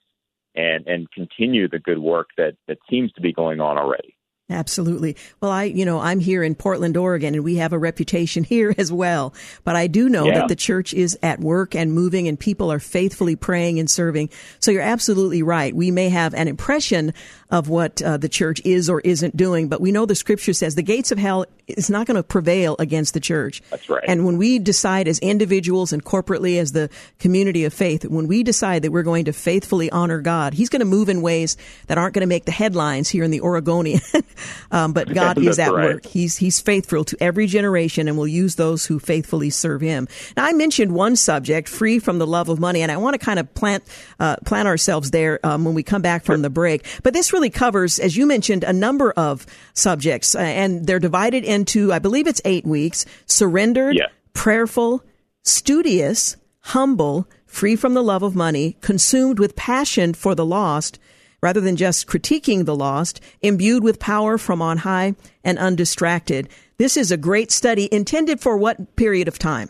and 0.56 0.88
and 0.88 1.12
continue 1.12 1.68
the 1.68 1.80
good 1.80 2.00
work 2.00 2.30
that 2.38 2.56
that 2.68 2.78
seems 2.90 3.12
to 3.14 3.22
be 3.22 3.34
going 3.34 3.60
on 3.60 3.78
already. 3.78 4.16
Absolutely. 4.50 5.16
Well, 5.40 5.52
I, 5.52 5.64
you 5.64 5.86
know, 5.86 6.00
I'm 6.00 6.20
here 6.20 6.44
in 6.44 6.54
Portland, 6.54 6.98
Oregon, 6.98 7.34
and 7.34 7.46
we 7.46 7.56
have 7.56 7.72
a 7.72 7.78
reputation 7.78 8.44
here 8.54 8.76
as 8.78 8.92
well. 8.92 9.34
But 9.64 9.76
I 9.76 9.88
do 9.88 10.10
know 10.10 10.26
yeah. 10.26 10.40
that 10.40 10.48
the 10.50 10.56
church 10.56 10.94
is 10.94 11.18
at 11.24 11.40
work 11.40 11.76
and 11.76 11.94
moving, 11.94 12.28
and 12.28 12.40
people 12.40 12.72
are 12.72 12.80
faithfully 12.80 13.36
praying 13.36 13.80
and 13.80 13.90
serving. 13.90 14.30
So 14.60 14.72
you're 14.72 14.82
absolutely 14.82 15.44
right. 15.44 15.74
We 15.74 15.92
may 15.92 16.10
have 16.10 16.34
an 16.34 16.48
impression 16.48 17.14
of 17.50 17.70
what 17.70 18.02
uh, 18.02 18.18
the 18.18 18.30
church 18.30 18.62
is 18.66 18.90
or 18.90 19.00
isn't 19.02 19.38
doing, 19.38 19.70
but 19.70 19.80
we 19.80 19.92
know 19.92 20.06
the 20.06 20.16
scripture 20.16 20.54
says 20.54 20.76
the 20.76 20.84
gates 20.84 21.12
of 21.12 21.18
hell 21.18 21.46
is 21.68 21.90
not 21.90 22.08
going 22.08 22.16
to 22.16 22.24
prevail 22.24 22.76
against 22.80 23.14
the 23.14 23.20
church. 23.20 23.62
That's 23.70 23.90
right. 23.90 24.04
And 24.08 24.26
when 24.26 24.38
we 24.38 24.60
decide 24.60 25.08
as 25.08 25.20
individuals 25.20 25.94
and 25.94 26.04
corporately 26.04 26.60
as 26.60 26.72
the 26.72 26.90
community 27.20 27.66
of 27.66 27.74
faith, 27.74 28.06
when 28.06 28.28
we 28.28 28.44
decide 28.44 28.82
that 28.82 28.92
we're 28.92 29.04
going 29.04 29.26
to 29.26 29.34
faithfully 29.34 29.90
honor 29.92 30.22
God, 30.22 30.54
He's 30.54 30.70
going 30.70 30.82
to 30.82 30.86
move 30.86 31.10
in 31.10 31.22
ways 31.22 31.58
that 31.88 31.98
aren't 31.98 32.14
going 32.14 32.22
to 32.22 32.28
make 32.28 32.46
the 32.46 32.52
headlines 32.52 33.10
here 33.10 33.24
in 33.24 33.32
the 33.32 33.42
Oregonian. 33.42 34.02
um, 34.72 34.94
but 34.94 35.08
God 35.14 35.38
is 35.38 35.60
at 35.60 35.72
right. 35.72 35.96
work. 35.96 36.06
He's 36.06 36.38
He's 36.38 36.60
faithful 36.60 37.04
to 37.06 37.18
every 37.22 37.48
generation 37.48 38.08
and 38.08 38.18
will 38.18 38.28
use 38.28 38.56
those 38.56 38.86
who 38.86 39.00
faithfully 39.00 39.50
serve 39.50 39.82
Him. 39.82 40.08
Now, 40.36 40.46
I 40.46 40.54
mentioned 40.54 40.94
one 40.94 41.16
subject, 41.16 41.70
free 41.70 42.00
from 42.00 42.20
the 42.20 42.28
love 42.28 42.50
of 42.50 42.60
money, 42.60 42.82
and 42.82 42.92
I 42.92 42.98
want 42.98 43.14
to 43.14 43.24
kind 43.24 43.40
of 43.40 43.54
plant 43.54 43.84
uh, 44.20 44.38
plant 44.46 44.68
ourselves 44.68 45.12
there 45.12 45.40
um, 45.44 45.66
when 45.66 45.74
we 45.74 45.84
come 45.84 46.02
back 46.02 46.26
from 46.26 46.42
the 46.42 46.50
break. 46.50 46.86
But 47.04 47.14
this 47.14 47.34
really 47.34 47.50
covers, 47.50 48.00
as 48.00 48.18
you 48.18 48.26
mentioned, 48.26 48.64
a 48.64 48.74
number 48.74 49.12
of 49.12 49.46
subjects, 49.74 50.36
uh, 50.36 50.40
and 50.40 50.86
they're 50.86 51.00
divided 51.00 51.46
into, 51.54 51.94
I 51.94 52.00
believe 52.00 52.28
it's 52.28 52.42
eight 52.44 52.66
weeks 52.66 53.06
surrendered, 53.26 53.96
yeah. 53.96 54.08
prayerful, 54.34 55.04
studious, 55.44 56.36
humble, 56.60 57.28
free 57.46 57.76
from 57.76 57.94
the 57.94 58.04
love 58.04 58.24
of 58.24 58.36
money, 58.36 58.78
consumed 58.82 59.40
with 59.40 59.56
passion 59.56 60.14
for 60.14 60.36
the 60.36 60.46
lost, 60.46 61.00
rather 61.42 61.62
than 61.62 61.76
just 61.76 62.08
critiquing 62.08 62.66
the 62.66 62.76
lost, 62.76 63.22
imbued 63.42 63.84
with 63.84 64.00
power 64.00 64.38
from 64.38 64.62
on 64.62 64.78
high, 64.78 65.14
and 65.44 65.60
undistracted. 65.60 66.50
This 66.78 66.98
is 66.98 67.12
a 67.12 67.18
great 67.18 67.52
study 67.52 67.88
intended 67.92 68.40
for 68.40 68.58
what 68.58 68.96
period 68.96 69.28
of 69.28 69.38
time? 69.38 69.70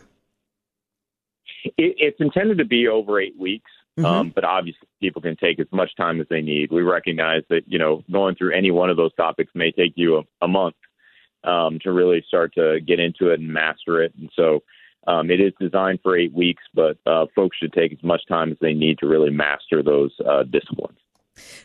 It's 1.76 2.16
intended 2.20 2.58
to 2.58 2.64
be 2.64 2.88
over 2.88 3.20
eight 3.20 3.38
weeks. 3.38 3.70
Mm-hmm. 3.98 4.06
Um, 4.06 4.32
but 4.34 4.44
obviously, 4.44 4.88
people 5.00 5.22
can 5.22 5.36
take 5.36 5.60
as 5.60 5.66
much 5.70 5.90
time 5.96 6.20
as 6.20 6.26
they 6.28 6.40
need. 6.40 6.72
We 6.72 6.82
recognize 6.82 7.42
that 7.48 7.62
you 7.66 7.78
know 7.78 8.02
going 8.10 8.34
through 8.34 8.56
any 8.56 8.72
one 8.72 8.90
of 8.90 8.96
those 8.96 9.14
topics 9.14 9.52
may 9.54 9.70
take 9.70 9.92
you 9.94 10.16
a, 10.16 10.22
a 10.44 10.48
month 10.48 10.74
um, 11.44 11.78
to 11.82 11.92
really 11.92 12.24
start 12.26 12.54
to 12.54 12.80
get 12.80 13.00
into 13.00 13.30
it 13.30 13.40
and 13.40 13.48
master 13.48 14.02
it. 14.02 14.12
And 14.18 14.30
so, 14.34 14.62
um, 15.06 15.30
it 15.30 15.40
is 15.40 15.52
designed 15.60 16.00
for 16.02 16.16
eight 16.16 16.32
weeks, 16.32 16.62
but 16.72 16.96
uh, 17.06 17.26
folks 17.36 17.58
should 17.58 17.72
take 17.72 17.92
as 17.92 18.02
much 18.02 18.22
time 18.26 18.50
as 18.50 18.58
they 18.60 18.72
need 18.72 18.98
to 18.98 19.06
really 19.06 19.30
master 19.30 19.82
those 19.82 20.12
uh, 20.26 20.44
disciplines. 20.44 20.98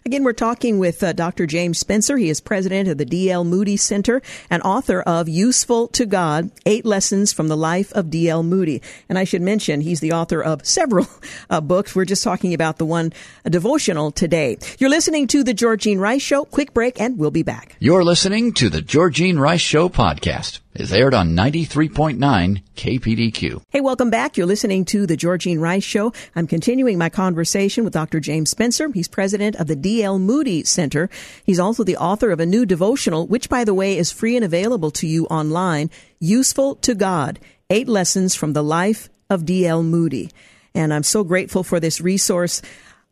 Again, 0.06 0.24
we're 0.24 0.34
talking 0.34 0.80
with 0.80 1.04
uh, 1.04 1.14
Dr. 1.14 1.46
James 1.46 1.78
Spencer. 1.78 2.18
He 2.18 2.30
is 2.30 2.42
president 2.42 2.90
of 2.90 2.98
the 2.98 3.06
D.L. 3.06 3.44
Moody 3.44 3.78
Center 3.78 4.22
and 4.50 4.64
author 4.64 5.02
of 5.02 5.30
Useful 5.30 5.88
to 5.90 6.06
God 6.06 6.52
Eight 6.66 6.86
Lessons 6.86 7.34
from 7.34 7.48
the 7.48 7.58
Life 7.58 7.92
of 7.94 8.10
D.L. 8.10 8.44
Moody. 8.44 8.82
And 9.08 9.18
I 9.20 9.24
should 9.24 9.42
mention, 9.42 9.82
he's 9.82 10.00
the 10.00 10.14
author 10.14 10.42
of 10.42 10.66
several 10.66 11.08
uh, 11.50 11.62
books. 11.62 11.96
We're 11.96 12.06
just 12.06 12.24
talking 12.24 12.54
about 12.54 12.78
the 12.78 12.86
one 12.86 13.14
devotional 13.46 14.12
today. 14.12 14.58
You're 14.80 14.90
listening 14.90 15.28
to 15.28 15.44
The 15.44 15.54
Georgene 15.54 16.00
Rice 16.00 16.22
Show. 16.22 16.46
Quick 16.46 16.74
break, 16.74 17.00
and 17.00 17.18
we'll 17.18 17.32
be 17.32 17.44
back. 17.44 17.76
You're 17.80 18.04
listening 18.04 18.54
to 18.54 18.70
The 18.70 18.82
Georgene 18.82 19.40
Rice 19.40 19.62
Show 19.62 19.90
podcast 19.90 20.60
is 20.74 20.94
aired 20.94 21.14
on 21.14 21.36
93.9 21.36 22.62
KPDQ. 22.76 23.62
Hey, 23.70 23.82
welcome 23.82 24.10
back. 24.10 24.38
You're 24.38 24.46
listening 24.46 24.86
to 24.86 25.06
The 25.06 25.18
Georgene 25.18 25.60
Rice 25.60 25.84
Show. 25.84 26.14
I'm 26.36 26.48
continuing 26.48 26.98
my 26.98 27.10
conversation 27.10 27.84
with 27.84 27.94
Dr. 27.94 28.20
James 28.20 28.52
Spencer. 28.52 28.90
He's 28.92 29.08
president 29.08 29.56
of 29.56 29.68
the 29.68 29.76
D.L. 29.76 30.20
Moody 30.20 30.64
Center. 30.64 31.10
He's 31.44 31.60
also 31.60 31.84
the 31.84 31.98
author 31.98 32.32
of 32.32 32.40
a 32.40 32.46
new 32.46 32.66
devotional, 32.66 33.26
which, 33.28 33.50
by 33.50 33.64
the 33.64 33.74
way, 33.74 33.98
is 33.98 34.12
free 34.12 34.36
and 34.36 34.46
available 34.46 34.92
to 34.92 35.08
you 35.08 35.26
online, 35.26 35.90
Useful 36.20 36.76
to 36.76 36.94
God, 36.94 37.40
Eight 37.70 37.88
Lessons 37.88 38.36
from 38.36 38.54
the 38.54 38.64
Life 38.64 39.10
of 39.30 39.46
D.L. 39.46 39.84
Moody. 39.84 40.30
And 40.76 40.94
I'm 40.94 41.04
so 41.04 41.24
grateful 41.24 41.64
for 41.64 41.80
this 41.80 42.00
resource. 42.00 42.62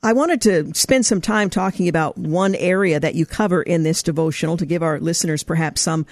I 0.03 0.13
wanted 0.13 0.41
to 0.43 0.73
spend 0.75 1.07
some 1.07 1.21
time 1.21 1.49
talking 1.49 1.87
about 1.87 2.17
one 2.17 2.53
area 2.53 2.99
that 2.99 3.15
you 3.15 3.25
cover 3.25 3.63
in 3.63 3.81
this 3.81 4.03
devotional 4.03 4.55
to 4.57 4.65
give 4.65 4.83
our 4.83 4.99
listeners 4.99 5.43
perhaps 5.43 5.81
some 5.81 6.05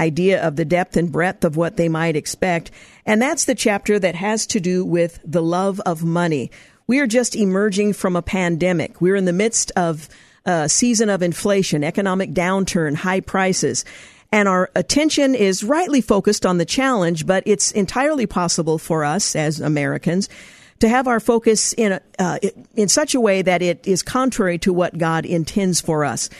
idea 0.00 0.42
of 0.42 0.56
the 0.56 0.64
depth 0.64 0.96
and 0.96 1.12
breadth 1.12 1.44
of 1.44 1.56
what 1.56 1.76
they 1.76 1.88
might 1.88 2.16
expect. 2.16 2.70
And 3.06 3.20
that's 3.20 3.44
the 3.44 3.54
chapter 3.54 3.98
that 3.98 4.14
has 4.14 4.46
to 4.48 4.60
do 4.60 4.84
with 4.84 5.20
the 5.24 5.42
love 5.42 5.80
of 5.80 6.02
money. 6.02 6.50
We 6.86 6.98
are 6.98 7.06
just 7.06 7.36
emerging 7.36 7.92
from 7.92 8.16
a 8.16 8.22
pandemic. 8.22 9.00
We're 9.00 9.16
in 9.16 9.26
the 9.26 9.32
midst 9.32 9.70
of 9.76 10.08
a 10.44 10.68
season 10.68 11.10
of 11.10 11.22
inflation, 11.22 11.84
economic 11.84 12.32
downturn, 12.32 12.96
high 12.96 13.20
prices. 13.20 13.84
And 14.32 14.48
our 14.48 14.70
attention 14.74 15.34
is 15.34 15.62
rightly 15.62 16.00
focused 16.00 16.46
on 16.46 16.58
the 16.58 16.64
challenge, 16.64 17.26
but 17.26 17.42
it's 17.46 17.72
entirely 17.72 18.26
possible 18.26 18.78
for 18.78 19.04
us 19.04 19.36
as 19.36 19.60
Americans 19.60 20.28
to 20.80 20.88
have 20.88 21.06
our 21.06 21.20
focus 21.20 21.74
in, 21.74 22.00
uh, 22.18 22.38
in 22.74 22.88
such 22.88 23.14
a 23.14 23.20
way 23.20 23.42
that 23.42 23.60
it 23.60 23.86
is 23.86 24.02
contrary 24.02 24.58
to 24.58 24.72
what 24.72 24.96
God 24.96 25.26
intends 25.26 25.80
for 25.80 26.04
us. 26.04 26.30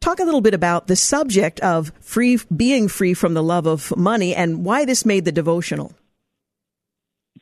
Talk 0.00 0.18
a 0.18 0.24
little 0.24 0.40
bit 0.40 0.54
about 0.54 0.86
the 0.86 0.96
subject 0.96 1.60
of 1.60 1.92
free 2.00 2.38
being 2.54 2.88
free 2.88 3.12
from 3.12 3.34
the 3.34 3.42
love 3.42 3.66
of 3.66 3.94
money 3.96 4.34
and 4.34 4.64
why 4.64 4.84
this 4.84 5.04
made 5.04 5.26
the 5.26 5.32
devotional. 5.32 5.92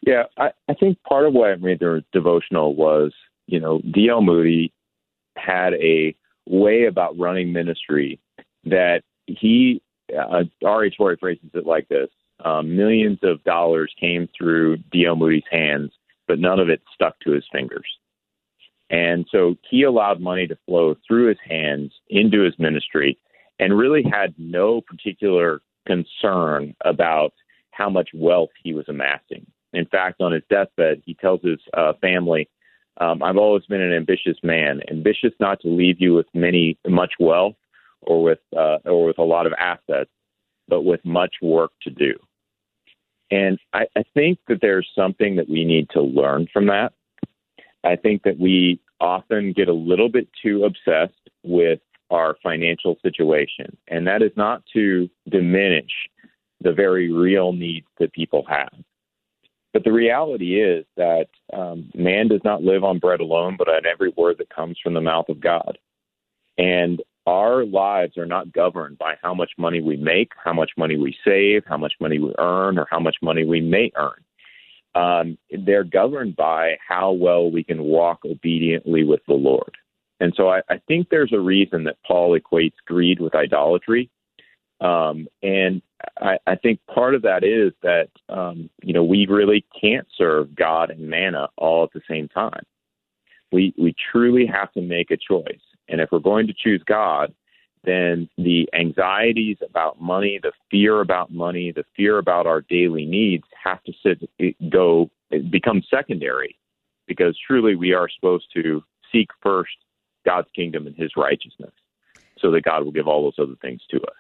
Yeah, 0.05 0.25
I, 0.37 0.51
I 0.69 0.75
think 0.75 0.99
part 1.03 1.27
of 1.27 1.35
why 1.35 1.53
I 1.53 1.57
made 1.57 1.81
the 1.81 2.05
devotional 2.13 2.75
was, 2.75 3.13
you 3.47 3.61
know, 3.61 3.81
D.L. 3.81 4.23
Moody 4.23 4.73
had 5.37 5.75
a 5.75 6.15
way 6.47 6.87
about 6.87 7.19
running 7.19 7.53
ministry 7.53 8.19
that 8.65 9.03
he, 9.27 9.81
uh, 10.13 10.45
R.H. 10.65 10.95
Torrey 10.97 11.17
phrases 11.21 11.51
it 11.55 11.67
like 11.67 11.89
this 11.89 12.09
um, 12.45 12.77
millions 12.77 13.19
of 13.23 13.43
dollars 13.45 13.93
came 14.01 14.29
through 14.37 14.79
D.L. 14.93 15.17
Moody's 15.17 15.43
hands, 15.51 15.91
but 16.27 16.39
none 16.39 16.61
of 16.61 16.69
it 16.69 16.81
stuck 16.95 17.19
to 17.21 17.33
his 17.33 17.45
fingers. 17.53 17.87
And 18.91 19.27
so 19.31 19.57
he 19.71 19.83
allowed 19.83 20.21
money 20.21 20.47
to 20.47 20.59
flow 20.67 20.97
through 21.07 21.29
his 21.29 21.39
hands 21.47 21.93
into 22.09 22.43
his 22.43 22.59
ministry 22.59 23.19
and 23.59 23.77
really 23.77 24.03
had 24.03 24.35
no 24.39 24.81
particular 24.81 25.61
concern 25.87 26.75
about 26.85 27.33
how 27.73 27.91
much 27.91 28.11
wealth 28.15 28.51
he 28.63 28.73
was 28.73 28.87
amassing. 28.89 29.47
In 29.73 29.87
fact, 29.87 30.21
on 30.21 30.33
his 30.33 30.43
deathbed, 30.49 31.03
he 31.05 31.15
tells 31.15 31.43
his 31.43 31.59
uh, 31.77 31.93
family, 32.01 32.49
um, 33.01 33.23
I've 33.23 33.37
always 33.37 33.65
been 33.67 33.81
an 33.81 33.93
ambitious 33.93 34.37
man, 34.43 34.81
ambitious 34.91 35.33
not 35.39 35.61
to 35.61 35.69
leave 35.69 36.01
you 36.01 36.15
with 36.15 36.27
many, 36.35 36.79
much 36.87 37.13
wealth 37.21 37.57
or 38.01 38.23
with, 38.23 38.41
uh, 38.57 38.79
or 38.85 39.07
with 39.07 39.19
a 39.19 39.23
lot 39.23 39.47
of 39.47 39.53
assets, 39.59 40.11
but 40.67 40.83
with 40.83 41.05
much 41.05 41.35
work 41.43 41.73
to 41.83 41.91
do. 41.91 42.15
And 43.31 43.59
I, 43.73 43.85
I 43.97 44.05
think 44.15 44.39
that 44.49 44.61
there's 44.63 44.89
something 44.97 45.37
that 45.37 45.49
we 45.49 45.65
need 45.65 45.91
to 45.91 46.01
learn 46.01 46.49
from 46.53 46.67
that. 46.69 46.93
I 47.85 47.97
think 47.97 48.23
that 48.25 48.39
we 48.39 48.81
often 49.01 49.53
get 49.53 49.69
a 49.69 49.73
little 49.73 50.09
bit 50.09 50.29
too 50.43 50.65
obsessed 50.65 51.31
with 51.43 51.81
our 52.11 52.37
financial 52.43 52.97
situation, 53.03 53.77
and 53.89 54.07
that 54.07 54.23
is 54.23 54.33
not 54.37 54.63
to 54.73 55.09
diminish 55.29 55.91
the 56.61 56.73
very 56.73 57.13
real 57.13 57.53
needs 57.53 57.87
that 57.99 58.13
people 58.13 58.45
have. 58.49 58.73
But 59.73 59.85
the 59.85 59.93
reality 59.93 60.61
is 60.61 60.87
that 60.97 61.29
um, 61.53 61.91
man 61.95 62.29
does 62.29 62.41
not 62.43 62.63
live 62.63 62.83
on 62.83 62.99
bread 62.99 63.21
alone, 63.21 63.57
but 63.57 63.69
on 63.69 63.87
every 63.87 64.13
word 64.17 64.39
that 64.39 64.49
comes 64.49 64.79
from 64.83 64.95
the 64.95 65.01
mouth 65.01 65.29
of 65.29 65.41
God. 65.41 65.79
And 66.57 67.03
our 67.27 67.65
lives 67.65 68.17
are 68.17 68.27
not 68.27 68.53
governed 68.53 68.99
by 68.99 69.15
how 69.23 69.35
much 69.35 69.53
money 69.59 69.83
we 69.83 69.97
make, 69.97 70.33
how 70.43 70.55
much 70.55 70.71
money 70.79 70.97
we 70.97 71.15
save, 71.25 71.63
how 71.67 71.77
much 71.77 71.93
money 72.01 72.19
we 72.19 72.35
earn, 72.39 72.79
or 72.79 72.87
how 72.91 72.99
much 72.99 73.17
money 73.21 73.45
we 73.45 73.61
may 73.61 73.93
earn. 73.97 74.25
Um, 74.95 75.39
they're 75.51 75.85
governed 75.85 76.37
by 76.37 76.77
how 76.87 77.13
well 77.13 77.51
we 77.51 77.63
can 77.63 77.83
walk 77.83 78.21
obediently 78.25 79.05
with 79.05 79.21
the 79.29 79.35
Lord. 79.35 79.77
And 80.21 80.33
so 80.37 80.49
I, 80.49 80.63
I 80.69 80.81
think 80.89 81.09
there's 81.09 81.33
a 81.33 81.39
reason 81.39 81.85
that 81.85 81.97
Paul 82.07 82.39
equates 82.39 82.75
greed 82.87 83.21
with 83.21 83.35
idolatry. 83.35 84.11
Um, 84.81 85.29
and 85.43 85.83
I, 86.21 86.39
I 86.47 86.55
think 86.57 86.81
part 86.93 87.15
of 87.15 87.23
that 87.23 87.45
is 87.45 87.73
that, 87.83 88.09
um, 88.29 88.71
you 88.83 88.93
know, 88.93 89.05
we 89.05 89.27
really 89.27 89.65
can't 89.81 90.07
serve 90.17 90.55
God 90.55 90.91
and 90.91 91.09
mammon 91.09 91.47
all 91.57 91.85
at 91.85 91.93
the 91.93 92.03
same 92.09 92.29
time. 92.29 92.63
We, 93.53 93.75
we 93.79 93.95
truly 94.13 94.47
have 94.47 94.73
to 94.73 94.83
make 94.83 95.11
a 95.11 95.17
choice. 95.17 95.61
And 95.89 96.01
if 96.01 96.11
we're 96.13 96.19
going 96.19 96.47
to 96.49 96.55
choose 96.55 96.83
God, 96.85 97.33
then 97.89 98.29
the 98.37 98.69
anxieties 98.73 99.57
about 99.69 100.01
money, 100.01 100.39
the 100.43 100.53
fear 100.71 101.01
about 101.01 101.33
money, 101.33 101.73
the 101.75 101.85
fear 101.97 102.19
about 102.19 102.47
our 102.47 102.61
daily 102.61 103.07
needs 103.07 103.45
have 103.63 103.83
to 103.85 103.93
sit, 104.03 104.29
go, 104.71 105.11
become 105.51 105.83
secondary 105.91 106.59
because 107.07 107.37
truly 107.47 107.75
we 107.75 107.93
are 107.93 108.09
supposed 108.09 108.47
to 108.55 108.83
seek 109.11 109.29
first 109.43 109.73
God's 110.25 110.49
kingdom 110.55 110.87
and 110.87 110.97
his 110.97 111.13
righteousness 111.17 111.73
so 112.39 112.51
that 112.51 112.65
God 112.65 112.85
will 112.85 112.93
give 112.93 113.09
all 113.09 113.25
those 113.25 113.45
other 113.45 113.57
things 113.61 113.81
to 113.91 113.97
us. 113.97 114.17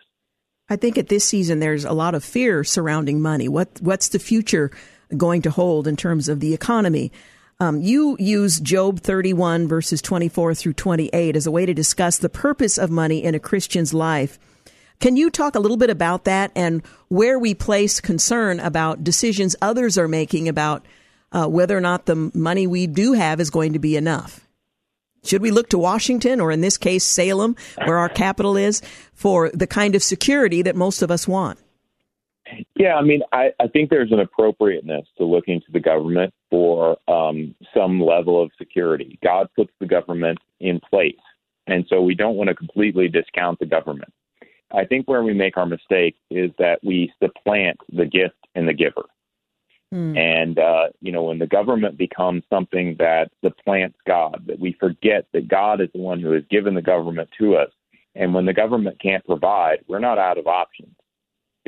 I 0.71 0.77
think 0.77 0.99
at 0.99 1.09
this 1.09 1.25
season 1.25 1.61
there's 1.61 1.85
a 1.85 1.93
lot 1.93 2.15
of 2.15 2.25
fear 2.25 2.65
surrounding 2.65 3.21
money. 3.21 3.49
What 3.49 3.69
what's 3.81 4.09
the 4.09 4.19
future 4.19 4.71
going 5.17 5.43
to 5.43 5.51
hold 5.51 5.87
in 5.87 5.97
terms 5.97 6.29
of 6.29 6.41
the 6.41 6.53
economy? 6.53 7.13
Um, 7.61 7.81
you 7.81 8.17
use 8.21 8.61
Job 8.61 9.01
31 9.01 9.67
verses 9.67 10.01
24 10.01 10.55
through 10.55 10.75
28 10.75 11.35
as 11.35 11.45
a 11.45 11.51
way 11.51 11.67
to 11.67 11.75
discuss 11.75 12.17
the 12.17 12.29
purpose 12.29 12.79
of 12.79 12.89
money 12.89 13.25
in 13.25 13.35
a 13.35 13.41
Christian's 13.41 13.93
life. 13.93 14.39
Can 15.01 15.17
you 15.17 15.29
talk 15.29 15.57
a 15.57 15.61
little 15.61 15.77
bit 15.77 15.91
about 15.91 16.25
that 16.25 16.53
and 16.55 16.83
where 17.09 17.37
we 17.37 17.55
place 17.55 18.01
concern 18.01 18.61
about 18.61 19.03
decisions 19.03 19.57
others 19.61 19.99
are 19.99 20.07
making 20.07 20.49
about 20.49 20.87
uh, 21.33 21.47
whether 21.47 21.77
or 21.77 21.81
not 21.81 22.07
the 22.07 22.31
money 22.33 22.69
we 22.69 22.87
do 22.87 23.15
have 23.15 23.41
is 23.41 23.51
going 23.51 23.73
to 23.73 23.81
be 23.81 23.97
enough? 23.97 24.47
Should 25.25 25.43
we 25.43 25.51
look 25.51 25.69
to 25.71 25.79
Washington 25.79 26.41
or 26.41 26.53
in 26.53 26.61
this 26.61 26.79
case 26.79 27.05
Salem, 27.05 27.57
where 27.85 27.99
our 27.99 28.09
capital 28.09 28.57
is, 28.57 28.83
for 29.15 29.51
the 29.51 29.67
kind 29.67 29.97
of 29.97 30.03
security 30.05 30.63
that 30.63 30.77
most 30.77 31.03
of 31.03 31.11
us 31.11 31.27
want? 31.27 31.59
Yeah, 32.77 32.95
I 32.95 33.03
mean, 33.03 33.23
I, 33.33 33.53
I 33.61 33.67
think 33.69 33.91
there's 33.91 34.13
an 34.13 34.21
appropriateness 34.21 35.07
to 35.19 35.25
looking 35.25 35.61
to 35.61 35.73
the 35.73 35.81
government 35.81 36.33
for 36.51 36.97
um, 37.09 37.55
some 37.75 38.01
level 38.01 38.43
of 38.43 38.51
security. 38.59 39.19
God 39.23 39.49
puts 39.57 39.73
the 39.81 39.87
government 39.87 40.39
in 40.61 40.81
place, 40.81 41.15
and 41.67 41.85
so 41.89 42.01
we 42.01 42.15
don't 42.15 42.37
want 42.37 42.49
to 42.49 42.55
completely 42.55 43.09
discount 43.09 43.59
the 43.59 43.67
government. 43.67 44.13
I 44.73 44.85
think 44.85 45.09
where 45.09 45.23
we 45.23 45.33
make 45.33 45.57
our 45.57 45.67
mistake 45.67 46.17
is 46.31 46.51
that 46.59 46.81
we 46.83 47.13
supplant 47.23 47.79
the 47.91 48.05
gift 48.05 48.37
and 48.55 48.69
the 48.69 48.75
giver. 48.75 49.05
Mm. 49.93 50.19
And, 50.19 50.59
uh, 50.59 50.89
you 51.01 51.11
know, 51.13 51.25
when 51.25 51.39
the 51.39 51.47
government 51.47 51.97
becomes 51.97 52.43
something 52.51 52.97
that 52.99 53.31
supplants 53.43 53.97
God, 54.07 54.45
that 54.47 54.59
we 54.59 54.77
forget 54.79 55.27
that 55.33 55.49
God 55.49 55.81
is 55.81 55.89
the 55.95 56.01
one 56.01 56.21
who 56.21 56.33
has 56.33 56.45
given 56.51 56.75
the 56.75 56.83
government 56.83 57.31
to 57.39 57.57
us. 57.57 57.71
And 58.15 58.35
when 58.35 58.45
the 58.45 58.53
government 58.53 59.01
can't 59.01 59.25
provide, 59.25 59.79
we're 59.89 59.99
not 59.99 60.19
out 60.19 60.37
of 60.37 60.47
options 60.47 60.95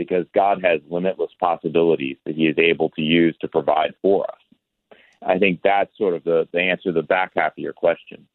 because 0.00 0.24
God 0.34 0.64
has 0.64 0.80
limitless 0.88 1.30
possibilities 1.38 2.16
that 2.24 2.34
He 2.34 2.46
is 2.46 2.56
able 2.56 2.88
to 2.90 3.02
use 3.02 3.36
to 3.42 3.48
provide 3.48 3.92
for 4.00 4.24
us. 4.24 4.94
I 5.22 5.38
think 5.38 5.60
that's 5.62 5.94
sort 5.98 6.14
of 6.14 6.24
the, 6.24 6.48
the 6.54 6.60
answer 6.60 6.84
to 6.84 6.92
the 6.92 7.02
back 7.02 7.32
half 7.36 7.52
of 7.52 7.58
your 7.58 7.74
question. 7.74 8.26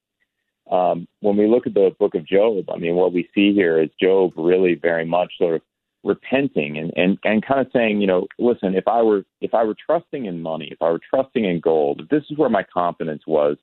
Um, 0.69 1.07
when 1.21 1.37
we 1.37 1.47
look 1.47 1.65
at 1.65 1.73
the 1.73 1.89
book 1.99 2.13
of 2.13 2.27
Job, 2.27 2.69
I 2.71 2.77
mean, 2.77 2.93
what 2.93 3.13
we 3.13 3.27
see 3.33 3.51
here 3.51 3.81
is 3.81 3.89
Job 3.99 4.33
really 4.37 4.75
very 4.75 5.05
much 5.05 5.33
sort 5.39 5.55
of 5.55 5.61
repenting 6.03 6.77
and, 6.77 6.93
and, 6.95 7.17
and 7.23 7.43
kind 7.43 7.61
of 7.61 7.71
saying, 7.73 7.99
you 7.99 8.05
know, 8.05 8.27
listen, 8.37 8.75
if 8.75 8.87
I 8.87 9.01
were 9.01 9.25
if 9.41 9.55
I 9.55 9.63
were 9.63 9.75
trusting 9.87 10.25
in 10.25 10.39
money, 10.39 10.69
if 10.71 10.79
I 10.83 10.91
were 10.91 11.01
trusting 11.09 11.45
in 11.45 11.59
gold, 11.59 12.01
if 12.01 12.09
this 12.09 12.23
is 12.29 12.37
where 12.37 12.49
my 12.49 12.63
confidence 12.63 13.23
was, 13.25 13.57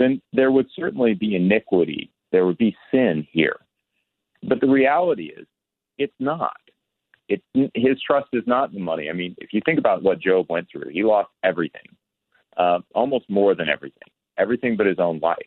then 0.00 0.20
there 0.32 0.50
would 0.50 0.66
certainly 0.74 1.14
be 1.14 1.36
iniquity. 1.36 2.10
There 2.32 2.46
would 2.46 2.58
be 2.58 2.76
sin 2.90 3.28
here. 3.30 3.60
But 4.42 4.60
the 4.60 4.66
reality 4.66 5.26
is, 5.26 5.46
it's 5.98 6.18
not. 6.18 6.56
It, 7.28 7.42
his 7.74 8.00
trust 8.02 8.28
is 8.32 8.42
not 8.46 8.72
the 8.72 8.80
money. 8.80 9.08
I 9.08 9.12
mean, 9.12 9.34
if 9.38 9.52
you 9.52 9.60
think 9.64 9.78
about 9.78 10.02
what 10.02 10.20
Job 10.20 10.46
went 10.50 10.68
through, 10.70 10.90
he 10.90 11.02
lost 11.02 11.30
everything, 11.42 11.96
uh, 12.56 12.80
almost 12.94 13.30
more 13.30 13.54
than 13.54 13.68
everything, 13.68 14.08
everything 14.36 14.76
but 14.76 14.86
his 14.86 14.98
own 14.98 15.20
life. 15.20 15.38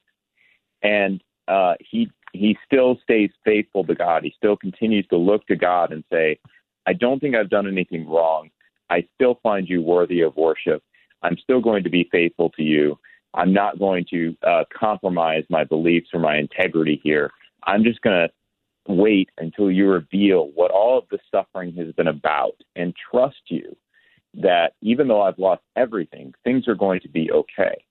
And 0.82 1.24
uh, 1.48 1.76
he 1.80 2.10
he 2.34 2.58
still 2.66 2.98
stays 3.04 3.30
faithful 3.46 3.86
to 3.86 3.96
God. 3.96 4.24
He 4.24 4.34
still 4.36 4.58
continues 4.58 5.08
to 5.08 5.18
look 5.18 5.46
to 5.48 5.56
God 5.56 5.92
and 5.92 6.04
say, 6.12 6.40
I 6.86 6.94
don't 6.94 7.20
think 7.20 7.36
I've 7.36 7.50
done 7.50 7.68
anything 7.68 8.08
wrong. 8.08 8.50
I 8.90 9.08
still 9.16 9.40
find 9.44 9.68
you 9.68 9.82
worthy 9.82 10.22
of 10.22 10.36
worship. 10.36 10.84
I'm 11.24 11.38
still 11.38 11.62
going 11.62 11.84
to 11.84 11.90
be 11.90 12.10
faithful 12.12 12.50
to 12.52 12.64
you. 12.64 12.98
I'm 13.34 13.54
not 13.54 13.80
going 13.80 14.06
to 14.12 14.36
uh, 14.46 14.64
compromise 14.74 15.44
my 15.50 15.64
beliefs 15.64 16.10
or 16.14 16.20
my 16.20 16.38
integrity 16.38 17.00
here. 17.04 17.32
I'm 17.64 17.84
just 17.84 18.02
going 18.02 18.28
to 18.28 18.34
wait 18.88 19.30
until 19.38 19.72
you 19.72 19.90
reveal 19.90 20.52
what 20.56 20.72
all 20.72 20.98
of 20.98 21.06
the 21.10 21.20
suffering 21.32 21.74
has 21.76 21.92
been 21.94 22.08
about 22.08 22.56
and 22.76 22.94
trust 23.12 23.42
you 23.48 23.76
that 24.34 24.74
even 24.82 25.08
though 25.08 25.22
I've 25.22 25.40
lost 25.40 25.64
everything, 25.76 26.34
things 26.44 26.68
are 26.68 26.76
going 26.76 27.00
to 27.02 27.10
be 27.10 27.32
okay. 27.32 27.84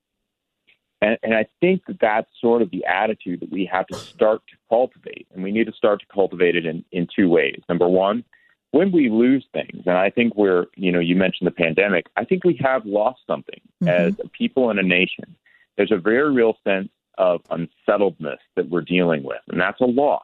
And, 1.02 1.18
and 1.22 1.34
I 1.34 1.46
think 1.60 1.82
that 1.86 1.98
that's 2.00 2.30
sort 2.40 2.62
of 2.62 2.70
the 2.70 2.84
attitude 2.86 3.40
that 3.40 3.50
we 3.50 3.68
have 3.70 3.86
to 3.88 3.96
start 3.96 4.42
to 4.48 4.56
cultivate. 4.68 5.26
And 5.34 5.42
we 5.42 5.52
need 5.52 5.66
to 5.66 5.72
start 5.72 6.00
to 6.00 6.06
cultivate 6.12 6.56
it 6.56 6.64
in, 6.64 6.84
in 6.92 7.06
two 7.14 7.28
ways. 7.28 7.60
Number 7.68 7.88
one, 7.88 8.24
when 8.70 8.92
we 8.92 9.10
lose 9.10 9.44
things, 9.52 9.82
and 9.86 9.96
I 9.96 10.10
think 10.10 10.36
we're, 10.36 10.66
you 10.74 10.90
know, 10.92 11.00
you 11.00 11.16
mentioned 11.16 11.46
the 11.46 11.52
pandemic, 11.52 12.06
I 12.16 12.24
think 12.24 12.44
we 12.44 12.58
have 12.62 12.84
lost 12.86 13.20
something 13.26 13.60
mm-hmm. 13.82 13.88
as 13.88 14.18
a 14.24 14.28
people 14.28 14.70
and 14.70 14.78
a 14.78 14.82
nation. 14.82 15.36
There's 15.76 15.92
a 15.92 15.98
very 15.98 16.32
real 16.32 16.56
sense 16.64 16.88
of 17.18 17.42
unsettledness 17.50 18.40
that 18.54 18.68
we're 18.68 18.82
dealing 18.82 19.22
with, 19.22 19.40
and 19.48 19.60
that's 19.60 19.80
a 19.80 19.86
loss. 19.86 20.22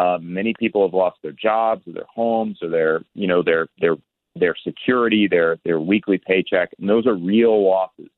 Uh, 0.00 0.16
many 0.22 0.54
people 0.58 0.82
have 0.86 0.94
lost 0.94 1.18
their 1.22 1.32
jobs 1.32 1.86
or 1.86 1.92
their 1.92 2.06
homes 2.14 2.58
or 2.62 2.70
their, 2.70 3.02
you 3.12 3.26
know, 3.26 3.42
their 3.42 3.68
their 3.82 3.96
their 4.34 4.54
security, 4.66 5.28
their 5.28 5.58
their 5.62 5.78
weekly 5.78 6.16
paycheck, 6.16 6.70
and 6.78 6.88
those 6.88 7.06
are 7.06 7.14
real 7.14 7.62
losses. 7.62 8.08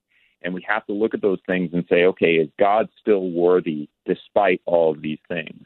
And 0.43 0.55
we 0.55 0.64
have 0.68 0.87
to 0.87 0.93
look 0.93 1.12
at 1.12 1.22
those 1.22 1.41
things 1.45 1.70
and 1.72 1.85
say, 1.89 2.05
okay, 2.05 2.35
is 2.35 2.49
God 2.57 2.89
still 3.01 3.30
worthy 3.33 3.89
despite 4.07 4.61
all 4.64 4.93
of 4.93 5.03
these 5.03 5.18
things? 5.26 5.64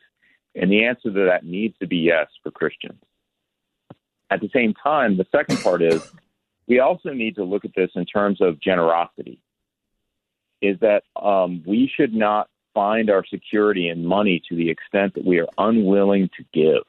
And 0.55 0.73
the 0.73 0.87
answer 0.87 1.13
to 1.13 1.25
that 1.27 1.45
needs 1.45 1.77
to 1.81 1.87
be 1.87 1.99
yes 1.99 2.29
for 2.43 2.51
Christians. 2.51 3.03
At 4.31 4.41
the 4.41 4.51
same 4.55 4.73
time, 4.73 5.19
the 5.19 5.27
second 5.31 5.63
part 5.63 5.83
is 5.83 6.01
we 6.67 6.81
also 6.81 7.11
need 7.11 7.37
to 7.37 7.45
look 7.45 7.67
at 7.67 7.75
this 7.77 7.91
in 7.95 8.07
terms 8.07 8.41
of 8.41 8.59
generosity. 8.59 9.39
Is 10.63 10.79
that 10.81 11.03
um, 11.23 11.63
we 11.67 11.93
should 11.95 12.15
not 12.15 12.49
find 12.77 13.09
our 13.09 13.25
security 13.25 13.89
in 13.89 14.05
money 14.05 14.43
to 14.47 14.55
the 14.55 14.69
extent 14.69 15.15
that 15.15 15.25
we 15.25 15.39
are 15.39 15.49
unwilling 15.57 16.29
to 16.37 16.45
give, 16.53 16.83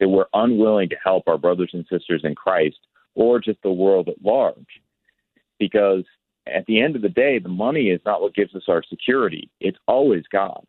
that 0.00 0.08
we're 0.08 0.26
unwilling 0.34 0.88
to 0.88 0.96
help 1.02 1.28
our 1.28 1.38
brothers 1.38 1.70
and 1.72 1.86
sisters 1.88 2.22
in 2.24 2.34
Christ 2.34 2.78
or 3.14 3.38
just 3.38 3.62
the 3.62 3.70
world 3.70 4.08
at 4.08 4.22
large. 4.24 4.82
Because 5.60 6.02
at 6.52 6.66
the 6.66 6.80
end 6.80 6.96
of 6.96 7.02
the 7.02 7.08
day, 7.08 7.38
the 7.38 7.48
money 7.48 7.90
is 7.90 8.00
not 8.04 8.20
what 8.20 8.34
gives 8.34 8.56
us 8.56 8.64
our 8.66 8.82
security. 8.82 9.48
It's 9.60 9.78
always 9.86 10.24
God. 10.32 10.66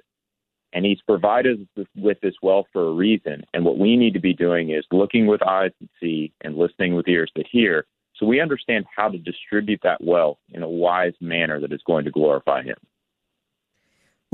And 0.73 0.85
He's 0.85 1.01
provided 1.01 1.67
us 1.77 1.87
with 1.95 2.21
this 2.21 2.35
wealth 2.43 2.67
for 2.71 2.87
a 2.87 2.93
reason. 2.93 3.43
And 3.55 3.65
what 3.65 3.79
we 3.79 3.97
need 3.97 4.13
to 4.13 4.19
be 4.19 4.33
doing 4.33 4.69
is 4.69 4.85
looking 4.91 5.25
with 5.25 5.41
eyes 5.41 5.71
that 5.81 5.89
see 5.99 6.31
and 6.41 6.55
listening 6.55 6.93
with 6.93 7.07
ears 7.07 7.31
that 7.35 7.47
hear 7.51 7.87
so 8.17 8.25
we 8.25 8.39
understand 8.39 8.85
how 8.95 9.09
to 9.09 9.17
distribute 9.17 9.81
that 9.83 10.03
wealth 10.03 10.37
in 10.49 10.63
a 10.63 10.69
wise 10.69 11.13
manner 11.19 11.59
that 11.59 11.73
is 11.73 11.81
going 11.85 12.05
to 12.05 12.11
glorify 12.11 12.63
Him. 12.63 12.77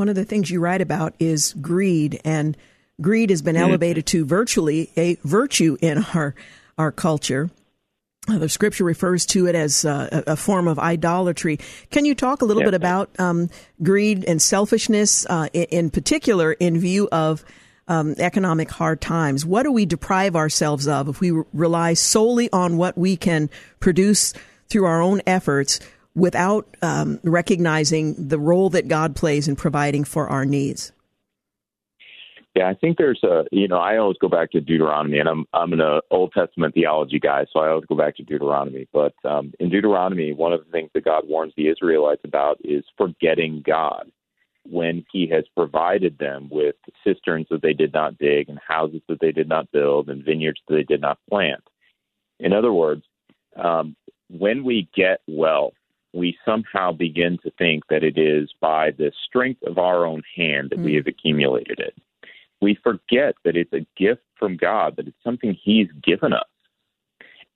One 0.01 0.09
of 0.09 0.15
the 0.15 0.25
things 0.25 0.49
you 0.49 0.59
write 0.59 0.81
about 0.81 1.13
is 1.19 1.53
greed, 1.61 2.21
and 2.25 2.57
greed 3.01 3.29
has 3.29 3.43
been 3.43 3.53
mm-hmm. 3.53 3.65
elevated 3.65 4.07
to 4.07 4.25
virtually 4.25 4.89
a 4.97 5.19
virtue 5.23 5.77
in 5.79 6.03
our 6.15 6.33
our 6.75 6.91
culture. 6.91 7.51
Uh, 8.27 8.39
the 8.39 8.49
scripture 8.49 8.83
refers 8.83 9.27
to 9.27 9.45
it 9.45 9.53
as 9.53 9.85
uh, 9.85 10.23
a, 10.25 10.35
form 10.35 10.67
of 10.67 10.79
idolatry. 10.79 11.59
Can 11.91 12.05
you 12.05 12.15
talk 12.15 12.41
a 12.41 12.45
little 12.45 12.63
bit 12.63 12.73
about 12.73 13.11
um, 13.19 13.51
greed 13.83 14.25
and 14.27 14.41
selfishness, 14.41 15.27
uh, 15.29 15.49
in, 15.53 15.65
in, 15.65 15.89
particular, 15.91 16.53
in 16.53 16.79
view 16.79 17.07
of 17.11 17.45
um, 17.87 18.15
economic 18.17 18.71
hard 18.71 19.01
times? 19.01 19.45
What 19.45 19.63
do 19.63 19.71
we 19.71 19.85
deprive 19.85 20.35
ourselves 20.35 20.87
of 20.87 21.09
if 21.09 21.19
we 21.19 21.29
rely 21.53 21.93
solely 21.93 22.49
on 22.51 22.75
what 22.75 22.97
we 22.97 23.17
can 23.17 23.51
produce 23.79 24.33
through 24.67 24.85
our 24.85 24.99
own 24.99 25.21
efforts 25.27 25.79
without 26.15 26.67
um, 26.81 27.19
recognizing 27.23 28.15
the 28.27 28.39
role 28.39 28.69
that 28.71 28.87
God 28.87 29.15
plays 29.15 29.47
in 29.47 29.55
providing 29.55 30.03
for 30.03 30.27
our 30.27 30.45
needs? 30.45 30.91
Yeah, 32.55 32.67
I 32.67 32.73
think 32.73 32.97
there's 32.97 33.23
a 33.23 33.45
you 33.51 33.67
know 33.69 33.77
I 33.77 33.97
always 33.97 34.17
go 34.17 34.27
back 34.27 34.51
to 34.51 34.59
Deuteronomy, 34.59 35.19
and 35.19 35.29
I'm 35.29 35.45
I'm 35.53 35.71
an 35.71 35.79
uh, 35.79 36.01
Old 36.11 36.33
Testament 36.33 36.73
theology 36.73 37.17
guy, 37.17 37.45
so 37.51 37.61
I 37.61 37.69
always 37.69 37.85
go 37.85 37.95
back 37.95 38.17
to 38.17 38.23
Deuteronomy. 38.23 38.87
But 38.91 39.13
um, 39.23 39.53
in 39.61 39.69
Deuteronomy, 39.69 40.33
one 40.33 40.51
of 40.51 40.65
the 40.65 40.71
things 40.71 40.89
that 40.93 41.05
God 41.05 41.23
warns 41.27 41.53
the 41.55 41.69
Israelites 41.69 42.23
about 42.25 42.57
is 42.61 42.83
forgetting 42.97 43.63
God 43.65 44.11
when 44.69 45.05
He 45.13 45.29
has 45.29 45.45
provided 45.55 46.17
them 46.17 46.49
with 46.51 46.75
cisterns 47.05 47.47
that 47.51 47.61
they 47.61 47.71
did 47.71 47.93
not 47.93 48.17
dig, 48.17 48.49
and 48.49 48.59
houses 48.59 49.01
that 49.07 49.21
they 49.21 49.31
did 49.31 49.47
not 49.47 49.71
build, 49.71 50.09
and 50.09 50.25
vineyards 50.25 50.59
that 50.67 50.75
they 50.75 50.83
did 50.83 50.99
not 50.99 51.19
plant. 51.29 51.63
In 52.41 52.51
other 52.51 52.73
words, 52.73 53.03
um, 53.55 53.95
when 54.29 54.65
we 54.65 54.89
get 54.93 55.21
wealth, 55.25 55.73
we 56.13 56.37
somehow 56.45 56.91
begin 56.91 57.37
to 57.43 57.51
think 57.57 57.83
that 57.89 58.03
it 58.03 58.17
is 58.17 58.53
by 58.59 58.91
the 58.91 59.11
strength 59.25 59.63
of 59.63 59.77
our 59.77 60.05
own 60.05 60.21
hand 60.35 60.69
that 60.69 60.79
mm. 60.79 60.85
we 60.85 60.95
have 60.95 61.07
accumulated 61.07 61.79
it 61.79 61.95
we 62.61 62.77
forget 62.83 63.35
that 63.43 63.57
it's 63.57 63.73
a 63.73 63.85
gift 63.97 64.21
from 64.37 64.55
God, 64.55 64.95
that 64.95 65.07
it's 65.07 65.23
something 65.23 65.57
He's 65.61 65.87
given 66.03 66.31
us. 66.31 66.45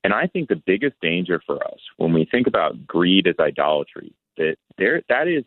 And 0.03 0.14
I 0.14 0.28
think 0.28 0.49
the 0.49 0.62
biggest 0.66 0.95
danger 1.01 1.41
for 1.45 1.64
us 1.66 1.80
when 1.97 2.14
we 2.14 2.28
think 2.30 2.47
about 2.47 2.86
greed 2.86 3.28
as 3.28 3.36
idolatry, 3.39 4.14
that 4.38 4.58
there 4.78 5.01
that 5.10 5.28
is 5.28 5.43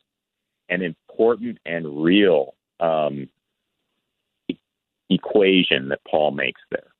an 0.68 0.82
important 0.82 1.58
and 1.66 2.02
real 2.02 2.54
um, 2.80 3.28
e- 4.48 4.58
equation 5.10 5.88
that 5.88 6.00
Paul 6.08 6.32
makes 6.32 6.60
there. 6.70 6.92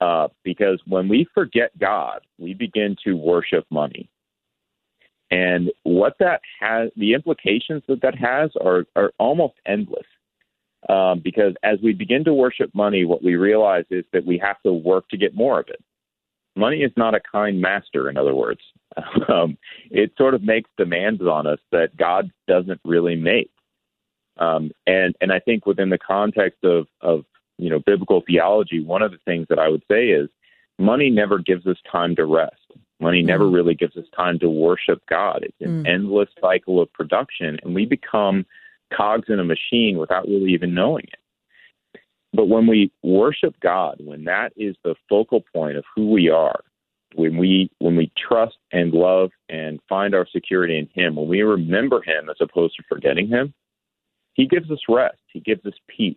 Uh, 0.00 0.28
because 0.42 0.80
when 0.86 1.08
we 1.08 1.26
forget 1.34 1.76
God, 1.78 2.20
we 2.38 2.54
begin 2.54 2.96
to 3.04 3.14
worship 3.14 3.64
money. 3.70 4.08
And 5.34 5.72
what 5.82 6.14
that 6.20 6.42
has, 6.60 6.90
the 6.96 7.12
implications 7.12 7.82
that 7.88 8.02
that 8.02 8.14
has 8.14 8.52
are, 8.60 8.86
are 8.94 9.10
almost 9.18 9.54
endless. 9.66 10.06
Um, 10.88 11.22
because 11.24 11.54
as 11.64 11.78
we 11.82 11.92
begin 11.92 12.22
to 12.24 12.34
worship 12.34 12.72
money, 12.72 13.04
what 13.04 13.24
we 13.24 13.34
realize 13.34 13.86
is 13.90 14.04
that 14.12 14.24
we 14.24 14.38
have 14.38 14.62
to 14.62 14.72
work 14.72 15.08
to 15.08 15.16
get 15.16 15.34
more 15.34 15.58
of 15.58 15.66
it. 15.68 15.82
Money 16.54 16.82
is 16.82 16.92
not 16.96 17.16
a 17.16 17.20
kind 17.20 17.60
master, 17.60 18.08
in 18.08 18.16
other 18.16 18.34
words. 18.34 18.60
Um, 19.28 19.58
it 19.90 20.12
sort 20.16 20.34
of 20.34 20.42
makes 20.42 20.70
demands 20.76 21.22
on 21.22 21.48
us 21.48 21.58
that 21.72 21.96
God 21.96 22.30
doesn't 22.46 22.80
really 22.84 23.16
make. 23.16 23.50
Um, 24.38 24.70
and 24.86 25.16
and 25.20 25.32
I 25.32 25.40
think 25.40 25.66
within 25.66 25.88
the 25.88 25.98
context 25.98 26.62
of 26.62 26.86
of 27.00 27.24
you 27.58 27.70
know 27.70 27.80
biblical 27.80 28.22
theology, 28.24 28.84
one 28.84 29.02
of 29.02 29.10
the 29.10 29.18
things 29.24 29.46
that 29.48 29.58
I 29.58 29.68
would 29.68 29.82
say 29.90 30.10
is 30.10 30.28
money 30.78 31.10
never 31.10 31.38
gives 31.38 31.66
us 31.66 31.78
time 31.90 32.14
to 32.16 32.24
rest. 32.24 32.63
Money 33.00 33.22
never 33.22 33.48
really 33.48 33.74
gives 33.74 33.96
us 33.96 34.04
time 34.16 34.38
to 34.38 34.48
worship 34.48 35.02
God. 35.08 35.40
It's 35.42 35.60
an 35.60 35.82
mm. 35.82 35.88
endless 35.88 36.28
cycle 36.40 36.80
of 36.80 36.92
production, 36.92 37.58
and 37.62 37.74
we 37.74 37.86
become 37.86 38.46
cogs 38.96 39.28
in 39.28 39.40
a 39.40 39.44
machine 39.44 39.98
without 39.98 40.26
really 40.26 40.52
even 40.52 40.74
knowing 40.74 41.04
it. 41.04 42.00
But 42.32 42.46
when 42.48 42.66
we 42.66 42.92
worship 43.02 43.54
God, 43.60 44.00
when 44.00 44.24
that 44.24 44.52
is 44.56 44.76
the 44.84 44.94
focal 45.08 45.44
point 45.54 45.76
of 45.76 45.84
who 45.94 46.10
we 46.10 46.28
are, 46.28 46.60
when 47.14 47.36
we 47.36 47.70
when 47.78 47.96
we 47.96 48.10
trust 48.16 48.56
and 48.72 48.92
love 48.92 49.30
and 49.48 49.78
find 49.88 50.14
our 50.14 50.26
security 50.32 50.78
in 50.78 50.88
him, 50.92 51.14
when 51.14 51.28
we 51.28 51.42
remember 51.42 52.02
him 52.02 52.28
as 52.28 52.36
opposed 52.40 52.76
to 52.76 52.82
forgetting 52.88 53.28
him, 53.28 53.54
he 54.34 54.46
gives 54.46 54.70
us 54.70 54.80
rest. 54.88 55.18
He 55.32 55.40
gives 55.40 55.64
us 55.64 55.74
peace. 55.88 56.16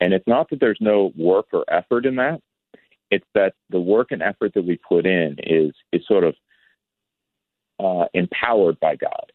And 0.00 0.12
it's 0.12 0.26
not 0.26 0.50
that 0.50 0.60
there's 0.60 0.78
no 0.80 1.12
work 1.16 1.46
or 1.52 1.64
effort 1.68 2.06
in 2.06 2.16
that. 2.16 2.40
It's 3.10 3.26
that 3.34 3.54
the 3.70 3.80
work 3.80 4.08
and 4.10 4.22
effort 4.22 4.54
that 4.54 4.64
we 4.64 4.78
put 4.88 5.06
in 5.06 5.36
is 5.42 5.72
is 5.92 6.06
sort 6.06 6.24
of 6.24 6.34
uh, 7.78 8.06
empowered 8.14 8.78
by 8.80 8.96
God 8.96 9.32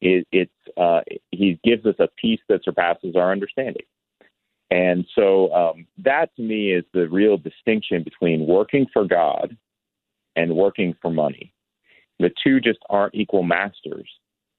it, 0.00 0.26
it's 0.32 0.52
uh, 0.76 1.00
he 1.30 1.58
gives 1.64 1.86
us 1.86 1.96
a 1.98 2.08
peace 2.20 2.40
that 2.48 2.64
surpasses 2.64 3.16
our 3.16 3.32
understanding. 3.32 3.84
And 4.70 5.06
so 5.14 5.52
um, 5.52 5.86
that 6.04 6.34
to 6.36 6.42
me 6.42 6.72
is 6.72 6.84
the 6.92 7.08
real 7.08 7.38
distinction 7.38 8.02
between 8.02 8.46
working 8.46 8.86
for 8.92 9.06
God 9.06 9.56
and 10.36 10.54
working 10.54 10.94
for 11.00 11.10
money. 11.10 11.52
The 12.18 12.30
two 12.44 12.60
just 12.60 12.80
aren't 12.90 13.14
equal 13.14 13.42
masters 13.42 14.08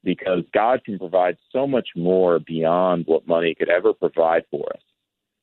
because 0.04 0.44
God 0.54 0.84
can 0.84 0.98
provide 0.98 1.38
so 1.52 1.68
much 1.68 1.90
more 1.96 2.40
beyond 2.40 3.06
what 3.06 3.28
money 3.28 3.54
could 3.54 3.70
ever 3.70 3.94
provide 3.94 4.44
for 4.50 4.68
us. 4.74 4.82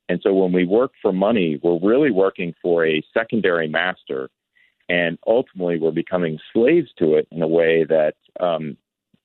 And 0.08 0.20
so 0.22 0.32
when 0.32 0.52
we 0.52 0.64
work 0.64 0.92
for 1.02 1.12
money, 1.12 1.58
we're 1.62 1.80
really 1.82 2.10
working 2.10 2.54
for 2.62 2.86
a 2.86 3.02
secondary 3.12 3.68
master, 3.68 4.30
and 4.88 5.18
ultimately 5.26 5.78
we're 5.78 5.90
becoming 5.90 6.38
slaves 6.52 6.88
to 6.98 7.14
it 7.14 7.26
in 7.32 7.42
a 7.42 7.48
way 7.48 7.84
that 7.84 8.14
um, 8.38 8.76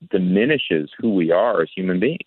diminishes 0.09 0.89
who 0.97 1.13
we 1.13 1.31
are 1.31 1.61
as 1.61 1.69
human 1.75 1.99
beings. 1.99 2.19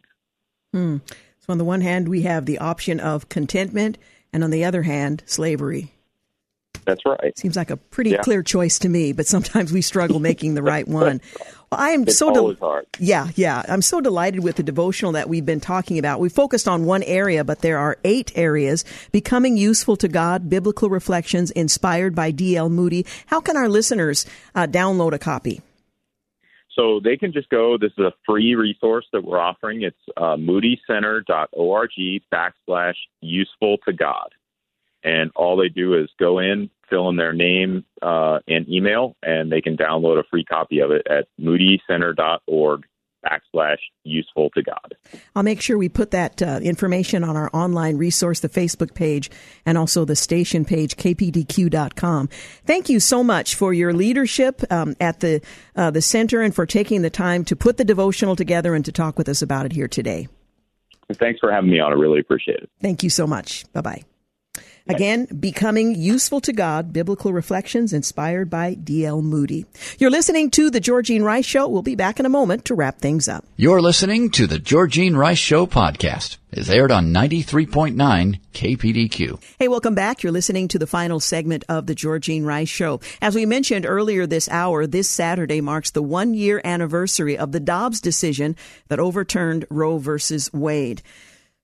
Hmm. 0.73 0.99
So, 1.41 1.53
on 1.53 1.59
the 1.59 1.65
one 1.65 1.81
hand, 1.81 2.09
we 2.09 2.23
have 2.23 2.47
the 2.47 2.59
option 2.59 3.01
of 3.01 3.29
contentment, 3.29 3.99
and 4.33 4.43
on 4.43 4.51
the 4.51 4.65
other 4.65 4.83
hand, 4.83 5.23
slavery. 5.27 5.93
That's 6.87 7.05
right. 7.07 7.37
Seems 7.39 7.57
like 7.57 7.71
a 7.71 7.77
pretty 7.77 8.11
yeah. 8.11 8.23
clear 8.23 8.43
choice 8.43 8.79
to 8.81 8.89
me, 8.89 9.13
but 9.13 9.27
sometimes 9.27 9.73
we 9.73 9.83
struggle 9.83 10.21
making 10.21 10.55
the 10.55 10.63
right 10.63 10.87
one. 10.89 11.21
Well, 11.71 11.81
I 11.81 11.91
am 11.91 12.03
it's 12.03 12.19
so 12.19 12.33
del- 12.33 12.55
hard. 12.55 12.87
Yeah, 12.99 13.29
yeah. 13.35 13.63
I'm 13.69 13.83
so 13.83 14.01
delighted 14.01 14.43
with 14.43 14.57
the 14.57 14.63
devotional 14.63 15.13
that 15.13 15.29
we've 15.29 15.47
been 15.47 15.61
talking 15.61 15.99
about. 15.99 16.21
We 16.21 16.29
focused 16.29 16.69
on 16.69 16.85
one 16.85 17.03
area, 17.03 17.45
but 17.45 17.61
there 17.61 17.79
are 17.79 17.99
eight 18.05 18.33
areas. 18.37 18.85
Becoming 19.13 19.57
useful 19.57 19.97
to 19.97 20.09
God, 20.09 20.49
biblical 20.49 20.89
reflections 20.89 21.51
inspired 21.51 22.15
by 22.15 22.31
D.L. 22.31 22.69
Moody. 22.69 23.07
How 23.27 23.41
can 23.41 23.57
our 23.57 23.69
listeners 23.69 24.27
uh, 24.55 24.67
download 24.67 25.13
a 25.13 25.19
copy? 25.19 25.63
So 26.75 27.01
they 27.03 27.17
can 27.17 27.33
just 27.33 27.49
go. 27.49 27.79
This 27.79 27.93
is 27.93 28.05
a 28.05 28.13
free 28.27 28.55
resource 28.55 29.07
that 29.13 29.25
we're 29.25 29.39
offering. 29.39 29.83
It's 29.83 29.97
uh, 30.17 30.37
moodycenter.org 30.37 31.91
backslash 32.33 32.95
useful 33.21 33.79
to 33.87 33.93
God. 33.93 34.31
And 35.05 35.31
all 35.37 35.57
they 35.57 35.69
do 35.69 35.95
is 35.95 36.09
go 36.19 36.39
in, 36.39 36.71
fill 36.89 37.09
in 37.09 37.17
their 37.17 37.33
name 37.33 37.85
uh, 38.03 38.39
and 38.49 38.69
email, 38.69 39.17
and 39.23 39.51
they 39.51 39.61
can 39.61 39.77
download 39.77 40.19
a 40.19 40.25
free 40.31 40.45
copy 40.45 40.81
of 40.81 40.91
it 40.91 41.07
at 41.09 41.27
moodycenter.org 41.41 42.85
backslash 43.25 43.79
useful 44.05 44.51
to 44.51 44.63
God. 44.63 44.95
I'll 45.35 45.43
make 45.43 45.61
sure 45.61 45.79
we 45.79 45.89
put 45.89 46.11
that 46.11 46.43
uh, 46.43 46.61
information 46.63 47.25
on 47.25 47.37
our 47.37 47.51
online 47.53 47.97
resource, 47.97 48.41
the 48.41 48.49
Facebook 48.49 48.95
page, 48.95 49.31
and 49.65 49.79
also 49.79 50.05
the 50.05 50.17
station 50.17 50.65
page, 50.65 50.97
kpdq.com. 50.97 52.29
Thank 52.67 52.89
you 52.89 53.01
so 53.01 53.25
much 53.25 53.55
for 53.55 53.73
your 53.73 53.93
leadership 53.93 54.61
um, 54.71 54.95
at 55.01 55.21
the 55.21 55.41
uh, 55.77 55.91
the 55.91 56.03
center 56.03 56.43
and 56.43 56.55
for 56.55 56.67
taking 56.67 57.03
the 57.03 57.11
time 57.11 57.45
to 57.47 57.57
put 57.57 57.77
the 57.77 57.85
devotional 57.85 58.37
together 58.37 58.75
and 58.75 58.85
to 58.85 58.93
talk 58.93 59.19
with 59.19 59.29
us 59.29 59.43
about 59.43 59.67
it 59.67 59.73
here 59.73 59.89
today. 59.89 60.29
Thanks 61.13 61.41
for 61.41 61.53
having 61.53 61.71
me 61.71 61.81
on. 61.81 61.93
I 61.93 61.97
really 61.97 62.21
appreciate 62.21 62.59
it. 62.59 62.71
Thank 62.81 63.03
you 63.03 63.11
so 63.11 63.27
much. 63.27 63.71
Bye 63.73 63.81
bye. 63.83 64.05
Again, 64.87 65.25
Becoming 65.41 65.95
Useful 65.95 66.43
to 66.43 66.53
God, 66.53 66.93
Biblical 66.93 67.33
Reflections 67.33 67.95
inspired 67.95 68.51
by 68.51 68.75
D.L. 68.75 69.23
Moody. 69.23 69.65
You're 69.99 70.11
listening 70.11 70.51
to 70.51 70.69
The 70.69 70.81
Georgene 70.81 71.23
Rice 71.23 71.47
Show. 71.47 71.67
We'll 71.69 71.81
be 71.81 71.95
back 71.95 72.21
in 72.21 72.27
a 72.27 72.29
moment 72.29 72.67
to 72.67 72.75
wrap 72.75 72.99
things 72.99 73.27
up. 73.27 73.47
You're 73.57 73.81
listening 73.81 74.29
to 74.33 74.47
The 74.47 74.59
Georgene 74.59 75.17
Rice 75.17 75.39
Show 75.39 75.67
podcast. 75.67 76.37
It's 76.53 76.69
aired 76.69 76.93
on 76.93 77.15
93.9 77.15 78.41
KPDQ. 78.53 79.43
Hey, 79.59 79.69
welcome 79.69 79.95
back. 79.95 80.23
You're 80.23 80.33
listening 80.33 80.69
to 80.69 80.79
the 80.79 80.87
final 80.87 81.19
segment 81.19 81.65
of 81.67 81.87
The 81.87 81.95
Georgine 81.95 82.45
Rice 82.45 82.69
Show. 82.69 83.01
As 83.23 83.35
we 83.35 83.47
mentioned 83.47 83.87
earlier 83.87 84.27
this 84.27 84.51
hour, 84.51 84.87
this 84.87 85.09
Saturday 85.09 85.63
marks 85.63 85.93
the 85.93 86.03
one 86.03 86.35
year 86.35 86.61
anniversary 86.63 87.39
of 87.39 87.53
the 87.53 87.61
Dobbs 87.61 88.03
decision 88.03 88.55
that 88.89 89.01
overturned 89.01 89.65
Roe 89.71 89.97
versus 89.97 90.53
Wade. 90.53 91.01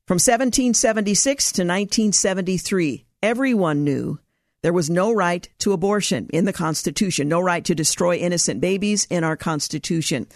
From 0.06 0.14
1776 0.14 1.52
to 1.52 1.62
1973, 1.62 3.04
everyone 3.22 3.84
knew 3.84 4.18
there 4.62 4.72
was 4.72 4.90
no 4.90 5.12
right 5.12 5.48
to 5.60 5.72
abortion 5.72 6.28
in 6.32 6.44
the 6.44 6.52
Constitution, 6.52 7.28
no 7.28 7.40
right 7.40 7.64
to 7.64 7.74
destroy 7.74 8.16
innocent 8.16 8.60
babies 8.60 9.06
in 9.10 9.24
our 9.24 9.36
Constitution. 9.36 10.26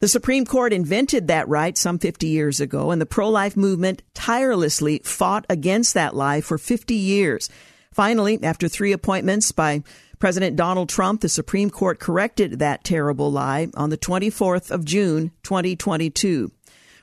The 0.00 0.08
Supreme 0.08 0.46
Court 0.46 0.72
invented 0.72 1.28
that 1.28 1.48
right 1.48 1.76
some 1.76 1.98
50 1.98 2.26
years 2.26 2.58
ago, 2.58 2.90
and 2.90 3.00
the 3.00 3.06
pro 3.06 3.28
life 3.28 3.56
movement 3.56 4.02
tirelessly 4.14 5.02
fought 5.04 5.44
against 5.48 5.94
that 5.94 6.16
lie 6.16 6.40
for 6.40 6.58
50 6.58 6.94
years. 6.94 7.50
Finally, 7.92 8.42
after 8.42 8.66
three 8.66 8.92
appointments 8.92 9.52
by 9.52 9.82
President 10.18 10.56
Donald 10.56 10.88
Trump, 10.88 11.20
the 11.20 11.28
Supreme 11.28 11.70
Court 11.70 12.00
corrected 12.00 12.58
that 12.58 12.82
terrible 12.82 13.30
lie 13.30 13.68
on 13.74 13.90
the 13.90 13.98
24th 13.98 14.70
of 14.70 14.84
June, 14.84 15.32
2022. 15.42 16.50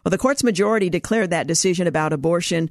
Well, 0.03 0.09
the 0.09 0.17
court's 0.17 0.43
majority 0.43 0.89
declared 0.89 1.29
that 1.29 1.47
decision 1.47 1.85
about 1.85 2.13
abortion 2.13 2.69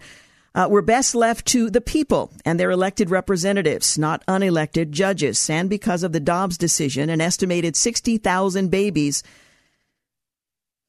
uh, 0.56 0.66
were 0.70 0.82
best 0.82 1.14
left 1.14 1.46
to 1.46 1.68
the 1.68 1.82
people 1.82 2.32
and 2.44 2.58
their 2.58 2.70
elected 2.70 3.10
representatives, 3.10 3.98
not 3.98 4.24
unelected 4.26 4.90
judges. 4.90 5.50
And 5.50 5.68
because 5.68 6.02
of 6.02 6.12
the 6.12 6.20
Dobbs 6.20 6.56
decision, 6.56 7.10
an 7.10 7.20
estimated 7.20 7.76
60,000 7.76 8.70
babies 8.70 9.22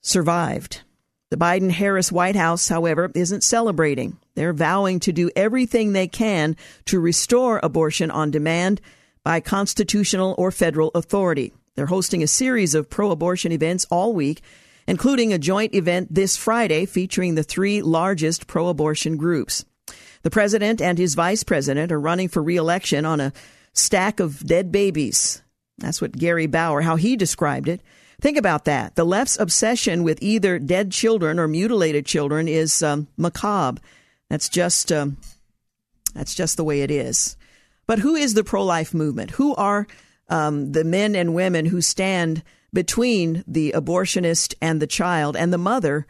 survived. 0.02 0.81
The 1.30 1.38
Biden 1.38 1.69
Harris 1.69 2.10
White 2.10 2.38
House, 2.38 2.69
however, 2.69 3.11
isn't 3.14 3.44
celebrating. 3.44 4.18
They're 4.35 4.53
vowing 4.53 5.02
to 5.02 5.11
do 5.11 5.30
everything 5.35 5.91
they 5.91 6.07
can 6.07 6.56
to 6.85 7.02
restore 7.02 7.60
abortion 7.61 8.10
on 8.10 8.31
demand 8.31 8.80
by 9.26 9.41
constitutional 9.41 10.34
or 10.38 10.52
federal 10.52 10.91
authority. 10.95 11.52
They're 11.76 11.88
hosting 11.88 12.23
a 12.23 12.27
series 12.27 12.73
of 12.73 12.89
pro 12.89 13.11
abortion 13.11 13.52
events 13.52 13.85
all 13.91 14.14
week 14.14 14.41
including 14.88 15.34
a 15.34 15.38
joint 15.38 15.76
event 15.76 16.14
this 16.14 16.38
Friday 16.38 16.85
featuring 16.85 17.35
the 17.35 17.43
three 17.43 17.81
largest 17.81 18.47
pro 18.47 18.68
abortion 18.68 19.18
groups. 19.18 19.65
The 20.23 20.30
president 20.30 20.81
and 20.81 20.97
his 20.97 21.15
vice 21.15 21.43
president 21.43 21.91
are 21.91 21.99
running 21.99 22.30
for 22.30 22.41
reelection 22.41 23.05
on 23.05 23.19
a 23.19 23.34
stack 23.73 24.19
of 24.19 24.45
dead 24.45 24.72
babies. 24.72 25.41
That's 25.77 26.01
what 26.01 26.18
Gary 26.18 26.47
Bauer, 26.47 26.81
how 26.81 26.95
he 26.95 27.15
described 27.15 27.68
it. 27.68 27.81
Think 28.19 28.38
about 28.38 28.65
that. 28.65 28.95
The 28.95 29.05
left's 29.05 29.39
obsession 29.39 30.03
with 30.03 30.23
either 30.23 30.57
dead 30.57 30.91
children 30.91 31.38
or 31.38 31.47
mutilated 31.47 32.05
children 32.05 32.47
is 32.47 32.81
um, 32.81 33.07
macabre. 33.15 33.80
That's 34.30 34.49
just 34.49 34.91
um, 34.91 35.18
that's 36.15 36.34
just 36.34 36.57
the 36.57 36.64
way 36.64 36.81
it 36.81 36.89
is. 36.89 37.38
But 37.85 37.99
who 37.99 38.15
is 38.15 38.34
the 38.34 38.43
pro-life 38.43 38.93
movement? 38.93 39.31
Who 39.31 39.53
are 39.55 39.85
um, 40.30 40.72
the 40.72 40.84
men 40.84 41.15
and 41.15 41.35
women 41.35 41.68
who 41.68 41.80
stand 41.80 42.43
between 42.73 43.44
the 43.48 43.73
abortionist 43.76 44.53
and 44.61 44.81
the 44.81 44.88
child 44.88 45.35
and 45.35 45.52
the 45.52 45.57
mother 45.57 46.06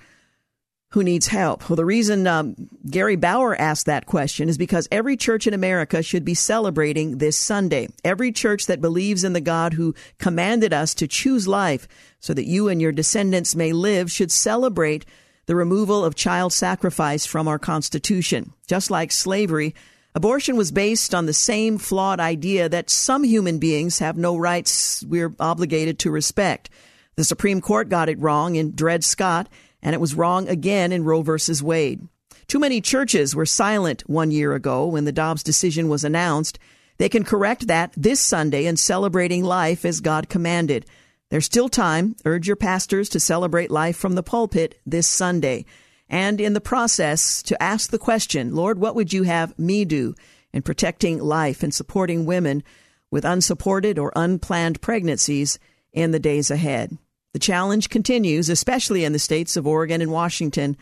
who 0.91 1.03
needs 1.03 1.27
help? 1.27 1.69
Well, 1.69 1.75
the 1.75 1.85
reason 1.85 2.27
um, 2.27 2.55
Gary 2.89 3.15
Bauer 3.15 3.55
asked 3.59 3.85
that 3.87 4.05
question 4.05 4.47
is 4.47 4.57
because 4.57 4.87
every 4.89 5.17
church 5.17 5.45
in 5.45 5.53
America 5.53 6.01
should 6.01 6.23
be 6.23 6.33
celebrating 6.33 7.17
this 7.17 7.37
Sunday. 7.37 7.89
Every 8.03 8.31
church 8.31 8.67
that 8.67 8.81
believes 8.81 9.23
in 9.23 9.33
the 9.33 9.41
God 9.41 9.73
who 9.73 9.95
commanded 10.17 10.73
us 10.73 10.93
to 10.95 11.07
choose 11.07 11.47
life 11.47 11.87
so 12.19 12.33
that 12.33 12.45
you 12.45 12.69
and 12.69 12.81
your 12.81 12.93
descendants 12.93 13.55
may 13.55 13.73
live 13.73 14.11
should 14.11 14.31
celebrate 14.31 15.05
the 15.45 15.55
removal 15.55 16.05
of 16.05 16.15
child 16.15 16.53
sacrifice 16.53 17.25
from 17.25 17.47
our 17.47 17.59
Constitution. 17.59 18.53
Just 18.67 18.91
like 18.91 19.11
slavery, 19.11 19.75
Abortion 20.17 20.57
was 20.57 20.71
based 20.71 21.13
on 21.13 21.27
the 21.27 21.31
same 21.31 21.77
flawed 21.77 22.19
idea 22.19 22.67
that 22.67 22.89
some 22.89 23.23
human 23.23 23.59
beings 23.59 23.99
have 23.99 24.17
no 24.17 24.35
rights 24.35 25.05
we're 25.07 25.35
obligated 25.39 25.99
to 25.99 26.09
respect. 26.09 26.71
The 27.17 27.23
Supreme 27.23 27.61
Court 27.61 27.87
got 27.87 28.09
it 28.09 28.17
wrong 28.17 28.55
in 28.55 28.73
Dred 28.73 29.03
Scott, 29.03 29.47
and 29.79 29.93
it 29.93 30.01
was 30.01 30.15
wrong 30.15 30.47
again 30.49 30.91
in 30.91 31.03
Roe 31.03 31.21
v. 31.21 31.37
Wade. 31.61 32.07
Too 32.47 32.57
many 32.57 32.81
churches 32.81 33.35
were 33.35 33.45
silent 33.45 34.09
one 34.09 34.31
year 34.31 34.55
ago 34.55 34.87
when 34.87 35.05
the 35.05 35.11
Dobbs 35.11 35.43
decision 35.43 35.87
was 35.87 36.03
announced. 36.03 36.57
They 36.97 37.09
can 37.09 37.23
correct 37.23 37.67
that 37.67 37.93
this 37.95 38.19
Sunday 38.19 38.65
in 38.65 38.77
celebrating 38.77 39.43
life 39.43 39.85
as 39.85 39.99
God 39.99 40.29
commanded. 40.29 40.87
There's 41.29 41.45
still 41.45 41.69
time. 41.69 42.15
Urge 42.25 42.47
your 42.47 42.55
pastors 42.55 43.07
to 43.09 43.19
celebrate 43.19 43.69
life 43.69 43.97
from 43.97 44.15
the 44.15 44.23
pulpit 44.23 44.79
this 44.83 45.05
Sunday 45.05 45.65
and 46.09 46.39
in 46.39 46.53
the 46.53 46.61
process 46.61 47.43
to 47.43 47.61
ask 47.61 47.89
the 47.89 47.97
question, 47.97 48.55
Lord, 48.55 48.79
what 48.79 48.95
would 48.95 49.11
you 49.11 49.23
have 49.23 49.57
me 49.59 49.85
do 49.85 50.15
in 50.53 50.61
protecting 50.61 51.19
life 51.19 51.63
and 51.63 51.73
supporting 51.73 52.25
women 52.25 52.63
with 53.11 53.25
unsupported 53.25 53.99
or 53.99 54.13
unplanned 54.15 54.81
pregnancies 54.81 55.59
in 55.91 56.11
the 56.11 56.19
days 56.19 56.49
ahead? 56.49 56.97
The 57.33 57.39
challenge 57.39 57.89
continues, 57.89 58.49
especially 58.49 59.03
in 59.03 59.13
the 59.13 59.19
states 59.19 59.57
of 59.57 59.67
Oregon 59.67 60.01
and 60.01 60.11
Washington, 60.11 60.77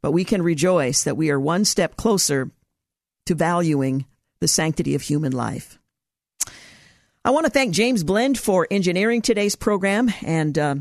but 0.00 0.12
we 0.12 0.24
can 0.24 0.42
rejoice 0.42 1.04
that 1.04 1.16
we 1.16 1.30
are 1.30 1.38
one 1.38 1.64
step 1.64 1.96
closer 1.96 2.50
to 3.26 3.34
valuing 3.34 4.06
the 4.40 4.48
sanctity 4.48 4.94
of 4.94 5.02
human 5.02 5.32
life. 5.32 5.78
I 7.24 7.30
want 7.30 7.46
to 7.46 7.52
thank 7.52 7.72
James 7.72 8.02
Blend 8.02 8.36
for 8.36 8.66
engineering 8.68 9.22
today's 9.22 9.54
program 9.54 10.12
and 10.22 10.58
uh, 10.58 10.74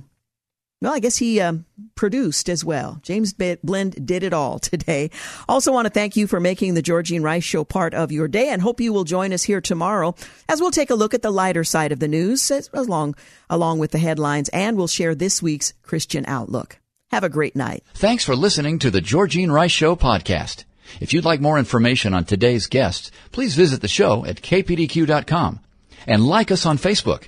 well, 0.81 0.93
I 0.93 0.99
guess 0.99 1.17
he 1.17 1.39
um, 1.39 1.65
produced 1.93 2.49
as 2.49 2.65
well. 2.65 2.99
James 3.03 3.33
Blend 3.33 4.05
did 4.05 4.23
it 4.23 4.33
all 4.33 4.57
today. 4.59 5.11
Also, 5.47 5.71
want 5.71 5.85
to 5.85 5.93
thank 5.93 6.15
you 6.15 6.25
for 6.25 6.39
making 6.39 6.73
the 6.73 6.81
Georgene 6.81 7.21
Rice 7.21 7.43
Show 7.43 7.63
part 7.63 7.93
of 7.93 8.11
your 8.11 8.27
day, 8.27 8.49
and 8.49 8.61
hope 8.61 8.81
you 8.81 8.91
will 8.91 9.03
join 9.03 9.31
us 9.31 9.43
here 9.43 9.61
tomorrow 9.61 10.15
as 10.49 10.59
we'll 10.59 10.71
take 10.71 10.89
a 10.89 10.95
look 10.95 11.13
at 11.13 11.21
the 11.21 11.31
lighter 11.31 11.63
side 11.63 11.91
of 11.91 11.99
the 11.99 12.07
news, 12.07 12.49
as, 12.49 12.69
along 12.73 13.15
along 13.49 13.79
with 13.79 13.91
the 13.91 13.99
headlines, 13.99 14.49
and 14.49 14.75
we'll 14.75 14.87
share 14.87 15.13
this 15.13 15.41
week's 15.41 15.73
Christian 15.83 16.25
outlook. 16.27 16.79
Have 17.11 17.23
a 17.23 17.29
great 17.29 17.55
night. 17.55 17.83
Thanks 17.93 18.23
for 18.23 18.35
listening 18.35 18.79
to 18.79 18.89
the 18.89 19.01
Georgene 19.01 19.51
Rice 19.51 19.71
Show 19.71 19.95
podcast. 19.95 20.63
If 20.99 21.13
you'd 21.13 21.25
like 21.25 21.41
more 21.41 21.59
information 21.59 22.13
on 22.13 22.25
today's 22.25 22.67
guests, 22.67 23.11
please 23.31 23.55
visit 23.55 23.81
the 23.81 23.87
show 23.87 24.25
at 24.25 24.41
kpdq.com 24.41 25.59
and 26.07 26.25
like 26.25 26.51
us 26.51 26.65
on 26.65 26.77
Facebook. 26.77 27.27